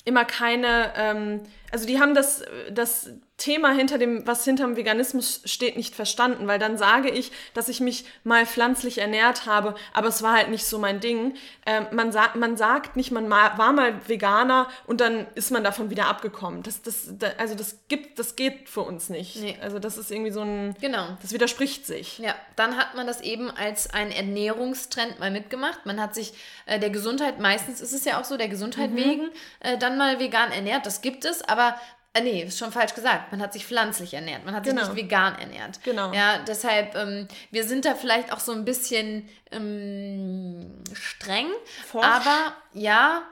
immer 0.05 0.24
keine, 0.24 0.92
ähm, 0.96 1.40
also 1.70 1.87
die 1.87 2.00
haben 2.00 2.14
das, 2.14 2.42
das 2.72 3.11
Thema 3.42 3.72
hinter 3.72 3.98
dem, 3.98 4.26
was 4.26 4.44
hinterm 4.44 4.76
Veganismus 4.76 5.42
steht, 5.44 5.76
nicht 5.76 5.94
verstanden, 5.94 6.46
weil 6.46 6.59
dann 6.61 6.78
sage 6.78 7.11
ich, 7.11 7.33
dass 7.55 7.68
ich 7.68 7.81
mich 7.81 8.05
mal 8.22 8.46
pflanzlich 8.46 8.98
ernährt 8.98 9.46
habe, 9.46 9.74
aber 9.92 10.09
es 10.09 10.22
war 10.22 10.35
halt 10.35 10.48
nicht 10.50 10.64
so 10.64 10.78
mein 10.78 11.00
Ding. 11.00 11.35
Ähm, 11.66 11.87
man, 11.90 12.12
sa 12.12 12.31
man 12.35 12.57
sagt 12.57 12.94
nicht, 12.96 13.11
man 13.11 13.26
ma 13.28 13.59
war 13.59 13.72
mal 13.72 13.94
Veganer 14.07 14.68
und 14.87 15.00
dann 15.00 15.26
ist 15.35 15.50
man 15.50 15.64
davon 15.64 15.90
wieder 15.90 16.07
abgekommen. 16.07 16.62
Das, 16.62 16.83
das, 16.83 17.09
da, 17.18 17.28
also 17.38 17.55
das 17.55 17.78
gibt, 17.88 18.18
das 18.18 18.37
geht 18.37 18.68
für 18.68 18.83
uns 18.83 19.09
nicht. 19.09 19.37
Nee. 19.37 19.57
Also 19.61 19.78
das 19.81 19.98
ist 19.98 20.11
irgendwie 20.11 20.31
so 20.33 20.42
ein, 20.42 20.74
Genau. 20.81 21.07
das 21.20 21.33
widerspricht 21.33 21.85
sich. 21.87 22.18
Ja, 22.18 22.35
dann 22.57 22.76
hat 22.76 22.94
man 22.94 23.07
das 23.07 23.20
eben 23.20 23.50
als 23.50 23.90
einen 23.92 24.12
Ernährungstrend 24.12 25.18
mal 25.18 25.31
mitgemacht. 25.31 25.85
Man 25.87 26.00
hat 26.00 26.14
sich 26.14 26.33
äh, 26.66 26.78
der 26.78 26.90
Gesundheit, 26.90 27.40
meistens 27.40 27.81
ist 27.81 27.92
es 27.92 28.05
ja 28.05 28.20
auch 28.20 28.24
so, 28.24 28.37
der 28.37 28.48
Gesundheit 28.48 28.90
Mhm. 28.92 28.96
wegen, 28.96 29.28
äh, 29.61 29.78
dann 29.78 29.98
mal 29.98 30.18
vegan 30.20 30.52
ernährt. 30.52 30.87
Das 30.87 31.00
gibt 31.00 31.24
es, 31.24 31.42
aber 31.42 31.74
nee, 32.20 32.42
ist 32.42 32.59
schon 32.59 32.72
falsch 32.72 32.94
gesagt. 32.94 33.33
Man 33.33 33.40
hat 33.40 33.53
sich 33.55 33.64
pflanzlich 33.64 34.12
ernährt. 34.12 34.44
Man 34.44 34.55
hat 34.55 34.64
Genau. 34.64 34.83
sich 34.85 34.92
nicht 34.92 35.05
vegan 35.05 35.38
ernährt. 35.38 35.83
Genau. 35.83 36.12
Ja, 36.12 36.38
deshalb, 36.46 36.94
ähm, 36.94 37.27
wir 37.51 37.64
sind 37.64 37.85
da 37.87 37.94
vielleicht 37.94 38.33
auch 38.33 38.40
so 38.40 38.53
ein 38.53 38.64
bisschen 38.66 39.29
ähm, 39.51 40.83
streng. 40.92 41.46
Forsch. 41.87 42.05
Aber 42.07 42.53
ja, 42.75 43.22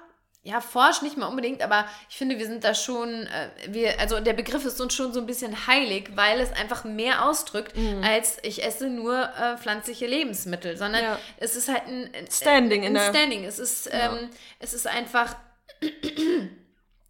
ja, 0.42 0.62
forsch 0.62 1.02
nicht 1.02 1.18
mal 1.18 1.26
unbedingt, 1.26 1.60
aber 1.62 1.84
ich 2.08 2.16
finde, 2.16 2.38
wir 2.38 2.46
sind 2.46 2.64
da 2.64 2.74
schon, 2.74 3.26
äh, 3.26 3.50
wir, 3.68 4.00
also 4.00 4.20
der 4.20 4.32
Begriff 4.32 4.64
ist 4.64 4.80
uns 4.80 4.94
schon 4.94 5.12
so 5.12 5.20
ein 5.20 5.26
bisschen 5.26 5.66
heilig, 5.66 6.12
weil 6.14 6.40
es 6.40 6.50
einfach 6.52 6.84
mehr 6.84 7.26
ausdrückt, 7.26 7.76
Mhm. 7.76 8.02
als 8.02 8.38
ich 8.42 8.64
esse 8.64 8.88
nur 8.88 9.18
äh, 9.38 9.58
pflanzliche 9.58 10.06
Lebensmittel, 10.06 10.78
sondern 10.78 11.02
Ja. 11.04 11.18
es 11.36 11.56
ist 11.56 11.68
halt 11.68 11.86
ein, 11.86 12.10
ein 12.14 12.26
Standing 12.30 12.84
in 12.84 12.96
ein 12.96 13.12
der- 13.12 13.12
Standing. 13.18 13.44
Es 13.44 13.58
ist, 13.58 13.90
ähm, 13.92 14.30
es 14.58 14.72
ist 14.72 14.86
einfach 14.86 15.36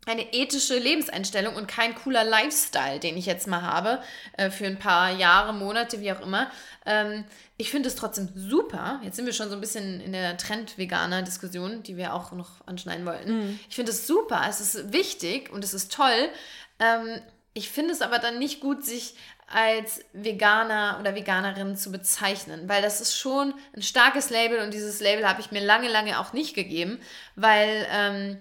eine 0.06 0.32
ethische 0.32 0.78
Lebenseinstellung 0.78 1.56
und 1.56 1.68
kein 1.68 1.94
cooler 1.94 2.24
Lifestyle, 2.24 2.98
den 3.00 3.16
ich 3.16 3.26
jetzt 3.26 3.46
mal 3.46 3.62
habe, 3.62 4.02
äh, 4.36 4.50
für 4.50 4.66
ein 4.66 4.78
paar 4.78 5.10
Jahre, 5.10 5.52
Monate, 5.52 6.00
wie 6.00 6.10
auch 6.12 6.20
immer. 6.20 6.50
Ähm, 6.86 7.24
ich 7.58 7.70
finde 7.70 7.88
es 7.88 7.96
trotzdem 7.96 8.30
super. 8.34 9.00
Jetzt 9.04 9.16
sind 9.16 9.26
wir 9.26 9.34
schon 9.34 9.50
so 9.50 9.54
ein 9.54 9.60
bisschen 9.60 10.00
in 10.00 10.12
der 10.12 10.38
Trend-Veganer-Diskussion, 10.38 11.82
die 11.82 11.98
wir 11.98 12.14
auch 12.14 12.32
noch 12.32 12.66
anschneiden 12.66 13.04
wollten. 13.04 13.30
Ich 13.68 13.76
finde 13.76 13.92
es 13.92 14.06
super, 14.06 14.42
es 14.48 14.60
ist 14.60 14.92
wichtig 14.92 15.50
und 15.52 15.62
es 15.62 15.74
ist 15.74 15.92
toll. 15.92 16.30
Ähm, 16.78 17.20
ich 17.52 17.68
finde 17.68 17.92
es 17.92 18.00
aber 18.00 18.18
dann 18.18 18.38
nicht 18.38 18.60
gut, 18.60 18.84
sich 18.84 19.14
als 19.46 20.00
Veganer 20.12 20.98
oder 21.00 21.14
Veganerin 21.14 21.76
zu 21.76 21.90
bezeichnen, 21.90 22.68
weil 22.68 22.82
das 22.82 23.00
ist 23.00 23.18
schon 23.18 23.52
ein 23.74 23.82
starkes 23.82 24.30
Label 24.30 24.60
und 24.60 24.72
dieses 24.72 25.00
Label 25.00 25.28
habe 25.28 25.40
ich 25.40 25.50
mir 25.50 25.60
lange, 25.60 25.88
lange 25.88 26.20
auch 26.20 26.32
nicht 26.32 26.54
gegeben, 26.54 27.00
weil 27.34 27.86
ähm, 27.90 28.38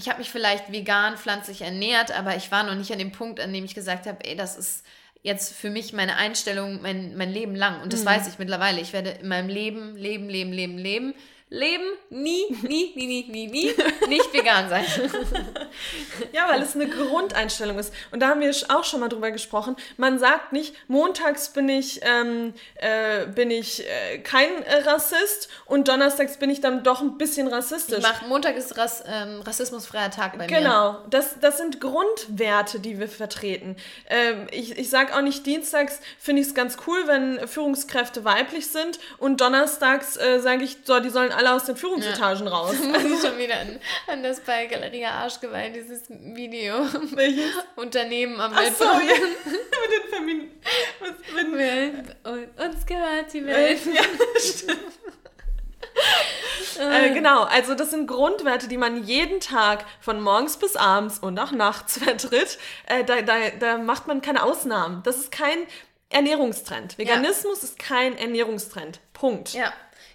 ich 0.00 0.08
habe 0.08 0.18
mich 0.18 0.30
vielleicht 0.30 0.72
vegan, 0.72 1.18
pflanzlich 1.18 1.60
ernährt, 1.60 2.10
aber 2.10 2.34
ich 2.34 2.50
war 2.50 2.62
noch 2.62 2.74
nicht 2.74 2.90
an 2.90 2.98
dem 2.98 3.12
Punkt, 3.12 3.38
an 3.38 3.52
dem 3.52 3.64
ich 3.64 3.74
gesagt 3.74 4.06
habe, 4.06 4.24
ey, 4.24 4.34
das 4.34 4.56
ist 4.56 4.84
jetzt 5.22 5.54
für 5.54 5.68
mich 5.68 5.92
meine 5.92 6.16
Einstellung 6.16 6.80
mein, 6.80 7.16
mein 7.16 7.30
Leben 7.30 7.54
lang. 7.54 7.82
Und 7.82 7.92
das 7.92 8.06
weiß 8.06 8.26
ich 8.26 8.38
mittlerweile. 8.38 8.80
Ich 8.80 8.94
werde 8.94 9.10
in 9.10 9.28
meinem 9.28 9.50
Leben, 9.50 9.94
leben, 9.96 10.30
leben, 10.30 10.52
leben, 10.52 10.78
leben, 10.78 11.14
leben, 11.50 11.84
nie, 12.10 12.44
nie, 12.62 12.92
nie, 12.94 13.06
nie, 13.06 13.26
nie, 13.28 13.46
nie 13.48 13.74
nicht 14.08 14.32
vegan 14.32 14.68
sein. 14.68 14.84
Ja, 16.32 16.48
weil 16.48 16.62
es 16.62 16.74
eine 16.74 16.88
Grundeinstellung 16.88 17.78
ist. 17.78 17.92
Und 18.10 18.20
da 18.20 18.28
haben 18.28 18.40
wir 18.40 18.52
auch 18.68 18.84
schon 18.84 19.00
mal 19.00 19.08
drüber 19.08 19.30
gesprochen. 19.30 19.76
Man 19.96 20.18
sagt 20.18 20.52
nicht, 20.52 20.74
montags 20.88 21.50
bin 21.50 21.68
ich, 21.68 22.00
ähm, 22.02 22.54
äh, 22.74 23.26
bin 23.26 23.50
ich 23.50 23.84
äh, 23.86 24.18
kein 24.18 24.62
äh, 24.64 24.76
Rassist 24.82 25.48
und 25.66 25.88
donnerstags 25.88 26.38
bin 26.38 26.50
ich 26.50 26.60
dann 26.60 26.82
doch 26.82 27.00
ein 27.00 27.18
bisschen 27.18 27.48
rassistisch. 27.48 27.98
Ich 27.98 28.02
mach, 28.02 28.22
Montag 28.26 28.56
ist 28.56 28.76
Rass, 28.76 29.02
ähm, 29.06 29.40
rassismusfreier 29.40 30.10
Tag 30.10 30.38
bei 30.38 30.46
mir. 30.46 30.58
Genau, 30.58 30.98
das, 31.10 31.40
das 31.40 31.58
sind 31.58 31.80
Grundwerte, 31.80 32.80
die 32.80 32.98
wir 32.98 33.08
vertreten. 33.08 33.76
Ähm, 34.08 34.46
ich 34.50 34.78
ich 34.78 34.90
sage 34.90 35.14
auch 35.14 35.22
nicht, 35.22 35.46
dienstags 35.46 36.00
finde 36.18 36.42
ich 36.42 36.48
es 36.48 36.54
ganz 36.54 36.76
cool, 36.86 37.06
wenn 37.06 37.46
Führungskräfte 37.48 38.24
weiblich 38.24 38.68
sind 38.68 38.98
und 39.18 39.40
donnerstags 39.40 40.16
äh, 40.16 40.40
sage 40.40 40.64
ich, 40.64 40.78
so, 40.84 41.00
die 41.00 41.10
sollen 41.10 41.32
alle 41.32 41.39
aus 41.46 41.64
den 41.64 41.76
Führungsetagen 41.76 42.46
raus. 42.46 42.74
Muss 42.82 43.04
ich 43.04 43.20
schon 43.20 43.38
wieder 43.38 43.60
an, 43.60 43.80
an 44.06 44.22
das 44.22 44.40
bei 44.40 44.66
Galeria 44.66 45.10
Arschgeweih, 45.10 45.70
dieses 45.70 46.08
Video. 46.08 46.86
Welches? 47.12 47.52
Unternehmen 47.76 48.40
am 48.40 48.52
Ach 48.54 48.72
so, 48.76 48.84
ja. 48.84 49.00
mit 49.00 49.90
den 49.92 50.10
Femin... 50.10 50.50
Was, 51.00 51.34
mit, 51.34 51.52
Welt. 51.52 52.16
Und 52.24 52.66
uns 52.66 52.86
gehört 52.86 53.32
die 53.32 53.44
Welt. 53.46 53.80
ja, 53.86 54.02
stimmt. 54.38 54.80
Äh, 56.78 57.12
genau, 57.12 57.42
also 57.42 57.74
das 57.74 57.90
sind 57.90 58.06
Grundwerte, 58.06 58.68
die 58.68 58.76
man 58.76 59.04
jeden 59.04 59.40
Tag 59.40 59.84
von 60.00 60.20
morgens 60.20 60.56
bis 60.56 60.76
abends 60.76 61.18
und 61.18 61.38
auch 61.38 61.52
nachts 61.52 61.98
vertritt. 61.98 62.58
Äh, 62.86 63.04
da, 63.04 63.20
da, 63.22 63.34
da 63.58 63.78
macht 63.78 64.06
man 64.06 64.22
keine 64.22 64.42
Ausnahmen. 64.42 65.02
Das 65.02 65.16
ist 65.16 65.30
kein 65.32 65.58
Ernährungstrend. 66.08 66.96
Veganismus 66.96 67.62
ist 67.62 67.78
kein 67.78 68.16
Ernährungstrend. 68.16 69.00
Punkt. 69.12 69.52
Ja. 69.52 69.72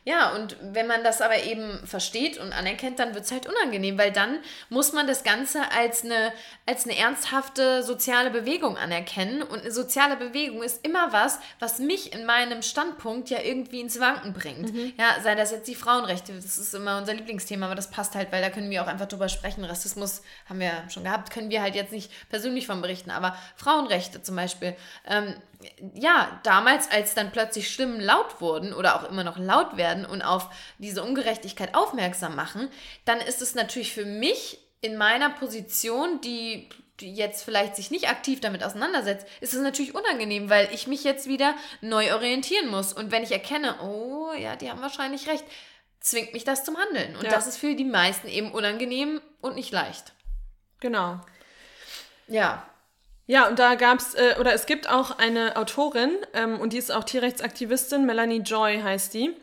Ja, 0.08 0.36
und 0.36 0.56
wenn 0.62 0.86
man 0.86 1.04
das 1.04 1.20
aber 1.20 1.44
eben 1.44 1.80
versteht 1.86 2.38
und 2.38 2.54
anerkennt, 2.54 3.00
dann 3.00 3.15
wird 3.15 3.26
es 3.26 3.32
halt 3.32 3.48
unangenehm, 3.48 3.98
weil 3.98 4.12
dann 4.12 4.38
muss 4.70 4.94
man 4.94 5.08
das 5.08 5.24
Ganze 5.24 5.72
als 5.72 6.06
eine, 6.06 6.32
als 6.68 6.86
eine 6.86 6.96
ernsthafte 6.96 7.82
soziale 7.82 8.30
Bewegung 8.30 8.78
anerkennen. 8.78 9.41
Und 9.41 9.62
eine 9.62 9.72
soziale 9.72 10.15
Bewegung 10.15 10.62
ist 10.62 10.86
immer 10.86 11.12
was, 11.12 11.39
was 11.60 11.80
mich 11.80 12.13
in 12.13 12.28
meinem 12.28 12.62
Standpunkt 12.62 13.32
ja 13.32 13.39
irgendwie 13.41 13.82
ins 13.82 14.00
Wanken 14.00 14.34
bringt. 14.34 14.72
Ja, 15.00 15.20
sei 15.24 15.34
das 15.34 15.50
jetzt 15.50 15.68
die 15.68 15.76
Frauenrechte, 15.76 16.34
das 16.34 16.60
ist 16.60 16.76
immer 16.76 17.00
unser 17.00 17.15
Lieblingsthema, 17.15 17.65
aber 17.65 17.76
das 17.76 17.89
passt 17.89 18.13
halt, 18.13 18.32
weil 18.32 18.44
da 18.44 18.52
können 18.52 18.70
wir 18.70 18.84
auch 18.84 18.88
einfach 18.88 19.08
drüber 19.08 19.28
sprechen. 19.28 19.65
Rassismus 19.65 20.22
haben 20.48 20.60
wir 20.60 20.72
schon 20.89 21.04
gehabt, 21.04 21.32
können 21.32 21.50
wir 21.50 21.63
halt 21.63 21.74
jetzt 21.74 21.91
nicht 21.91 22.12
persönlich 22.30 22.68
von 22.68 22.80
berichten, 22.80 23.10
aber 23.10 23.36
Frauenrechte 23.56 24.22
zum 24.22 24.36
Beispiel. 24.36 24.76
Ähm, 25.08 25.34
ja, 25.94 26.39
damals, 26.44 26.91
als 26.91 27.15
dann 27.15 27.32
plötzlich 27.32 27.72
Stimmen 27.72 28.00
laut 28.00 28.41
wurden 28.41 28.74
oder 28.74 28.96
auch 28.96 29.10
immer 29.10 29.24
noch 29.24 29.38
laut 29.38 29.78
werden 29.78 29.94
und 30.03 30.23
auf 30.23 30.49
diese 30.79 31.03
Ungerechtigkeit 31.03 31.75
aufmerksam 31.75 32.36
machen, 32.36 32.69
dann 33.05 33.21
ist 33.21 33.43
es 33.43 33.53
natürlich 33.53 33.93
für 33.93 34.05
mich 34.05 34.58
in 34.81 34.97
meiner 34.97 35.29
Position, 35.29 36.19
die, 36.21 36.67
jetzt 36.99 37.43
vielleicht 37.43 37.75
sich 37.75 37.91
nicht 37.91 38.10
aktiv 38.10 38.41
damit 38.41 38.63
auseinandersetzt, 38.63 39.27
ist 39.41 39.53
es 39.53 39.62
natürlich 39.62 39.93
unangenehm, 39.95 40.49
weil 40.49 40.69
ich 40.73 40.88
mich 40.88 41.03
jetzt 41.03 41.27
wieder 41.27 41.55
neu 41.81 42.13
orientieren 42.13 42.67
muss. 42.69 42.93
Und 42.93 43.12
wenn 43.12 43.23
ich 43.23 43.31
erkenne, 43.31 43.75
oh 43.81 44.34
ja, 44.34 44.55
die 44.55 44.69
haben 44.69 44.81
wahrscheinlich 44.81 45.27
recht, 45.27 45.43
zwingt 45.99 46.34
mich 46.34 46.43
das 46.43 46.63
zum 46.63 46.77
Handeln. 46.77 47.15
Und 47.15 47.23
Ja. 47.23 47.31
das 47.31 47.47
ist 47.47 47.58
für 47.58 47.75
die 47.75 47.84
meisten 47.84 48.27
eben 48.27 48.51
unangenehm 48.51 49.21
und 49.41 49.55
nicht 49.55 49.71
leicht. 49.71 50.13
Genau. 50.79 51.19
Ja. 52.27 52.67
Ja, 53.27 53.47
und 53.47 53.58
da 53.58 53.73
gab's 53.73 54.13
äh, 54.13 54.36
oder 54.39 54.53
es 54.53 54.67
gibt 54.67 54.88
auch 54.88 55.17
eine 55.17 55.58
Autorin 55.58 56.12
ähm, 56.34 56.60
und 56.60 56.73
die 56.73 56.77
ist 56.77 56.91
auch 56.91 57.03
Tierrechtsaktivistin, 57.03 58.05
Melanie 58.05 58.41
Joy 58.41 58.81
heißt 58.81 59.15
die. 59.15 59.36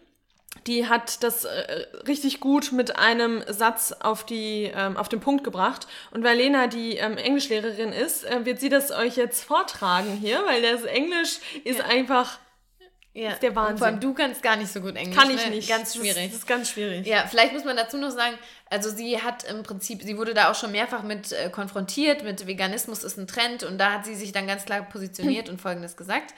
Die 0.66 0.88
hat 0.88 1.22
das 1.22 1.44
äh, 1.44 1.86
richtig 2.06 2.40
gut 2.40 2.72
mit 2.72 2.96
einem 2.96 3.42
Satz 3.48 3.92
auf, 3.92 4.24
die, 4.24 4.70
ähm, 4.74 4.96
auf 4.96 5.08
den 5.08 5.20
Punkt 5.20 5.42
gebracht. 5.44 5.86
Und 6.10 6.22
weil 6.24 6.36
Lena 6.36 6.66
die 6.68 6.96
ähm, 6.96 7.16
Englischlehrerin 7.16 7.92
ist, 7.92 8.24
äh, 8.24 8.44
wird 8.44 8.60
sie 8.60 8.68
das 8.68 8.90
euch 8.92 9.16
jetzt 9.16 9.42
vortragen 9.44 10.12
hier, 10.20 10.42
weil 10.46 10.62
das 10.62 10.84
Englisch 10.84 11.38
ist 11.64 11.80
einfach 11.80 12.38
Ja. 13.14 13.24
Das 13.24 13.34
ist 13.34 13.42
der 13.42 13.54
Wahnsinn. 13.56 13.78
Vor 13.78 13.86
allem 13.88 14.00
du 14.00 14.14
kannst 14.14 14.42
gar 14.42 14.56
nicht 14.56 14.72
so 14.72 14.80
gut 14.80 14.96
Englisch. 14.96 15.16
Kann 15.16 15.30
ich 15.30 15.44
ne? 15.44 15.50
nicht. 15.50 15.68
Ganz 15.68 15.92
Das 15.92 16.00
schwierig. 16.00 16.16
ist, 16.24 16.32
das 16.32 16.38
ist 16.38 16.46
ganz 16.46 16.70
schwierig. 16.70 17.06
Ja, 17.06 17.26
vielleicht 17.28 17.52
muss 17.52 17.64
man 17.64 17.76
dazu 17.76 17.98
noch 17.98 18.10
sagen, 18.10 18.38
also 18.70 18.88
sie 18.88 19.20
hat 19.20 19.44
im 19.44 19.62
Prinzip, 19.64 20.02
sie 20.02 20.16
wurde 20.16 20.32
da 20.32 20.50
auch 20.50 20.54
schon 20.54 20.72
mehrfach 20.72 21.02
mit 21.02 21.30
äh, 21.32 21.50
konfrontiert, 21.50 22.24
mit 22.24 22.46
Veganismus 22.46 23.04
ist 23.04 23.18
ein 23.18 23.26
Trend 23.26 23.64
und 23.64 23.76
da 23.78 23.92
hat 23.92 24.06
sie 24.06 24.14
sich 24.14 24.32
dann 24.32 24.46
ganz 24.46 24.64
klar 24.64 24.80
positioniert 24.82 25.50
und 25.50 25.60
Folgendes 25.60 25.96
gesagt. 25.96 26.32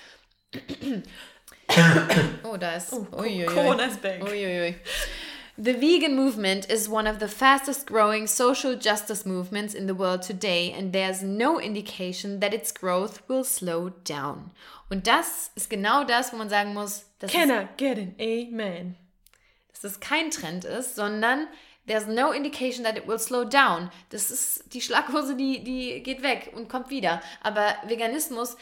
oh, 2.45 2.57
da 2.57 2.77
ist... 2.77 2.93
Uiuiui. 2.93 3.47
Corona 3.47 3.87
is 3.87 3.97
back. 3.97 4.21
Uiuiui. 4.21 4.75
The 5.57 5.73
vegan 5.73 6.17
movement 6.17 6.69
is 6.69 6.89
one 6.89 7.07
of 7.07 7.21
the 7.21 7.29
fastest 7.29 7.87
growing 7.87 8.27
social 8.27 8.75
justice 8.75 9.25
movements 9.25 9.73
in 9.73 9.87
the 9.87 9.95
world 9.95 10.23
today, 10.23 10.73
and 10.73 10.93
there's 10.93 11.23
no 11.23 11.61
indication 11.61 12.41
that 12.41 12.53
its 12.53 12.73
growth 12.73 13.23
will 13.29 13.45
slow 13.45 13.91
down. 14.03 14.51
Und 14.91 15.07
das 15.07 15.53
ist 15.55 15.71
genau 15.71 16.03
das, 16.05 16.33
wo 16.33 16.39
man 16.39 16.49
sagen 16.49 16.75
muss, 16.75 17.05
dass, 17.21 17.31
Can 17.31 17.51
es, 17.51 17.63
I 17.63 17.69
get 17.77 17.99
an 17.99 18.15
amen? 18.19 18.97
dass 19.73 19.85
es 19.85 20.01
kein 20.01 20.33
Trend 20.33 20.65
ist, 20.65 20.97
sondern 20.97 21.47
there's 21.87 22.07
no 22.07 22.33
indication 22.33 22.85
that 22.85 22.97
it 22.97 23.07
will 23.07 23.19
slow 23.19 23.45
down. 23.45 23.91
Das 24.11 24.33
ist 24.33 24.75
die 24.75 24.81
Schlaghose, 24.81 25.37
die, 25.37 25.63
die 25.63 26.03
geht 26.03 26.23
weg 26.23 26.53
und 26.57 26.69
kommt 26.69 26.91
wieder. 26.91 27.23
Aber 27.43 27.77
Veganismus 27.87 28.57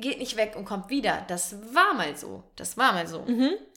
geht 0.00 0.18
nicht 0.18 0.36
weg 0.36 0.54
und 0.56 0.64
kommt 0.64 0.90
wieder. 0.90 1.24
Das 1.28 1.56
war 1.74 1.94
mal 1.94 2.16
so. 2.16 2.42
Das 2.56 2.76
war 2.76 2.92
mal 2.92 3.06
so. 3.06 3.24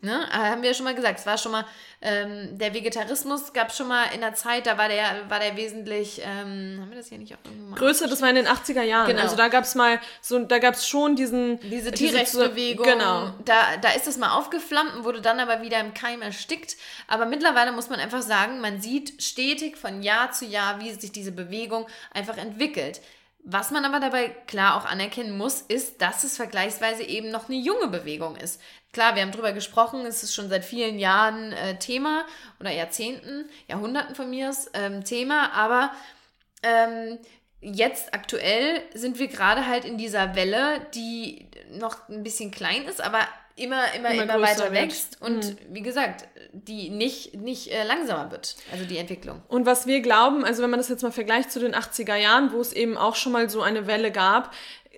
Ne? 0.01 0.27
Aber 0.31 0.43
Haben 0.43 0.61
wir 0.61 0.69
ja 0.69 0.75
schon 0.75 0.83
mal 0.85 0.95
gesagt. 0.95 1.19
Es 1.19 1.25
war 1.25 1.37
schon 1.37 1.51
mal, 1.51 1.65
ähm, 2.01 2.57
der 2.57 2.73
Vegetarismus 2.73 3.53
gab 3.53 3.71
schon 3.73 3.87
mal 3.87 4.05
in 4.13 4.21
der 4.21 4.33
Zeit, 4.35 4.67
da 4.67 4.77
war 4.77 4.87
der, 4.87 5.29
war 5.29 5.39
der 5.39 5.57
wesentlich, 5.57 6.21
ähm, 6.23 6.77
haben 6.81 6.89
wir 6.89 6.97
das 6.97 7.07
hier 7.09 7.17
nicht 7.17 7.33
auch 7.33 7.39
irgendwo 7.45 7.69
mal? 7.71 7.75
Größer, 7.77 8.07
das 8.07 8.21
war 8.21 8.29
in 8.29 8.35
den 8.35 8.47
80er 8.47 8.83
Jahren. 8.83 9.07
Genau. 9.07 9.21
Also 9.21 9.35
da 9.35 9.47
gab 9.47 9.63
es 9.63 9.75
mal 9.75 9.99
so, 10.21 10.39
da 10.39 10.59
gab 10.59 10.75
es 10.75 10.87
schon 10.87 11.15
diesen. 11.15 11.59
Diese 11.59 11.91
diese 11.91 11.91
Tierrechtsbewegung, 11.91 12.85
Genau. 12.85 13.33
da, 13.43 13.77
da 13.81 13.89
ist 13.91 14.07
es 14.07 14.17
mal 14.17 14.37
aufgeflammt 14.37 14.95
und 14.95 15.03
wurde 15.03 15.21
dann 15.21 15.39
aber 15.39 15.61
wieder 15.61 15.79
im 15.79 15.93
Keim 15.93 16.21
erstickt. 16.21 16.77
Aber 17.07 17.25
mittlerweile 17.25 17.71
muss 17.71 17.89
man 17.89 17.99
einfach 17.99 18.21
sagen, 18.21 18.61
man 18.61 18.81
sieht 18.81 19.21
stetig 19.21 19.77
von 19.77 20.01
Jahr 20.03 20.31
zu 20.31 20.45
Jahr, 20.45 20.79
wie 20.81 20.91
sich 20.91 21.11
diese 21.11 21.31
Bewegung 21.31 21.87
einfach 22.13 22.37
entwickelt. 22.37 23.01
Was 23.47 23.69
man 23.69 23.85
aber 23.85 23.99
dabei 23.99 24.29
klar 24.47 24.75
auch 24.75 24.85
anerkennen 24.85 25.37
muss, 25.37 25.61
ist, 25.61 26.01
dass 26.01 26.23
es 26.23 26.35
vergleichsweise 26.35 27.03
eben 27.03 27.29
noch 27.29 27.47
eine 27.47 27.59
junge 27.59 27.89
Bewegung 27.89 28.35
ist. 28.35 28.59
Klar, 28.91 29.13
wir 29.13 29.21
haben 29.21 29.31
drüber 29.31 29.53
gesprochen, 29.53 30.03
es 30.07 30.23
ist 30.23 30.33
schon 30.33 30.49
seit 30.49 30.65
vielen 30.65 30.97
Jahren 30.97 31.51
äh, 31.51 31.77
Thema 31.77 32.25
oder 32.59 32.71
Jahrzehnten, 32.71 33.47
Jahrhunderten 33.67 34.15
von 34.15 34.31
mir 34.31 34.49
aus 34.49 34.71
ähm, 34.73 35.03
Thema, 35.03 35.51
aber 35.53 35.91
ähm, 36.63 37.19
jetzt 37.61 38.15
aktuell 38.15 38.81
sind 38.95 39.19
wir 39.19 39.27
gerade 39.27 39.67
halt 39.67 39.85
in 39.85 39.99
dieser 39.99 40.33
Welle, 40.35 40.87
die 40.95 41.47
noch 41.69 42.09
ein 42.09 42.23
bisschen 42.23 42.49
klein 42.49 42.85
ist, 42.85 42.99
aber 42.99 43.19
immer, 43.55 43.93
immer, 43.93 44.11
Immer 44.11 44.23
immer, 44.23 44.41
weiter 44.41 44.71
wird. 44.71 44.73
wächst 44.73 45.21
und 45.21 45.55
wie 45.69 45.81
gesagt, 45.81 46.27
die 46.51 46.89
nicht, 46.89 47.35
nicht 47.35 47.71
äh, 47.71 47.83
langsamer 47.83 48.31
wird, 48.31 48.55
also 48.71 48.85
die 48.85 48.97
Entwicklung. 48.97 49.41
Und 49.47 49.65
was 49.65 49.87
wir 49.87 50.01
glauben, 50.01 50.43
also 50.43 50.61
wenn 50.61 50.69
man 50.69 50.79
das 50.79 50.89
jetzt 50.89 51.03
mal 51.03 51.11
vergleicht 51.11 51.51
zu 51.51 51.59
den 51.59 51.73
80er 51.73 52.15
Jahren, 52.15 52.51
wo 52.51 52.59
es 52.59 52.73
eben 52.73 52.97
auch 52.97 53.15
schon 53.15 53.31
mal 53.31 53.49
so 53.49 53.61
eine 53.61 53.87
Welle 53.87 54.11
gab, 54.11 54.53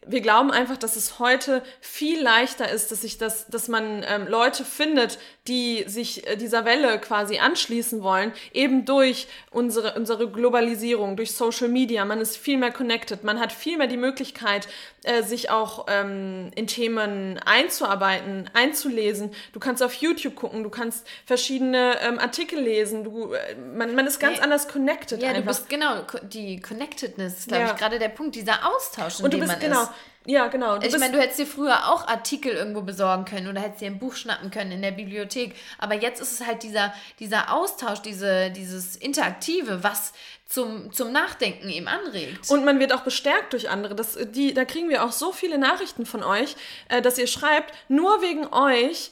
wir 0.09 0.21
glauben 0.21 0.51
einfach, 0.51 0.77
dass 0.77 0.95
es 0.95 1.19
heute 1.19 1.61
viel 1.81 2.21
leichter 2.21 2.69
ist, 2.69 2.91
dass 2.91 3.01
sich 3.01 3.17
das, 3.17 3.47
dass 3.47 3.67
man 3.67 4.05
ähm, 4.07 4.27
Leute 4.27 4.63
findet, 4.63 5.19
die 5.47 5.83
sich 5.87 6.27
äh, 6.27 6.35
dieser 6.35 6.65
Welle 6.65 6.99
quasi 6.99 7.39
anschließen 7.39 8.03
wollen, 8.03 8.33
eben 8.53 8.85
durch 8.85 9.27
unsere, 9.51 9.93
unsere 9.95 10.29
Globalisierung, 10.29 11.15
durch 11.15 11.31
Social 11.33 11.67
Media. 11.69 12.05
Man 12.05 12.19
ist 12.19 12.37
viel 12.37 12.57
mehr 12.57 12.71
connected, 12.71 13.23
man 13.23 13.39
hat 13.39 13.51
viel 13.51 13.77
mehr 13.77 13.87
die 13.87 13.97
Möglichkeit, 13.97 14.67
äh, 15.03 15.23
sich 15.23 15.49
auch 15.49 15.85
ähm, 15.89 16.51
in 16.55 16.67
Themen 16.67 17.39
einzuarbeiten, 17.45 18.49
einzulesen. 18.53 19.31
Du 19.53 19.59
kannst 19.59 19.81
auf 19.83 19.93
YouTube 19.93 20.35
gucken, 20.35 20.63
du 20.63 20.69
kannst 20.69 21.07
verschiedene 21.25 21.95
ähm, 22.01 22.19
Artikel 22.19 22.59
lesen, 22.59 23.03
du, 23.03 23.33
äh, 23.33 23.55
man, 23.55 23.95
man 23.95 24.05
ist 24.07 24.19
ganz 24.19 24.37
Ja. 24.37 24.43
anders 24.43 24.67
connected 24.67 25.21
Ja, 25.21 25.29
du 25.29 25.35
einfach. 25.35 25.47
bist 25.57 25.69
genau, 25.69 26.03
die 26.23 26.59
Connectedness 26.59 27.47
glaube 27.47 27.63
Ja. 27.65 27.71
ich, 27.71 27.77
gerade 27.77 27.99
der 27.99 28.09
Punkt, 28.09 28.35
dieser 28.35 28.59
Austausch, 28.67 29.19
in 29.19 29.25
und 29.25 29.33
du 29.33 29.37
dem 29.37 29.47
bist 29.47 29.51
man 29.53 29.59
genau, 29.61 29.83
ist. 29.83 29.91
Ja 30.27 30.47
genau. 30.47 30.79
Ich 30.79 30.97
meine, 30.97 31.13
du 31.13 31.19
hättest 31.19 31.39
dir 31.39 31.47
früher 31.47 31.91
auch 31.91 32.07
Artikel 32.07 32.51
irgendwo 32.51 32.81
besorgen 32.81 33.25
können 33.25 33.47
oder 33.47 33.61
hättest 33.61 33.81
dir 33.81 33.87
ein 33.87 33.97
Buch 33.97 34.15
schnappen 34.15 34.51
können 34.51 34.71
in 34.71 34.81
der 34.81 34.91
Bibliothek. 34.91 35.55
Aber 35.79 35.95
jetzt 35.95 36.21
ist 36.21 36.33
es 36.33 36.45
halt 36.45 36.61
dieser, 36.61 36.93
dieser 37.19 37.51
Austausch, 37.51 38.01
diese, 38.01 38.51
dieses 38.51 38.95
Interaktive, 38.95 39.83
was 39.83 40.13
zum, 40.45 40.93
zum 40.93 41.11
Nachdenken 41.11 41.69
eben 41.69 41.87
anregt. 41.87 42.49
Und 42.49 42.63
man 42.63 42.79
wird 42.79 42.93
auch 42.93 43.01
bestärkt 43.01 43.53
durch 43.53 43.69
andere. 43.69 43.95
Das, 43.95 44.17
die, 44.31 44.53
da 44.53 44.65
kriegen 44.65 44.89
wir 44.89 45.03
auch 45.03 45.11
so 45.11 45.31
viele 45.31 45.57
Nachrichten 45.57 46.05
von 46.05 46.23
euch, 46.23 46.55
äh, 46.89 47.01
dass 47.01 47.17
ihr 47.17 47.27
schreibt, 47.27 47.73
nur 47.89 48.21
wegen 48.21 48.47
euch 48.47 49.11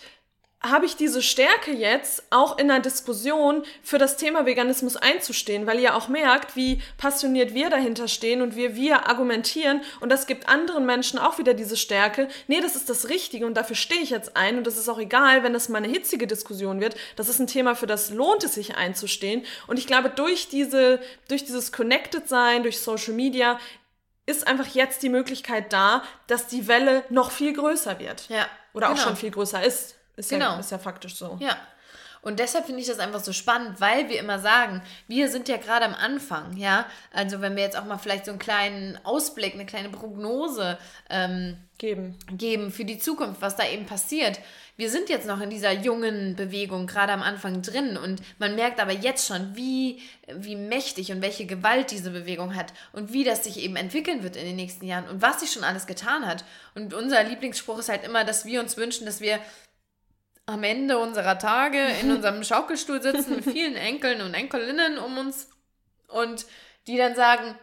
habe 0.69 0.85
ich 0.85 0.95
diese 0.95 1.21
Stärke 1.21 1.71
jetzt, 1.71 2.23
auch 2.29 2.57
in 2.57 2.69
einer 2.69 2.81
Diskussion 2.81 3.63
für 3.83 3.97
das 3.97 4.17
Thema 4.17 4.45
Veganismus 4.45 4.97
einzustehen, 4.97 5.67
weil 5.67 5.79
ihr 5.79 5.95
auch 5.95 6.07
merkt, 6.07 6.55
wie 6.55 6.81
passioniert 6.97 7.53
wir 7.53 7.69
dahinter 7.69 8.07
stehen 8.07 8.41
und 8.41 8.55
wie 8.55 8.75
wir 8.75 9.07
argumentieren 9.07 9.81
und 9.99 10.09
das 10.09 10.27
gibt 10.27 10.49
anderen 10.49 10.85
Menschen 10.85 11.19
auch 11.19 11.37
wieder 11.37 11.53
diese 11.53 11.77
Stärke. 11.77 12.27
Nee, 12.47 12.61
das 12.61 12.75
ist 12.75 12.89
das 12.89 13.09
Richtige 13.09 13.45
und 13.45 13.55
dafür 13.55 13.75
stehe 13.75 14.01
ich 14.01 14.09
jetzt 14.09 14.35
ein 14.35 14.57
und 14.57 14.67
das 14.67 14.77
ist 14.77 14.89
auch 14.89 14.99
egal, 14.99 15.43
wenn 15.43 15.53
das 15.53 15.69
mal 15.69 15.79
eine 15.79 15.87
hitzige 15.87 16.27
Diskussion 16.27 16.81
wird. 16.81 16.95
Das 17.15 17.29
ist 17.29 17.39
ein 17.39 17.47
Thema, 17.47 17.75
für 17.75 17.87
das 17.87 18.09
lohnt 18.09 18.43
es 18.43 18.55
sich 18.55 18.75
einzustehen 18.75 19.43
und 19.67 19.77
ich 19.77 19.87
glaube, 19.87 20.09
durch 20.09 20.49
diese, 20.49 20.99
durch 21.27 21.45
dieses 21.45 21.71
Connected 21.71 22.27
sein, 22.27 22.63
durch 22.63 22.79
Social 22.79 23.13
Media, 23.13 23.59
ist 24.25 24.47
einfach 24.47 24.67
jetzt 24.67 25.03
die 25.03 25.09
Möglichkeit 25.09 25.71
da, 25.71 26.03
dass 26.27 26.47
die 26.47 26.67
Welle 26.67 27.03
noch 27.09 27.31
viel 27.31 27.53
größer 27.53 27.99
wird. 27.99 28.27
ja, 28.29 28.47
Oder 28.73 28.87
auch 28.87 28.93
genau. 28.93 29.03
schon 29.03 29.15
viel 29.15 29.31
größer 29.31 29.63
ist. 29.63 29.94
Ist, 30.15 30.31
ja, 30.31 30.37
Genau. 30.37 30.59
ist 30.59 30.71
ja 30.71 30.77
faktisch 30.79 31.15
so. 31.15 31.37
Ja. 31.39 31.57
Und 32.25 32.39
deshalb 32.39 32.65
finde 32.65 32.81
ich 32.81 32.87
das 32.87 32.97
einfach 32.97 33.23
so 33.23 33.33
spannend, 33.33 33.79
weil 33.79 34.09
wir 34.09 34.19
immer 34.19 34.39
sagen, 34.39 34.81
wir 35.07 35.29
sind 35.29 35.47
ja 35.47 35.57
gerade 35.57 35.85
am 35.85 35.93
Anfang, 35.93 36.57
ja. 36.57 36.87
Also 37.13 37.39
wenn 37.39 37.55
wir 37.55 37.61
jetzt 37.61 37.77
auch 37.77 37.85
mal 37.85 37.99
vielleicht 37.99 38.25
so 38.25 38.31
einen 38.31 38.39
kleinen 38.39 38.99
Ausblick, 39.05 39.53
eine 39.53 39.67
kleine 39.67 39.89
Prognose 39.89 40.79
ähm, 41.11 41.57
Geben. 41.77 42.17
geben 42.31 42.71
für 42.71 42.83
die 42.83 42.97
Zukunft, 42.97 43.41
was 43.41 43.57
da 43.57 43.67
eben 43.67 43.85
passiert. 43.85 44.39
Wir 44.75 44.89
sind 44.89 45.09
jetzt 45.09 45.27
noch 45.27 45.39
in 45.39 45.51
dieser 45.51 45.71
jungen 45.71 46.35
Bewegung 46.35 46.87
gerade 46.87 47.13
am 47.13 47.21
Anfang 47.21 47.61
drin 47.61 47.95
und 47.95 48.21
man 48.39 48.55
merkt 48.55 48.79
aber 48.79 48.91
jetzt 48.93 49.27
schon, 49.27 49.55
wie, 49.55 50.01
wie 50.27 50.55
mächtig 50.55 51.11
und 51.11 51.21
welche 51.21 51.45
Gewalt 51.45 51.91
diese 51.91 52.09
Bewegung 52.09 52.55
hat 52.55 52.73
und 52.91 53.13
wie 53.13 53.23
das 53.23 53.43
sich 53.43 53.59
eben 53.59 53.75
entwickeln 53.75 54.23
wird 54.23 54.35
in 54.35 54.45
den 54.45 54.55
nächsten 54.55 54.87
Jahren 54.87 55.07
und 55.07 55.21
was 55.21 55.41
sich 55.41 55.51
schon 55.51 55.63
alles 55.63 55.85
getan 55.85 56.25
hat. 56.25 56.43
Und 56.73 56.95
unser 56.95 57.23
Lieblingsspruch 57.23 57.77
ist 57.77 57.89
halt 57.89 58.03
immer, 58.03 58.23
dass 58.23 58.45
wir 58.45 58.61
uns 58.61 58.77
wünschen, 58.77 59.05
dass 59.05 59.21
wir 59.21 59.39
am 60.47 60.63
Ende 60.63 60.97
unserer 60.97 61.37
Tage 61.39 61.79
in 62.01 62.11
unserem 62.15 62.43
Schaukelstuhl 62.43 63.01
sitzen 63.01 63.35
mit 63.37 63.45
vielen 63.45 63.75
Enkeln 63.75 64.21
und 64.21 64.33
Enkelinnen 64.33 64.97
um 64.99 65.17
uns 65.17 65.49
und 66.07 66.45
die 66.87 66.97
dann 66.97 67.15
sagen, 67.15 67.57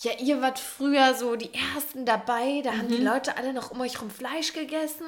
ja, 0.00 0.12
ihr 0.18 0.40
wart 0.40 0.58
früher 0.58 1.14
so 1.14 1.36
die 1.36 1.50
Ersten 1.74 2.06
dabei, 2.06 2.60
da 2.62 2.70
Mhm. 2.72 2.78
haben 2.78 2.88
die 2.88 2.96
Leute 3.02 3.36
alle 3.36 3.52
noch 3.52 3.70
um 3.72 3.80
euch 3.80 4.00
rum 4.00 4.10
Fleisch 4.10 4.52
gegessen. 4.52 5.06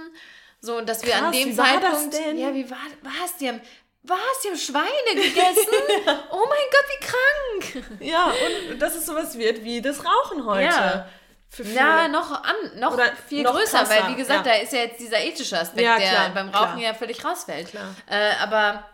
So, 0.60 0.76
und 0.76 0.88
dass 0.88 1.04
wir 1.06 1.16
an 1.16 1.32
dem 1.32 1.50
wie 1.50 1.56
war 1.56 1.80
das 1.80 2.10
Zeitpunkt. 2.10 2.14
denn? 2.14 2.38
Ja, 2.38 2.52
wie 2.54 2.68
war 2.70 2.76
was? 3.02 3.36
Die 3.38 3.48
haben. 3.48 3.60
Was? 4.02 4.18
Die 4.42 4.48
haben 4.48 4.56
Schweine 4.58 5.14
gegessen? 5.14 5.68
oh 6.32 6.46
mein 6.48 6.66
Gott, 6.70 6.86
wie 6.88 7.06
krank! 7.06 7.84
Ja, 8.00 8.32
und 8.70 8.78
dass 8.78 8.94
es 8.94 9.04
sowas 9.06 9.36
wird 9.38 9.62
wie 9.62 9.80
das 9.82 10.04
Rauchen 10.04 10.44
heute. 10.46 10.64
Ja. 10.64 11.08
Für 11.52 11.64
viele. 11.64 11.76
Ja, 11.76 12.06
noch 12.08 12.30
an, 12.30 12.54
noch 12.76 12.92
Oder 12.94 13.12
viel 13.28 13.42
noch 13.42 13.54
größer, 13.56 13.78
krasser, 13.78 14.04
weil 14.04 14.12
wie 14.12 14.16
gesagt, 14.16 14.46
ja. 14.46 14.52
da 14.52 14.58
ist 14.60 14.72
ja 14.72 14.78
jetzt 14.80 15.00
dieser 15.00 15.18
ethische 15.20 15.58
Aspekt, 15.58 15.82
Ja, 15.82 15.98
der 15.98 16.08
klar, 16.08 16.28
beim 16.30 16.48
Rauchen 16.50 16.78
klar. 16.78 16.92
ja 16.92 16.94
völlig 16.94 17.24
rausfällt. 17.24 17.74
Äh, 18.06 18.34
aber 18.40 18.84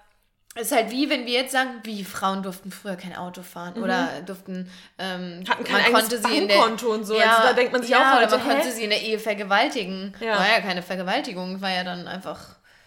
es 0.55 0.71
ist 0.71 0.73
halt 0.73 0.91
wie, 0.91 1.11
wenn 1.11 1.27
wir 1.27 1.35
jetzt 1.35 1.53
sagen, 1.53 1.81
wie 1.83 2.03
Frauen 2.03 2.43
durften 2.43 2.73
früher 2.73 2.97
kein 2.97 3.15
Auto 3.15 3.43
fahren 3.43 3.75
oder 3.83 4.09
durften 4.25 4.71
ähm, 4.99 5.41
Mhm. 5.41 5.49
Hatten 5.51 5.65
kein 5.65 5.73
man 5.75 5.85
eigenes 5.85 6.09
konnte 6.09 6.29
sie 6.29 6.39
in 6.39 6.49
der 6.49 6.55
Bankkonto 6.57 6.95
und 6.95 7.05
so. 7.05 7.15
Also 7.19 7.43
da 7.43 7.53
denkt 7.53 7.73
man 7.73 7.83
sich 7.83 7.91
ja, 7.91 7.99
auch 7.99 8.17
oder 8.17 8.27
heute, 8.27 8.39
man 8.39 8.47
konnte 8.49 8.69
hä? 8.69 8.73
sie 8.73 8.85
in 8.85 8.91
der 8.91 9.03
Ehe 9.03 9.19
vergewaltigen. 9.19 10.17
Ja. 10.21 10.39
War 10.39 10.49
ja 10.49 10.61
keine 10.63 10.83
Vergewaltigung, 10.83 11.61
war 11.61 11.71
ja 11.71 11.85
dann 11.85 12.09
einfach 12.09 12.41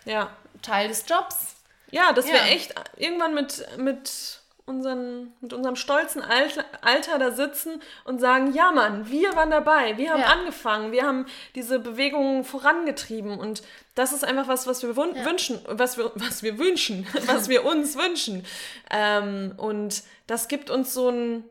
ja. 0.06 0.32
Teil 0.64 0.88
des 0.88 1.06
Jobs. 1.08 1.58
Ja, 1.92 2.12
dass 2.14 2.26
wir 2.26 2.36
Ja. 2.36 2.46
echt 2.46 2.74
irgendwann 2.98 3.36
mit, 3.36 3.64
mit, 3.78 4.39
unseren, 4.70 5.34
mit 5.42 5.52
unserem 5.52 5.76
stolzen 5.76 6.22
Alter, 6.22 6.64
Alter 6.82 7.18
da 7.20 7.32
sitzen 7.32 7.82
und 8.06 8.20
sagen, 8.20 8.54
ja 8.54 8.72
Mann, 8.72 9.10
wir 9.10 9.36
waren 9.36 9.50
dabei, 9.52 9.98
wir 9.98 10.12
haben 10.12 10.22
Ja. 10.22 10.28
angefangen, 10.28 10.92
wir 10.92 11.04
haben 11.04 11.26
diese 11.56 11.80
Bewegungen 11.80 12.44
vorangetrieben 12.46 13.38
und 13.38 13.64
das 13.96 14.14
ist 14.14 14.24
einfach 14.24 14.48
was, 14.48 14.68
was 14.68 14.84
wir 14.84 14.96
wun 14.96 15.14
wünschen, 15.26 15.60
was 15.68 15.98
wir, 15.98 16.12
was 16.16 16.44
wir 16.44 16.58
wünschen, 16.58 17.06
was 17.26 17.50
wir 17.50 17.66
uns 17.66 17.98
wünschen. 17.98 18.46
Ähm, 18.90 19.54
und 19.58 20.04
das 20.28 20.48
gibt 20.48 20.70
uns 20.70 20.94
so 20.94 21.10
ein, 21.10 21.44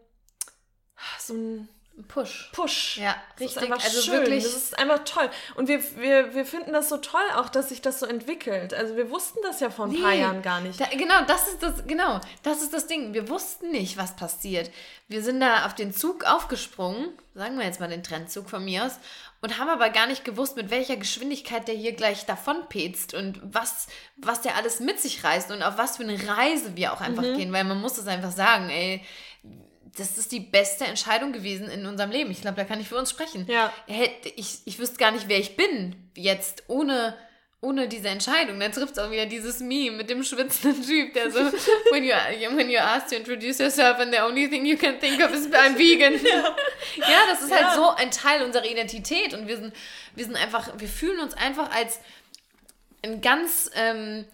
so 1.19 1.35
ein 1.35 1.69
Push. 2.07 2.51
Push. 2.53 2.99
Ja, 2.99 3.17
Das 3.39 3.57
richtig. 3.57 3.73
also 3.73 4.01
schön. 4.03 4.13
wirklich. 4.15 4.45
Das 4.45 4.55
ist 4.55 4.79
einfach 4.79 5.01
toll. 5.05 5.29
Und 5.57 5.67
wir, 5.69 5.83
wir, 5.97 6.35
wir 6.35 6.47
finden 6.47 6.73
das 6.73 6.89
so 6.89 6.99
toll 6.99 7.21
auch, 7.35 7.49
dass 7.49 7.71
sich 7.71 7.83
das 7.83 7.99
so 7.99 8.07
entwickelt. 8.07 8.73
Also 8.73 8.95
wir 8.97 9.11
wussten 9.11 9.39
das 9.43 9.59
ja 9.61 9.71
vor 9.71 9.87
ein 9.87 10.01
paar 10.01 10.13
Nee. 10.13 10.21
Jahren 10.21 10.43
gar 10.43 10.61
nicht. 10.61 10.81
Da, 10.81 10.85
genau, 10.87 11.23
das 11.27 11.49
ist 11.49 11.63
das, 11.63 11.87
genau, 11.87 12.21
das 12.45 12.63
ist 12.63 12.73
das 12.73 12.87
Ding. 12.87 13.15
Wir 13.15 13.29
wussten 13.29 13.71
nicht, 13.73 13.97
was 13.97 14.15
passiert. 14.15 14.71
Wir 15.09 15.23
sind 15.23 15.41
da 15.41 15.67
auf 15.67 15.75
den 15.75 15.93
Zug 15.93 16.25
aufgesprungen, 16.25 17.09
sagen 17.35 17.59
wir 17.59 17.65
jetzt 17.65 17.81
mal 17.81 17.89
den 17.89 18.03
Trendzug 18.03 18.49
von 18.49 18.65
mir 18.65 18.85
aus, 18.85 18.99
und 19.41 19.59
haben 19.59 19.69
aber 19.69 19.91
gar 19.91 20.07
nicht 20.07 20.25
gewusst, 20.25 20.57
mit 20.57 20.71
welcher 20.71 20.97
Geschwindigkeit 20.97 21.67
der 21.69 21.75
hier 21.77 21.93
gleich 21.93 22.27
davonpetzt 22.27 23.15
und 23.15 23.41
was, 23.43 23.87
was 24.17 24.41
der 24.43 24.57
alles 24.57 24.81
mit 24.81 25.01
sich 25.01 25.23
reißt 25.25 25.51
und 25.53 25.63
auf 25.63 25.79
was 25.79 25.97
für 25.97 26.03
eine 26.03 26.19
Reise 26.29 26.77
wir 26.77 26.93
auch 26.93 27.01
einfach 27.01 27.23
gehen, 27.23 27.53
weil 27.53 27.65
man 27.65 27.81
muss 27.81 27.99
es 27.99 28.07
einfach 28.09 28.33
sagen, 28.33 28.69
ey, 28.69 29.03
das 29.99 30.17
ist 30.19 30.33
die 30.33 30.41
beste 30.41 30.85
Entscheidung 30.85 31.33
gewesen 31.33 31.69
in 31.69 31.87
unserem 31.87 32.11
Leben. 32.11 32.31
Ich 32.31 32.41
glaube, 32.41 32.57
da 32.57 32.65
kann 32.65 32.81
ich 32.81 32.89
für 32.89 32.97
uns 32.97 33.11
sprechen. 33.11 33.47
Ja. 33.49 33.73
Ich, 34.37 34.59
ich 34.65 34.79
wüsste 34.79 34.97
gar 34.99 35.11
nicht, 35.11 35.29
wer 35.29 35.39
ich 35.39 35.57
bin 35.57 35.95
jetzt 36.17 36.65
ohne, 36.69 37.17
ohne 37.61 37.89
diese 37.89 38.09
Entscheidung. 38.09 38.61
Dann 38.61 38.73
trifft 38.73 38.93
es 38.93 38.99
auch 38.99 39.11
wieder 39.11 39.27
dieses 39.27 39.61
Meme 39.61 39.97
mit 39.97 40.09
dem 40.11 40.23
schwitzenden 40.23 40.83
Typ, 40.87 41.15
der 41.15 41.31
so, 41.31 41.39
when 41.91 42.05
you, 42.05 42.13
when 42.57 42.71
you 42.71 42.79
ask 42.79 43.09
to 43.09 43.17
introduce 43.17 43.59
yourself 43.59 43.99
and 43.99 44.13
the 44.15 44.21
only 44.21 44.49
thing 44.49 44.65
you 44.65 44.77
can 44.77 44.99
think 45.01 45.23
of 45.23 45.33
is 45.33 45.47
I'm 45.53 45.77
vegan. 45.77 46.15
Ja, 46.97 47.19
das 47.31 47.43
ist 47.43 47.51
Ja. 47.51 47.67
halt 47.67 47.75
so 47.77 47.91
ein 47.91 48.11
Teil 48.11 48.43
unserer 48.43 48.65
Identität 48.65 49.35
und 49.35 49.47
wir 49.47 49.57
sind, 49.57 49.75
wir 50.15 50.25
sind 50.25 50.37
einfach, 50.37 50.71
wir 50.79 50.89
fühlen 50.89 51.21
uns 51.21 51.35
einfach 51.35 51.71
als 51.75 52.01
ein 53.05 53.21
ganz, 53.21 53.71
ähm, 53.75 54.25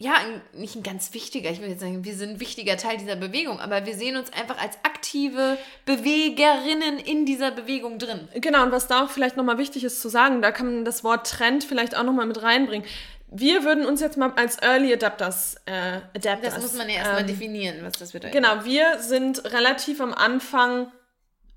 ja, 0.00 0.14
ein, 0.14 0.40
nicht 0.52 0.76
ein 0.76 0.84
ganz 0.84 1.12
wichtiger, 1.12 1.50
ich 1.50 1.60
will 1.60 1.68
jetzt 1.68 1.80
sagen, 1.80 2.04
wir 2.04 2.14
sind 2.14 2.30
ein 2.30 2.40
wichtiger 2.40 2.76
Teil 2.76 2.98
dieser 2.98 3.16
Bewegung, 3.16 3.58
aber 3.58 3.84
wir 3.84 3.94
sehen 3.94 4.16
uns 4.16 4.32
einfach 4.32 4.56
als 4.62 4.76
aktive 4.84 5.58
Bewegerinnen 5.86 7.00
in 7.00 7.26
dieser 7.26 7.50
Bewegung 7.50 7.98
drin. 7.98 8.28
Genau, 8.34 8.62
und 8.62 8.70
was 8.70 8.86
da 8.86 9.04
auch 9.04 9.10
vielleicht 9.10 9.36
nochmal 9.36 9.58
wichtig 9.58 9.82
ist 9.82 10.00
zu 10.00 10.08
sagen, 10.08 10.40
da 10.40 10.52
kann 10.52 10.66
man 10.66 10.84
das 10.84 11.02
Wort 11.02 11.28
Trend 11.28 11.64
vielleicht 11.64 11.96
auch 11.96 12.04
nochmal 12.04 12.26
mit 12.26 12.40
reinbringen. 12.40 12.86
Wir 13.30 13.64
würden 13.64 13.84
uns 13.86 14.00
jetzt 14.00 14.16
mal 14.16 14.32
als 14.36 14.62
Early 14.62 14.92
Adapters, 14.92 15.56
äh, 15.66 15.98
Adapters 16.14 16.54
Das 16.54 16.62
muss 16.62 16.74
man 16.74 16.88
ja 16.88 16.96
erstmal 16.96 17.22
ähm, 17.22 17.26
definieren, 17.26 17.76
was 17.82 17.94
das 17.94 18.12
bedeutet. 18.12 18.32
Genau, 18.32 18.64
wir 18.64 19.00
sind 19.00 19.44
relativ 19.52 20.00
am 20.00 20.14
Anfang 20.14 20.92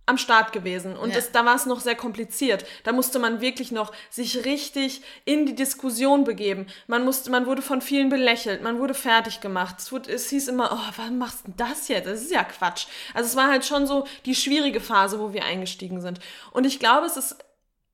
am 0.05 0.17
Start 0.17 0.51
gewesen 0.51 0.97
und 0.97 1.09
Ja. 1.09 1.15
das, 1.15 1.31
da 1.31 1.45
war 1.45 1.55
es 1.55 1.65
noch 1.65 1.79
sehr 1.79 1.95
kompliziert. 1.95 2.65
Da 2.83 2.91
musste 2.91 3.19
man 3.19 3.39
wirklich 3.39 3.71
noch 3.71 3.93
sich 4.09 4.45
richtig 4.45 5.01
in 5.25 5.45
die 5.45 5.55
Diskussion 5.55 6.23
begeben. 6.23 6.67
Man 6.87 7.05
musste, 7.05 7.29
man 7.29 7.45
wurde 7.45 7.61
von 7.61 7.81
vielen 7.81 8.09
belächelt, 8.09 8.61
man 8.61 8.79
wurde 8.79 8.93
fertig 8.93 9.41
gemacht. 9.41 9.75
Es, 9.79 9.91
wurde, 9.91 10.11
es 10.11 10.29
hieß 10.29 10.47
immer, 10.49 10.71
oh, 10.73 10.93
warum 10.97 11.17
machst 11.17 11.47
du 11.47 11.53
das 11.55 11.87
jetzt? 11.87 12.07
Das 12.07 12.21
ist 12.21 12.31
ja 12.31 12.43
Quatsch. 12.43 12.87
Also 13.13 13.29
es 13.29 13.35
war 13.35 13.49
halt 13.49 13.65
schon 13.65 13.87
so 13.87 14.05
die 14.25 14.35
schwierige 14.35 14.81
Phase, 14.81 15.19
wo 15.19 15.33
wir 15.33 15.45
eingestiegen 15.45 16.01
sind. 16.01 16.19
Und 16.51 16.65
ich 16.65 16.79
glaube, 16.79 17.05
es 17.05 17.17
ist, 17.17 17.37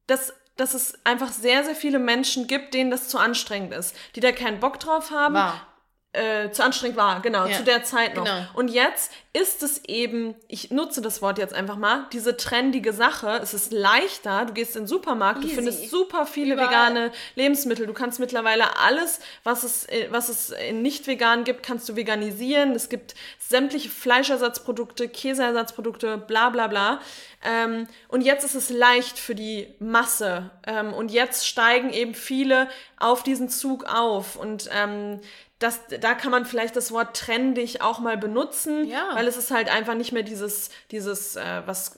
dass 0.07 0.33
dass 0.55 0.73
es 0.73 0.97
einfach 1.05 1.31
sehr, 1.31 1.63
sehr 1.63 1.75
viele 1.75 1.99
Menschen 1.99 2.47
gibt, 2.47 2.73
denen 2.73 2.89
das 2.89 3.09
zu 3.09 3.19
anstrengend 3.19 3.75
ist, 3.75 3.95
die 4.15 4.21
da 4.21 4.31
keinen 4.31 4.59
Bock 4.59 4.79
drauf 4.79 5.11
haben 5.11 5.35
War. 5.35 5.67
Äh, 6.13 6.49
zu 6.51 6.63
anstrengend 6.63 6.97
war, 6.97 7.21
genau, 7.21 7.45
Ja, 7.45 7.57
zu 7.57 7.63
der 7.63 7.83
Zeit 7.83 8.15
noch. 8.15 8.23
genau. 8.23 8.41
Und 8.55 8.69
jetzt 8.69 9.11
ist 9.33 9.61
es 9.61 9.83
eben, 9.85 10.33
ich 10.47 10.71
nutze 10.71 10.99
das 11.01 11.21
Wort 11.21 11.37
jetzt 11.37 11.53
einfach 11.53 11.75
mal, 11.75 12.07
diese 12.11 12.35
trendige 12.37 12.91
Sache. 12.91 13.39
Es 13.43 13.53
ist 13.53 13.71
leichter, 13.71 14.45
du 14.45 14.53
gehst 14.53 14.75
in 14.75 14.83
den 14.83 14.87
Supermarkt, 14.87 15.43
du 15.43 15.45
Easy. 15.45 15.55
findest 15.57 15.91
super 15.91 16.25
viele 16.25 16.53
Überall. 16.55 16.69
vegane 16.69 17.11
Lebensmittel. 17.35 17.85
Du 17.85 17.93
kannst 17.93 18.19
mittlerweile 18.19 18.77
alles, 18.79 19.19
was 19.43 19.63
es, 19.63 19.85
äh, 19.89 20.07
was 20.09 20.29
es 20.29 20.49
in 20.49 20.81
nicht 20.81 21.05
vegan 21.05 21.43
gibt, 21.43 21.61
kannst 21.61 21.87
du 21.87 21.95
veganisieren. 21.95 22.71
Es 22.71 22.89
gibt 22.89 23.13
sämtliche 23.37 23.89
Fleischersatzprodukte, 23.89 25.07
Käseersatzprodukte, 25.09 26.17
bla 26.17 26.49
bla 26.49 26.65
bla. 26.67 26.99
Ähm, 27.43 27.87
und 28.07 28.21
jetzt 28.21 28.43
ist 28.43 28.55
es 28.55 28.69
leicht 28.71 29.19
für 29.19 29.35
die 29.35 29.67
Masse. 29.79 30.49
Ähm, 30.65 30.93
und 30.93 31.11
jetzt 31.11 31.47
steigen 31.47 31.91
eben 31.91 32.15
viele 32.15 32.67
auf 32.99 33.21
diesen 33.21 33.49
Zug 33.49 33.85
auf. 33.85 34.35
Und 34.35 34.67
ähm, 34.73 35.19
das, 35.59 35.79
da 36.01 36.13
kann 36.13 36.29
man 36.29 36.45
vielleicht 36.45 36.75
das 36.75 36.91
Wort 36.91 37.17
trendig 37.17 37.81
auch 37.81 37.97
mal 37.99 38.15
benutzen, 38.17 38.87
Ja. 38.87 39.09
weil 39.15 39.27
es 39.27 39.37
ist 39.37 39.49
halt 39.49 39.69
einfach 39.69 39.95
nicht 39.95 40.11
mehr 40.11 40.21
dieses, 40.23 40.69
dieses 40.91 41.35
äh, 41.35 41.63
was 41.65 41.95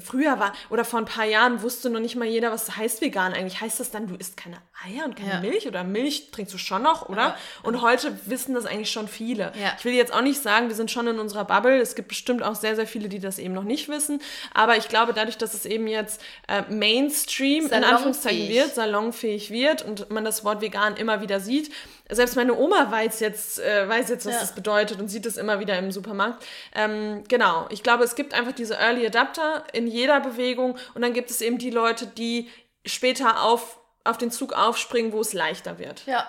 früher 0.00 0.38
war, 0.38 0.54
oder 0.70 0.84
vor 0.84 0.98
ein 0.98 1.04
paar 1.04 1.26
Jahren 1.26 1.62
wusste 1.62 1.90
noch 1.90 2.00
nicht 2.00 2.16
mal 2.16 2.26
jeder, 2.26 2.50
was 2.52 2.76
heißt 2.76 3.02
vegan 3.02 3.34
eigentlich. 3.34 3.60
Heißt 3.60 3.80
das 3.80 3.90
dann, 3.90 4.06
du 4.08 4.14
isst 4.14 4.36
keine 4.38 4.56
Eier 4.86 5.04
und 5.04 5.14
keine 5.16 5.32
Ja. 5.34 5.40
Milch 5.40 5.66
oder 5.68 5.84
Milch 5.84 6.30
trinkst 6.30 6.54
du 6.54 6.58
schon 6.58 6.82
noch, 6.82 7.08
oder? 7.10 7.20
Ja. 7.22 7.36
Und 7.62 7.82
heute 7.82 8.18
wissen 8.26 8.54
das 8.54 8.64
eigentlich 8.64 8.90
schon 8.90 9.08
viele. 9.08 9.52
Ja. 9.60 9.74
Ich 9.78 9.84
will 9.84 9.92
jetzt 9.92 10.12
auch 10.12 10.22
nicht 10.22 10.40
sagen, 10.42 10.68
wir 10.68 10.74
sind 10.74 10.90
schon 10.90 11.06
in 11.06 11.18
unserer 11.18 11.44
Bubble. 11.44 11.80
Es 11.80 11.94
gibt 11.94 12.08
bestimmt 12.08 12.42
auch 12.42 12.54
sehr, 12.54 12.76
sehr 12.76 12.86
viele, 12.86 13.08
die 13.10 13.18
das 13.20 13.38
eben 13.38 13.52
noch 13.52 13.64
nicht 13.64 13.88
wissen. 13.90 14.22
Aber 14.54 14.76
ich 14.78 14.88
glaube, 14.88 15.12
dadurch, 15.12 15.36
dass 15.36 15.52
es 15.54 15.66
eben 15.66 15.86
jetzt 15.86 16.22
äh, 16.48 16.62
Mainstream 16.72 17.66
in. 17.66 17.84
Anführungszeichen 17.84 18.48
wird, 18.48 18.74
salonfähig 18.74 19.50
wird 19.50 19.82
und 19.82 20.10
man 20.10 20.24
das 20.24 20.44
Wort 20.44 20.60
vegan 20.62 20.96
immer 20.96 21.20
wieder 21.20 21.40
sieht. 21.40 21.70
Selbst 22.14 22.36
meine 22.36 22.54
Oma 22.56 22.90
weiß 22.90 23.20
jetzt, 23.20 23.58
äh, 23.60 23.88
weiß 23.88 24.08
jetzt, 24.08 24.26
was 24.26 24.34
Ja. 24.34 24.40
das 24.40 24.54
bedeutet 24.54 25.00
und 25.00 25.08
sieht 25.08 25.26
es 25.26 25.36
immer 25.36 25.60
wieder 25.60 25.78
im 25.78 25.90
Supermarkt. 25.92 26.44
Ähm, 26.74 27.24
genau, 27.28 27.66
ich 27.70 27.82
glaube, 27.82 28.04
es 28.04 28.14
gibt 28.14 28.34
einfach 28.34 28.52
diese 28.52 28.74
Early 28.74 29.06
Adapter 29.06 29.64
in 29.72 29.86
jeder 29.86 30.20
Bewegung 30.20 30.76
und 30.94 31.02
dann 31.02 31.12
gibt 31.12 31.30
es 31.30 31.40
eben 31.40 31.58
die 31.58 31.70
Leute, 31.70 32.06
die 32.06 32.50
später 32.84 33.42
auf, 33.42 33.78
auf 34.04 34.18
den 34.18 34.30
Zug 34.30 34.52
aufspringen, 34.52 35.12
wo 35.12 35.20
es 35.20 35.32
leichter 35.32 35.78
wird. 35.78 36.02
Ja. 36.06 36.28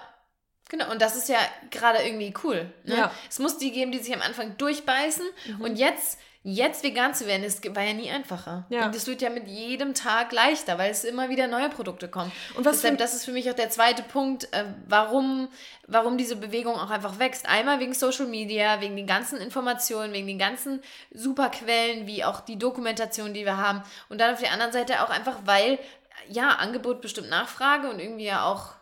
Genau, 0.70 0.90
und 0.92 1.02
das 1.02 1.16
ist 1.16 1.30
ja 1.30 1.38
gerade 1.70 2.00
irgendwie 2.04 2.34
cool. 2.44 2.72
Ne? 2.84 2.96
Ja. 2.98 3.12
Es 3.30 3.38
muss 3.38 3.58
die 3.60 3.72
geben, 3.72 3.92
die 3.92 4.00
sich 4.00 4.14
am 4.16 4.22
Anfang 4.22 4.58
durchbeißen. 4.58 5.24
Und 5.60 5.76
jetzt, 5.78 6.18
jetzt 6.44 6.84
vegan 6.84 7.14
zu 7.14 7.26
werden, 7.26 7.44
das 7.44 7.62
war 7.74 7.84
ja 7.84 7.94
nie 7.94 8.12
einfacher. 8.12 8.66
Ja. 8.70 8.86
Und 8.86 8.96
es 8.96 9.08
wird 9.08 9.22
ja 9.22 9.30
mit 9.30 9.48
jedem 9.48 9.94
Tag 9.94 10.34
leichter, 10.34 10.78
weil 10.78 10.92
es 10.92 11.06
immer 11.06 11.30
wieder 11.30 11.48
neue 11.48 11.70
Produkte 11.70 12.10
kommen. 12.10 12.32
Und 12.56 12.66
was 12.66 12.82
Deshalb, 12.82 12.98
das 12.98 13.14
ist 13.14 13.24
für 13.24 13.32
mich 13.32 13.50
auch 13.50 13.56
der 13.56 13.70
zweite 13.70 14.04
Punkt, 14.04 14.52
äh, 14.52 14.66
warum, 14.88 15.48
warum 15.88 16.18
diese 16.18 16.36
Bewegung 16.36 16.76
auch 16.76 16.90
einfach 16.90 17.18
wächst. 17.18 17.48
Einmal 17.48 17.80
wegen 17.80 17.94
Social 17.94 18.26
Media, 18.26 18.82
wegen 18.82 18.98
den 18.98 19.08
ganzen 19.08 19.38
Informationen, 19.40 20.12
wegen 20.12 20.28
den 20.28 20.40
ganzen 20.40 20.82
Superquellen, 21.12 22.08
wie 22.08 22.26
auch 22.26 22.42
die 22.42 22.60
Dokumentation, 22.60 23.34
die 23.34 23.46
wir 23.46 23.58
haben. 23.58 23.82
Und 24.10 24.20
dann 24.20 24.34
auf 24.34 24.42
der 24.42 24.52
anderen 24.52 24.74
Seite 24.74 25.02
auch 25.02 25.10
einfach, 25.10 25.38
weil, 25.46 25.80
ja, 26.28 26.50
Angebot 26.50 27.02
bestimmt 27.02 27.30
Nachfrage 27.30 27.90
und 27.90 28.00
irgendwie 28.00 28.26
ja 28.26 28.46
auch 28.46 28.74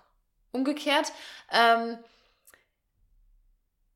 umgekehrt. 0.51 1.12
Ähm, 1.51 1.99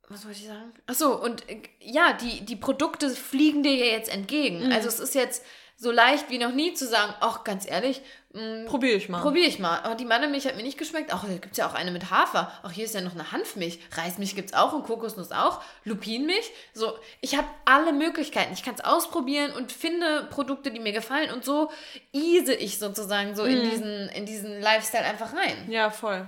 was 0.09 0.25
wollte 0.25 0.39
ich 0.39 0.47
sagen? 0.47 0.73
Ach 0.87 0.93
so, 0.93 1.19
und 1.21 1.49
äh, 1.49 1.61
ja, 1.79 2.13
die, 2.13 2.45
die 2.45 2.55
Produkte 2.55 3.09
fliegen 3.09 3.63
dir 3.63 3.73
ja 3.75 3.85
jetzt 3.85 4.09
entgegen. 4.13 4.67
Mhm. 4.67 4.71
Also 4.71 4.87
es 4.87 4.99
ist 4.99 5.15
jetzt 5.15 5.43
so 5.77 5.91
leicht 5.91 6.29
wie 6.29 6.37
noch 6.37 6.53
nie 6.53 6.73
zu 6.73 6.87
sagen, 6.87 7.13
ach, 7.19 7.43
ganz 7.43 7.69
ehrlich, 7.69 8.01
mh, 8.31 8.63
Probiere 8.69 8.95
ich 8.95 9.09
mal. 9.09 9.21
probiere 9.21 9.47
ich 9.47 9.59
mal. 9.59 9.79
Aber 9.81 9.95
die 9.95 10.05
Mandelmilch 10.05 10.45
hat 10.47 10.55
mir 10.55 10.63
nicht 10.63 10.77
geschmeckt. 10.77 11.11
Ach, 11.13 11.23
da 11.25 11.33
gibt 11.33 11.51
es 11.51 11.57
ja 11.57 11.67
auch 11.67 11.73
eine 11.73 11.91
mit 11.91 12.11
Hafer. 12.11 12.49
Ach, 12.63 12.71
hier 12.71 12.85
ist 12.85 12.95
ja 12.95 13.01
noch 13.01 13.11
eine 13.13 13.33
Hanfmilch. 13.33 13.79
Reismilch 13.91 14.35
gibt 14.35 14.51
es 14.51 14.55
auch 14.55 14.71
und 14.71 14.85
Kokosnuss 14.85 15.31
auch. 15.33 15.61
Lupinenmilch. 15.83 16.49
So, 16.73 16.97
ich 17.19 17.35
habe 17.35 17.47
alle 17.65 17.91
Möglichkeiten. 17.91 18.53
Ich 18.53 18.63
kann 18.63 18.75
es 18.75 18.85
ausprobieren 18.85 19.51
und 19.51 19.73
finde 19.73 20.27
Produkte, 20.29 20.71
die 20.71 20.79
mir 20.79 20.93
gefallen. 20.93 21.29
Und 21.33 21.43
so 21.43 21.69
ease 22.13 22.53
ich 22.53 22.79
sozusagen 22.79 23.35
so 23.35 23.43
Mhm. 23.43 23.49
in, 23.49 23.69
diesen, 23.69 24.09
in 24.09 24.25
diesen 24.25 24.61
Lifestyle 24.61 25.03
einfach 25.03 25.33
rein. 25.33 25.69
Ja, 25.69 25.89
voll. 25.89 26.25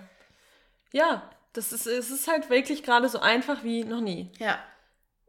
Ja, 0.92 1.30
das 1.58 1.72
ist, 1.74 1.88
es 1.88 2.10
ist 2.12 2.28
halt 2.28 2.50
wirklich 2.50 2.84
gerade 2.84 3.10
so 3.10 3.20
einfach 3.20 3.64
wie 3.64 3.84
noch 3.84 4.02
nie. 4.02 4.32
Ja. 4.40 4.60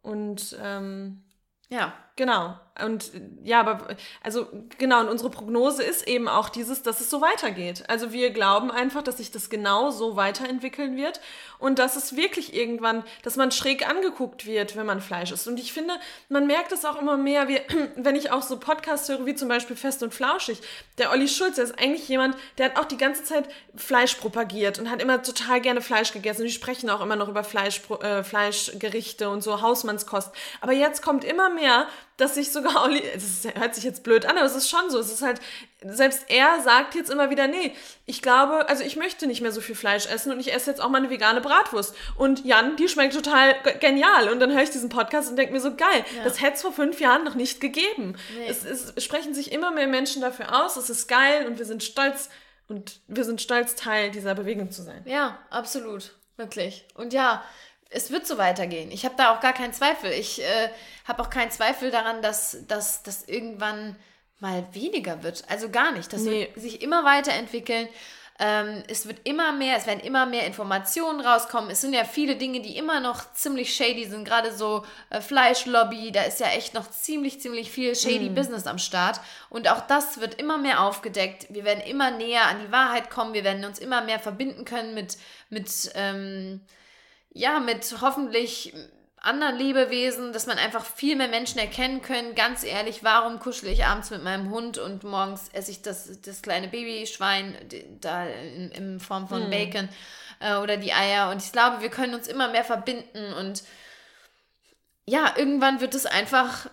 Und 0.03 0.57
ähm, 0.62 1.24
Ja. 1.68 1.93
genau. 2.16 2.59
Und 2.85 3.11
ja, 3.43 3.61
aber 3.61 3.97
also 4.22 4.47
genau, 4.79 5.01
und 5.01 5.09
unsere 5.09 5.31
Prognose 5.31 5.83
ist 5.83 6.07
eben 6.07 6.29
auch 6.29 6.49
dieses, 6.49 6.83
dass 6.83 7.01
es 7.01 7.11
so 7.11 7.20
weitergeht. 7.20 7.85
Also 7.89 8.12
wir 8.12 8.31
glauben 8.31 8.70
einfach, 8.70 9.03
dass 9.03 9.16
sich 9.16 9.33
das 9.33 9.51
genau 9.51 9.91
so 9.91 10.14
weiterentwickeln 10.14 10.97
wird 10.97 11.20
und 11.59 11.79
dass 11.79 11.97
es 11.97 12.17
wirklich 12.17 12.55
irgendwann, 12.55 13.05
dass 13.23 13.37
man 13.37 13.51
schräg 13.51 13.89
angeguckt 13.89 14.47
wird, 14.47 14.77
wenn 14.77 14.87
man 14.87 15.01
Fleisch 15.01 15.33
isst. 15.33 15.49
Und 15.49 15.59
ich 15.59 15.73
finde, 15.73 15.95
man 16.29 16.47
merkt 16.47 16.73
es 16.73 16.85
auch 16.85 17.01
immer 17.01 17.17
mehr, 17.17 17.49
wie, 17.49 17.61
wenn 17.97 18.17
ich 18.17 18.31
auch 18.31 18.43
so 18.43 18.59
Podcasts 18.59 19.09
höre, 19.09 19.27
wie 19.27 19.35
zum 19.35 19.49
Beispiel 19.49 19.77
Fest 19.77 20.03
und 20.03 20.15
Flauschig. 20.15 20.61
Der 20.99 21.11
Olli 21.11 21.29
Schulz, 21.29 21.57
der 21.57 21.65
ist 21.65 21.79
eigentlich 21.79 22.09
jemand, 22.09 22.37
der 22.59 22.67
hat 22.67 22.79
auch 22.79 22.85
die 22.85 22.97
ganze 22.97 23.25
Zeit 23.25 23.49
Fleisch 23.75 24.15
propagiert 24.15 24.79
und 24.79 24.91
hat 24.91 25.03
immer 25.03 25.23
total 25.23 25.61
gerne 25.61 25.81
Fleisch 25.81 26.13
gegessen. 26.13 26.45
Die 26.45 26.51
sprechen 26.51 26.91
auch 26.91 27.01
immer 27.01 27.17
noch 27.17 27.29
über 27.29 27.45
Fleisch, 27.45 27.81
äh, 28.03 28.23
Fleischgerichte 28.23 29.29
und 29.29 29.43
so 29.43 29.61
Hausmannskost. 29.61 30.31
Aber 30.61 30.73
jetzt 30.73 31.03
kommt 31.03 31.25
immer 31.25 31.51
mehr, 31.51 31.87
dass 32.19 32.35
sich 32.35 32.53
sogar 32.53 32.85
Olli, 32.85 33.03
das 33.15 33.47
hört 33.55 33.75
sich 33.75 33.85
jetzt 33.85 34.03
blöd 34.03 34.27
an, 34.27 34.37
aber 34.37 34.47
es 34.47 34.57
ist 34.57 34.69
schon 34.69 34.91
so. 34.91 34.99
Es 34.99 35.11
ist 35.11 35.23
halt, 35.23 35.41
selbst 35.85 36.24
er 36.29 36.61
sagt 36.62 36.97
jetzt 36.97 37.09
immer 37.09 37.31
wieder, 37.31 37.47
nee, 37.47 37.72
ich 38.05 38.20
glaube, 38.20 38.68
also 38.68 38.83
ich 38.83 38.97
möchte 38.97 39.26
nicht 39.29 39.41
mehr 39.41 39.53
so 39.53 39.61
viel 39.61 39.76
Fleisch 39.76 40.07
essen 40.07 40.33
und 40.33 40.41
ich 40.41 40.53
esse 40.53 40.70
jetzt 40.70 40.81
auch 40.81 40.89
mal 40.89 40.99
eine 40.99 41.11
vegane 41.11 41.41
Bratwurst. 41.41 41.95
Und 42.16 42.45
Jan, 42.45 42.76
die 42.76 42.89
schmeckt 42.89 43.14
total 43.14 43.55
ge- 43.62 43.79
genial. 43.79 44.29
Und 44.29 44.41
dann 44.41 44.53
höre 44.53 44.62
ich 44.62 44.70
diesen 44.70 44.89
Podcast 44.89 45.31
und 45.31 45.37
denke 45.37 45.53
mir 45.53 45.61
so, 45.61 45.76
geil, 45.76 46.05
das 46.24 46.41
hätte 46.41 46.55
es 46.55 46.62
vor 46.62 46.72
fünf 46.72 47.01
Jahren 47.01 47.22
noch 47.22 47.37
nicht 47.37 47.61
gegeben. 47.61 48.16
Nee. 48.37 48.47
Es, 48.49 48.64
es 48.64 48.93
sprechen 49.05 49.35
sich 49.35 49.53
immer 49.53 49.70
mehr 49.70 49.87
Menschen 49.87 50.20
dafür 50.20 50.64
aus, 50.64 50.76
es 50.76 50.91
ist 50.91 51.07
geil 51.07 51.47
und 51.47 51.59
wir 51.59 51.64
sind 51.64 51.85
stolz 51.85 52.29
und 52.66 53.01
wir 53.07 53.24
sind 53.24 53.41
stolz, 53.41 53.76
Teil 53.76 54.11
dieser 54.11 54.35
Bewegung 54.35 54.72
zu 54.72 54.83
sein. 54.83 55.03
Ja, 55.07 55.39
absolut. 55.49 56.14
Wirklich. 56.37 56.87
Und 56.95 57.12
ja, 57.12 57.43
es 57.89 58.11
wird 58.11 58.26
so 58.26 58.37
weitergehen. 58.37 58.91
Ich 58.91 59.05
habe 59.05 59.14
da 59.16 59.35
auch 59.35 59.41
gar 59.41 59.53
keinen 59.55 59.72
Zweifel. 59.72 60.11
Ich 60.11 60.43
äh, 60.43 60.68
habe 61.07 61.22
auch 61.22 61.31
keinen 61.31 61.51
Zweifel 61.51 61.91
daran, 61.91 62.20
dass, 62.20 62.59
dass, 62.66 63.03
dass 63.03 63.24
irgendwann 63.24 63.97
mal 64.41 64.66
weniger 64.72 65.22
wird. 65.22 65.45
Also 65.49 65.68
gar 65.68 65.93
nicht. 65.93 66.12
Das 66.12 66.22
Nee. 66.22 66.49
wird 66.55 66.61
sich 66.61 66.82
immer 66.82 67.05
weiterentwickeln. 67.05 67.89
Ähm, 68.41 68.84
es 68.86 69.09
wird 69.09 69.18
immer 69.24 69.51
mehr, 69.51 69.76
es 69.76 69.89
werden 69.89 69.99
immer 69.99 70.24
mehr 70.24 70.47
Informationen 70.47 71.20
rauskommen. 71.20 71.70
Es 71.70 71.80
sind 71.80 71.93
ja 71.93 72.05
viele 72.05 72.36
Dinge, 72.36 72.61
die 72.61 72.76
immer 72.76 73.01
noch 73.01 73.32
ziemlich 73.32 73.74
shady 73.74 74.05
sind. 74.05 74.24
Gerade 74.24 74.55
so 74.57 74.84
äh, 75.11 75.20
Fleischlobby, 75.20 76.12
da 76.12 76.22
ist 76.22 76.39
ja 76.39 76.47
echt 76.51 76.72
noch 76.72 76.89
ziemlich, 76.89 77.41
ziemlich 77.41 77.72
viel 77.72 77.97
shady 77.97 78.28
Business 78.28 78.68
am 78.68 78.78
Start. 78.78 79.20
Und 79.51 79.68
auch 79.68 79.80
das 79.89 80.20
wird 80.20 80.34
immer 80.34 80.57
mehr 80.57 80.84
aufgedeckt. 80.84 81.47
Wir 81.51 81.64
werden 81.64 81.80
immer 81.80 82.12
näher 82.12 82.47
an 82.47 82.61
die 82.64 82.70
Wahrheit 82.70 83.11
kommen. 83.11 83.34
Wir 83.34 83.43
werden 83.43 83.64
uns 83.64 83.80
immer 83.80 84.03
mehr 84.03 84.20
verbinden 84.20 84.64
können 84.64 84.95
mit, 84.95 85.16
mit 85.51 85.68
ähm, 85.97 86.61
ja, 87.32 87.59
mit 87.59 87.93
hoffentlich 88.01 88.72
anderen 89.21 89.57
Lebewesen, 89.57 90.33
dass 90.33 90.47
man 90.47 90.59
einfach 90.59 90.85
viel 90.85 91.16
mehr 91.16 91.29
Menschen 91.29 91.59
erkennen 91.59 92.03
können. 92.03 92.35
Ganz 92.35 92.64
ehrlich, 92.64 93.03
warum 93.03 93.39
kuschel 93.41 93.69
ich 93.69 93.85
abends 93.85 94.11
mit 94.11 94.23
meinem 94.23 94.51
Hund 94.51 94.79
und 94.79 95.05
morgens 95.05 95.49
esse 95.53 95.71
ich 95.71 95.83
das, 95.83 96.21
das 96.23 96.43
kleine 96.43 96.69
Babyschwein 96.69 97.57
da 98.01 98.27
in, 98.27 98.71
in 98.71 99.01
Form 99.01 99.29
von 99.29 99.51
Bacon 99.51 99.89
äh, 100.41 100.57
oder 100.57 100.77
die 100.77 100.93
Eier? 100.93 101.31
Und 101.31 101.43
ich 101.43 101.53
glaube, 101.53 101.83
wir 101.83 101.91
können 101.91 102.14
uns 102.14 102.29
immer 102.29 102.49
mehr 102.49 102.64
verbinden 102.64 103.33
und 103.35 103.62
ja, 105.05 105.35
irgendwann 105.37 105.81
wird 105.81 105.95
es 105.95 106.07
einfach 106.07 106.69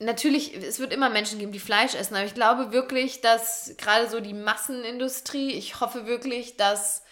Natürlich, 0.00 0.54
es 0.54 0.80
wird 0.80 0.92
immer 0.92 1.08
Menschen 1.08 1.38
geben, 1.38 1.52
die 1.52 1.60
Fleisch 1.60 1.94
essen, 1.94 2.16
aber 2.16 2.26
ich 2.26 2.34
glaube 2.34 2.72
wirklich, 2.72 3.20
dass 3.20 3.74
gerade 3.78 4.10
so 4.10 4.18
die 4.20 4.34
Massenindustrie, 4.34 5.52
ich 5.52 5.80
hoffe 5.80 6.04
wirklich, 6.06 6.56
dass, 6.56 7.04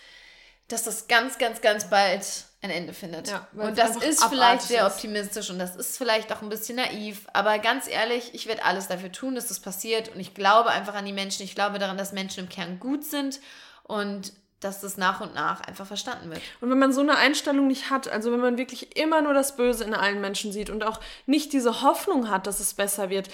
dass 0.66 0.82
das 0.82 1.06
ganz, 1.06 1.38
ganz, 1.38 1.60
ganz 1.60 1.88
bald 1.88 2.24
ein 2.62 2.70
Ende 2.70 2.92
findet. 2.94 3.28
Ja, 3.28 3.46
und 3.54 3.76
das 3.76 3.96
ist 3.96 4.24
vielleicht 4.24 4.62
sehr 4.62 4.86
ist. 4.86 4.94
optimistisch 4.94 5.50
und 5.50 5.58
das 5.58 5.74
ist 5.74 5.98
vielleicht 5.98 6.32
auch 6.32 6.42
ein 6.42 6.48
bisschen 6.48 6.76
naiv, 6.76 7.26
aber 7.32 7.58
ganz 7.58 7.88
ehrlich, 7.88 8.30
ich 8.34 8.46
werde 8.46 8.64
alles 8.64 8.86
dafür 8.86 9.10
tun, 9.10 9.34
dass 9.34 9.48
das 9.48 9.58
passiert 9.58 10.14
und 10.14 10.20
ich 10.20 10.32
glaube 10.32 10.70
einfach 10.70 10.94
an 10.94 11.04
die 11.04 11.12
Menschen. 11.12 11.42
Ich 11.42 11.56
glaube 11.56 11.80
daran, 11.80 11.98
dass 11.98 12.12
Menschen 12.12 12.44
im 12.44 12.48
Kern 12.48 12.78
gut 12.78 13.04
sind 13.04 13.40
und 13.82 14.32
dass 14.60 14.80
das 14.80 14.96
nach 14.96 15.20
und 15.20 15.34
nach 15.34 15.60
einfach 15.62 15.86
verstanden 15.86 16.30
wird. 16.30 16.40
Und 16.60 16.70
wenn 16.70 16.78
man 16.78 16.92
so 16.92 17.00
eine 17.00 17.16
Einstellung 17.16 17.66
nicht 17.66 17.90
hat, 17.90 18.06
also 18.08 18.30
wenn 18.30 18.38
man 18.40 18.56
wirklich 18.56 18.96
immer 18.96 19.20
nur 19.20 19.34
das 19.34 19.56
Böse 19.56 19.82
in 19.82 19.92
allen 19.92 20.20
Menschen 20.20 20.52
sieht 20.52 20.70
und 20.70 20.84
auch 20.84 21.00
nicht 21.26 21.52
diese 21.52 21.82
Hoffnung 21.82 22.30
hat, 22.30 22.46
dass 22.46 22.60
es 22.60 22.74
besser 22.74 23.10
wird, 23.10 23.28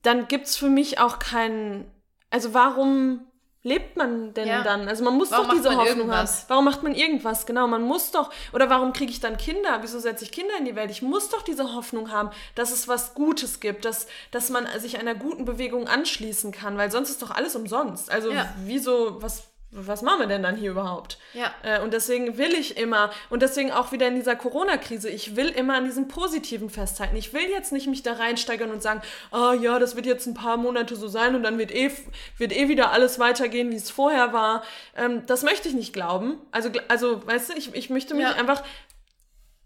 dann 0.00 0.28
gibt 0.28 0.46
es 0.46 0.56
für 0.56 0.70
mich 0.70 0.98
auch 0.98 1.18
keinen. 1.18 1.84
Also 2.30 2.54
warum 2.54 3.26
lebt 3.64 3.96
man 3.96 4.34
denn 4.34 4.48
Ja. 4.48 4.62
dann? 4.62 4.88
Also 4.88 5.04
man 5.04 5.16
muss 5.16 5.30
Warum 5.30 5.46
doch 5.46 5.54
diese 5.54 5.68
Hoffnung 5.70 5.88
haben. 5.88 5.98
irgendwas? 5.98 6.44
Warum 6.48 6.64
macht 6.64 6.82
man 6.82 6.94
irgendwas? 6.94 7.46
Genau, 7.46 7.66
man 7.68 7.82
muss 7.82 8.10
doch. 8.10 8.30
Oder 8.52 8.68
warum 8.70 8.92
kriege 8.92 9.12
ich 9.12 9.20
dann 9.20 9.36
Kinder? 9.36 9.78
Wieso 9.82 10.00
setze 10.00 10.24
ich 10.24 10.32
Kinder 10.32 10.54
in 10.58 10.64
die 10.64 10.74
Welt? 10.74 10.90
Ich 10.90 11.02
muss 11.02 11.28
doch 11.28 11.42
diese 11.42 11.72
Hoffnung 11.74 12.10
haben, 12.10 12.30
dass 12.56 12.72
es 12.72 12.88
was 12.88 13.14
Gutes 13.14 13.60
gibt, 13.60 13.84
dass, 13.84 14.06
dass 14.32 14.50
man 14.50 14.66
sich 14.78 14.98
einer 14.98 15.14
guten 15.14 15.44
Bewegung 15.44 15.86
anschließen 15.86 16.50
kann, 16.52 16.76
weil 16.76 16.90
sonst 16.90 17.10
ist 17.10 17.22
doch 17.22 17.30
alles 17.30 17.54
umsonst. 17.54 18.10
Also 18.10 18.32
Ja. 18.32 18.52
wieso, 18.64 19.22
was, 19.22 19.44
was 19.74 20.02
machen 20.02 20.20
wir 20.20 20.26
denn 20.26 20.42
dann 20.42 20.56
hier 20.56 20.70
überhaupt? 20.70 21.18
Ja. 21.32 21.50
Äh, 21.62 21.80
und 21.80 21.94
deswegen 21.94 22.36
will 22.36 22.52
ich 22.52 22.76
immer, 22.76 23.10
und 23.30 23.40
deswegen 23.40 23.72
auch 23.72 23.90
wieder 23.90 24.06
in 24.06 24.14
dieser 24.14 24.36
Corona-Krise, 24.36 25.08
ich 25.08 25.34
will 25.34 25.48
immer 25.48 25.76
an 25.76 25.86
diesem 25.86 26.08
Positiven 26.08 26.68
festhalten. 26.68 27.16
Ich 27.16 27.32
will 27.32 27.48
jetzt 27.50 27.72
nicht 27.72 27.86
mich 27.86 28.02
da 28.02 28.12
reinsteigern 28.12 28.70
und 28.70 28.82
sagen, 28.82 29.00
ah 29.30 29.54
ja, 29.54 29.78
das 29.78 29.96
wird 29.96 30.04
jetzt 30.04 30.26
ein 30.26 30.34
paar 30.34 30.58
Monate 30.58 30.94
so 30.94 31.08
sein 31.08 31.34
und 31.34 31.42
dann 31.42 31.56
wird 31.58 31.74
eh, 31.74 31.90
wird 32.36 32.52
eh 32.54 32.68
wieder 32.68 32.92
alles 32.92 33.18
weitergehen, 33.18 33.70
wie 33.70 33.76
es 33.76 33.90
vorher 33.90 34.34
war. 34.34 34.62
Ähm, 34.94 35.24
das 35.26 35.42
möchte 35.42 35.68
ich 35.68 35.74
nicht 35.74 35.94
glauben. 35.94 36.36
Also, 36.50 36.68
also 36.88 37.26
weißt 37.26 37.50
du, 37.50 37.56
ich, 37.56 37.74
ich 37.74 37.88
möchte 37.88 38.14
mich 38.14 38.24
Ja. 38.24 38.32
einfach 38.34 38.62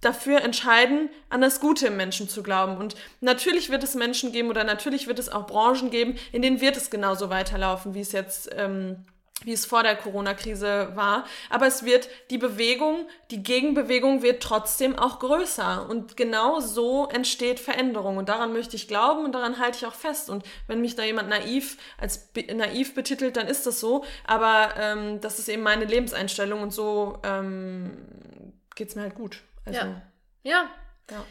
dafür 0.00 0.42
entscheiden, 0.42 1.08
an 1.30 1.40
das 1.40 1.58
Gute 1.58 1.88
im 1.88 1.96
Menschen 1.96 2.28
zu 2.28 2.44
glauben. 2.44 2.76
Und 2.76 2.94
natürlich 3.20 3.70
wird 3.70 3.82
es 3.82 3.96
Menschen 3.96 4.30
geben 4.30 4.50
oder 4.50 4.62
natürlich 4.62 5.08
wird 5.08 5.18
es 5.18 5.28
auch 5.28 5.46
Branchen 5.48 5.90
geben, 5.90 6.16
in 6.30 6.42
denen 6.42 6.60
wird 6.60 6.76
es 6.76 6.90
genauso 6.90 7.28
weiterlaufen, 7.28 7.94
wie 7.94 8.00
es 8.00 8.12
jetzt, 8.12 8.50
ähm, 8.56 9.04
wie 9.44 9.52
es 9.52 9.66
vor 9.66 9.82
der 9.82 9.96
Corona-Krise 9.96 10.92
war. 10.94 11.24
Aber 11.50 11.66
es 11.66 11.84
wird 11.84 12.08
die 12.30 12.38
Bewegung, 12.38 13.06
die 13.30 13.42
Gegenbewegung 13.42 14.22
wird 14.22 14.42
trotzdem 14.42 14.98
auch 14.98 15.18
größer. 15.18 15.88
Und 15.88 16.16
genau 16.16 16.60
so 16.60 17.06
entsteht 17.08 17.60
Veränderung. 17.60 18.16
Und 18.16 18.28
daran 18.28 18.52
möchte 18.52 18.76
ich 18.76 18.88
glauben 18.88 19.24
und 19.24 19.32
daran 19.32 19.58
halte 19.58 19.76
ich 19.78 19.86
auch 19.86 19.94
fest. 19.94 20.30
Und 20.30 20.44
wenn 20.66 20.80
mich 20.80 20.96
da 20.96 21.04
jemand 21.04 21.28
naiv 21.28 21.76
als 21.98 22.32
be- 22.32 22.52
naiv 22.54 22.94
betitelt, 22.94 23.36
dann 23.36 23.46
ist 23.46 23.66
das 23.66 23.78
so. 23.78 24.04
Aber 24.24 24.70
ähm, 24.78 25.20
das 25.20 25.38
ist 25.38 25.48
eben 25.48 25.62
meine 25.62 25.84
Lebenseinstellung 25.84 26.62
und 26.62 26.72
so 26.72 27.18
ähm, 27.22 28.52
geht 28.74 28.88
es 28.88 28.94
mir 28.96 29.02
halt 29.02 29.14
gut. 29.14 29.42
Also, 29.64 29.80
Ja. 29.80 30.02
Ja. 30.42 30.70
ja. 31.10 31.24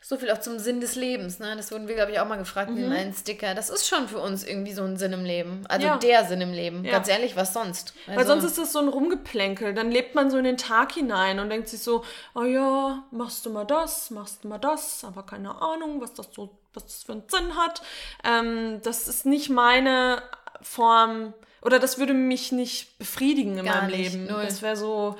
So 0.00 0.16
viel 0.16 0.30
auch 0.30 0.38
zum 0.38 0.58
Sinn 0.60 0.80
des 0.80 0.94
Lebens, 0.94 1.38
ne? 1.40 1.54
Das 1.56 1.72
wurden 1.72 1.88
wir, 1.88 1.94
glaube 1.96 2.12
ich, 2.12 2.20
auch 2.20 2.26
mal 2.28 2.36
gefragt 2.38 2.70
Mhm. 2.70 2.78
in 2.78 2.88
meinen 2.88 3.12
Sticker. 3.12 3.54
Das 3.54 3.68
ist 3.68 3.86
schon 3.88 4.06
für 4.08 4.18
uns 4.20 4.44
irgendwie 4.44 4.72
so 4.72 4.82
ein 4.84 4.96
Sinn 4.96 5.12
im 5.12 5.24
Leben. 5.24 5.64
Also 5.68 5.86
Ja. 5.86 5.96
der 5.98 6.24
Sinn 6.24 6.40
im 6.40 6.52
Leben. 6.52 6.84
Ja. 6.84 6.92
Ganz 6.92 7.08
ehrlich, 7.08 7.34
was 7.36 7.52
sonst? 7.52 7.94
Weil 8.06 8.18
Also- 8.18 8.32
sonst 8.34 8.44
ist 8.44 8.58
das 8.58 8.72
so 8.72 8.78
ein 8.78 8.88
Rumgeplänkel. 8.88 9.74
Dann 9.74 9.90
lebt 9.90 10.14
man 10.14 10.30
so 10.30 10.38
in 10.38 10.44
den 10.44 10.56
Tag 10.56 10.92
hinein 10.92 11.40
und 11.40 11.50
denkt 11.50 11.68
sich 11.68 11.82
so, 11.82 12.04
oh 12.34 12.42
ja, 12.44 13.02
machst 13.10 13.44
du 13.44 13.50
mal 13.50 13.64
das, 13.64 14.10
machst 14.10 14.44
du 14.44 14.48
mal 14.48 14.58
das, 14.58 15.02
aber 15.04 15.24
keine 15.24 15.60
Ahnung, 15.60 16.00
was 16.00 16.14
das 16.14 16.28
so, 16.32 16.56
was 16.74 16.84
das 16.84 17.02
für 17.02 17.12
einen 17.12 17.24
Sinn 17.28 17.56
hat. 17.56 17.82
Ähm, 18.24 18.80
das 18.84 19.08
ist 19.08 19.26
nicht 19.26 19.50
meine 19.50 20.22
Form, 20.62 21.34
oder 21.60 21.80
das 21.80 21.98
würde 21.98 22.14
mich 22.14 22.52
nicht 22.52 22.98
befriedigen 22.98 23.58
in 23.58 23.64
Gar 23.66 23.82
meinem 23.82 23.90
nicht, 23.90 24.12
Leben. 24.12 24.26
null. 24.26 24.44
Das 24.44 24.62
wäre 24.62 24.76
so, 24.76 25.16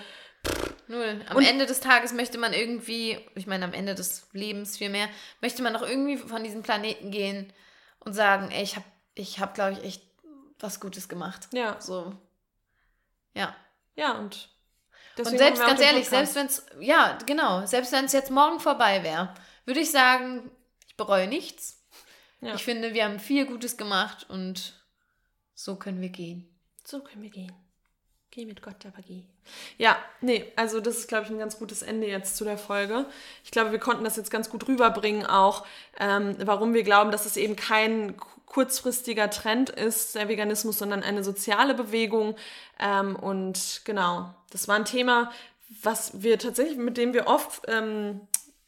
Null. 0.89 1.25
Am 1.29 1.39
Ende 1.39 1.67
des 1.67 1.81
Tages 1.81 2.13
möchte 2.13 2.39
man 2.39 2.53
irgendwie, 2.53 3.19
ich 3.35 3.47
meine 3.47 3.65
am 3.65 3.75
Ende 3.75 3.95
des 3.95 4.27
Lebens 4.33 4.77
vielmehr, 4.77 5.09
möchte 5.41 5.63
man 5.63 5.75
doch 5.75 5.83
irgendwie 5.83 6.17
von 6.17 6.43
diesem 6.43 6.63
Planeten 6.63 7.11
gehen 7.11 7.53
und 8.01 8.15
sagen, 8.15 8.51
ey, 8.51 8.63
ich 8.63 8.77
habe, 8.77 8.87
ich 9.15 9.39
hab, 9.39 9.55
glaube 9.55 9.73
ich, 9.73 9.85
echt 9.85 10.03
was 10.59 10.81
Gutes 10.81 11.09
gemacht. 11.09 11.49
ja, 11.53 11.81
So. 11.81 12.15
Ja. 13.35 13.55
ja, 13.95 14.19
und 14.19 14.49
und 15.19 15.39
selbst, 15.39 15.63
auch 15.63 15.67
ganz 15.67 15.81
ehrlich, 15.81 16.09
selbst 16.09 16.35
wenn 16.35 16.47
es, 16.47 16.65
ja, 16.81 17.19
genau, 17.27 17.67
selbst 17.67 17.93
wenn 17.93 18.05
es 18.05 18.13
jetzt 18.13 18.31
morgen 18.31 18.61
vorbei 18.61 19.03
wäre, 19.03 19.35
würde 19.65 19.81
ich 19.81 19.91
sagen, 19.91 20.51
ich 20.87 20.97
bereue 20.97 21.27
nichts. 21.27 21.83
Ja. 22.41 22.55
Ich 22.55 22.63
finde, 22.65 22.95
wir 22.95 23.05
haben 23.05 23.19
viel 23.19 23.47
Gutes 23.47 23.77
gemacht 23.77 24.29
und 24.31 24.75
so 25.55 25.77
können 25.77 26.01
wir 26.01 26.11
gehen. 26.11 26.49
So 26.85 27.01
können 27.03 27.23
wir 27.23 27.31
gehen. 27.31 27.53
Geh 28.31 28.45
mit 28.45 28.63
Gott, 28.63 28.85
aber 28.85 29.03
geh. 29.07 29.23
Ja, 29.79 29.97
nee, 30.21 30.53
also 30.55 30.81
das 30.81 30.99
ist, 30.99 31.09
glaube 31.09 31.25
ich, 31.25 31.31
ein 31.31 31.39
ganz 31.39 31.59
gutes 31.59 31.81
Ende 31.83 32.07
jetzt 32.07 32.37
zu 32.37 32.45
der 32.45 32.59
Folge. 32.59 33.07
Ich 33.43 33.51
glaube, 33.51 33.73
wir 33.73 33.79
konnten 33.79 34.05
das 34.05 34.17
jetzt 34.17 34.31
ganz 34.31 34.51
gut 34.51 34.69
rüberbringen, 34.69 35.25
auch 35.25 35.65
ähm, 35.99 36.37
warum 36.39 36.75
wir 36.75 36.83
glauben, 36.83 37.11
dass 37.11 37.25
es 37.25 37.39
eben 37.39 37.57
kein 37.57 38.17
ku- 38.19 38.29
kurzfristiger 38.45 39.31
Trend 39.31 39.71
ist, 39.71 40.15
der 40.15 40.29
Veganismus, 40.29 40.79
sondern 40.79 41.03
eine 41.03 41.25
soziale 41.25 41.75
Bewegung. 41.75 42.37
Ähm, 42.79 43.17
und 43.17 43.81
genau, 43.85 44.35
das 44.51 44.69
war 44.69 44.77
ein 44.77 44.85
Thema, 44.85 45.31
was 45.83 46.23
wir 46.23 46.39
tatsächlich, 46.39 46.77
mit 46.79 46.99
dem 46.99 47.15
wir 47.15 47.27
oft 47.29 47.63
ähm, 47.69 48.21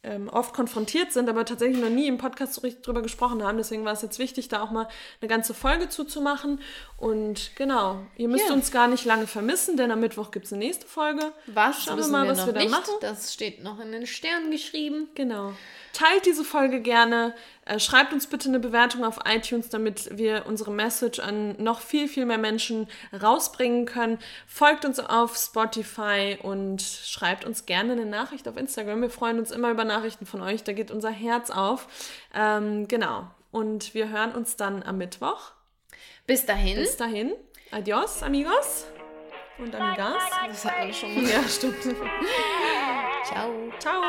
ähm, 0.03 0.28
oft 0.28 0.55
konfrontiert 0.55 1.12
sind, 1.12 1.28
aber 1.28 1.44
tatsächlich 1.44 1.78
noch 1.78 1.90
nie 1.90 2.07
im 2.07 2.16
Podcast 2.16 2.55
so 2.55 2.62
richtig 2.62 2.82
drüber 2.82 3.03
gesprochen 3.03 3.42
haben. 3.42 3.59
Deswegen 3.59 3.84
war 3.84 3.92
es 3.92 4.01
jetzt 4.03 4.18
wichtig, 4.18 4.48
da 4.48 4.62
auch 4.62 4.70
mal 4.70 4.88
eine 5.20 5.28
ganze 5.28 5.53
Folge 5.53 5.88
zuzumachen. 5.90 6.61
Und 6.96 7.51
genau, 7.57 8.01
ihr 8.16 8.28
müsst 8.28 8.48
Ja. 8.48 8.55
uns 8.55 8.70
gar 8.70 8.88
nicht 8.88 9.05
lange 9.05 9.26
vermissen, 9.26 9.76
denn 9.76 9.90
am 9.90 10.01
Mittwoch 10.01 10.30
gibt 10.30 10.46
es 10.46 10.53
eine 10.53 10.64
nächste 10.64 10.86
Folge. 10.86 11.32
Was 11.46 11.84
Schauen 11.84 11.98
wir 11.98 12.07
mal, 12.09 12.24
wir 12.24 12.30
was 12.32 12.46
wir 12.46 12.53
da 12.55 12.61
nicht. 12.61 12.70
machen. 12.70 12.94
Das 13.03 13.34
steht 13.34 13.62
noch 13.62 13.78
in 13.80 13.92
den 13.92 14.07
Sternen 14.07 14.51
geschrieben. 14.51 15.09
Genau. 15.14 15.53
Teilt 15.92 16.24
diese 16.24 16.44
Folge 16.44 16.80
gerne. 16.80 17.34
Äh, 17.71 17.79
schreibt 17.79 18.12
uns 18.12 18.27
bitte 18.27 18.49
eine 18.49 18.59
Bewertung 18.59 19.05
auf 19.05 19.21
iTunes, 19.25 19.68
damit 19.68 20.18
wir 20.18 20.45
unsere 20.47 20.73
Message 20.73 21.21
an 21.21 21.55
noch 21.62 21.81
viel, 21.81 22.09
viel 22.09 22.27
mehr 22.27 22.39
Menschen 22.39 22.89
rausbringen 23.23 23.87
können. 23.87 24.18
Folgt 24.49 24.85
uns 24.85 24.99
auf 24.99 25.37
Spotify 25.37 26.37
und 26.43 26.83
schreibt 26.83 27.45
uns 27.45 27.66
gerne 27.66 27.93
eine 27.93 28.07
Nachricht 28.07 28.49
auf 28.49 28.57
Instagram. 28.57 29.03
Wir 29.03 29.11
freuen 29.11 29.39
uns 29.39 29.53
immer 29.53 29.71
über 29.71 29.85
Nachrichten 29.85 30.27
von 30.27 30.41
euch. 30.41 30.64
Da 30.64 30.73
geht 30.73 30.91
unser 30.91 31.11
Herz 31.11 31.51
auf. 31.51 31.87
Ähm, 32.35 32.89
genau. 32.89 33.29
Und 33.53 33.95
wir 33.95 34.09
hören 34.09 34.33
uns 34.33 34.57
dann 34.57 34.83
am 34.83 34.99
Mittwoch. 34.99 35.53
Bis 36.27 36.45
dahin. 36.45 36.77
Bis 36.77 36.97
dahin. 36.97 37.33
Adios, 37.71 38.25
amigos 38.25 38.87
und 39.59 39.73
amigas. 39.77 40.14
das 40.49 40.64
hatten 40.64 40.87
wir 40.89 40.93
schon 40.93 41.14
mal. 41.14 41.31
Ja, 41.31 41.49
stimmt. 41.49 41.83
Ciao. 43.25 43.53
Ciao. 43.79 44.03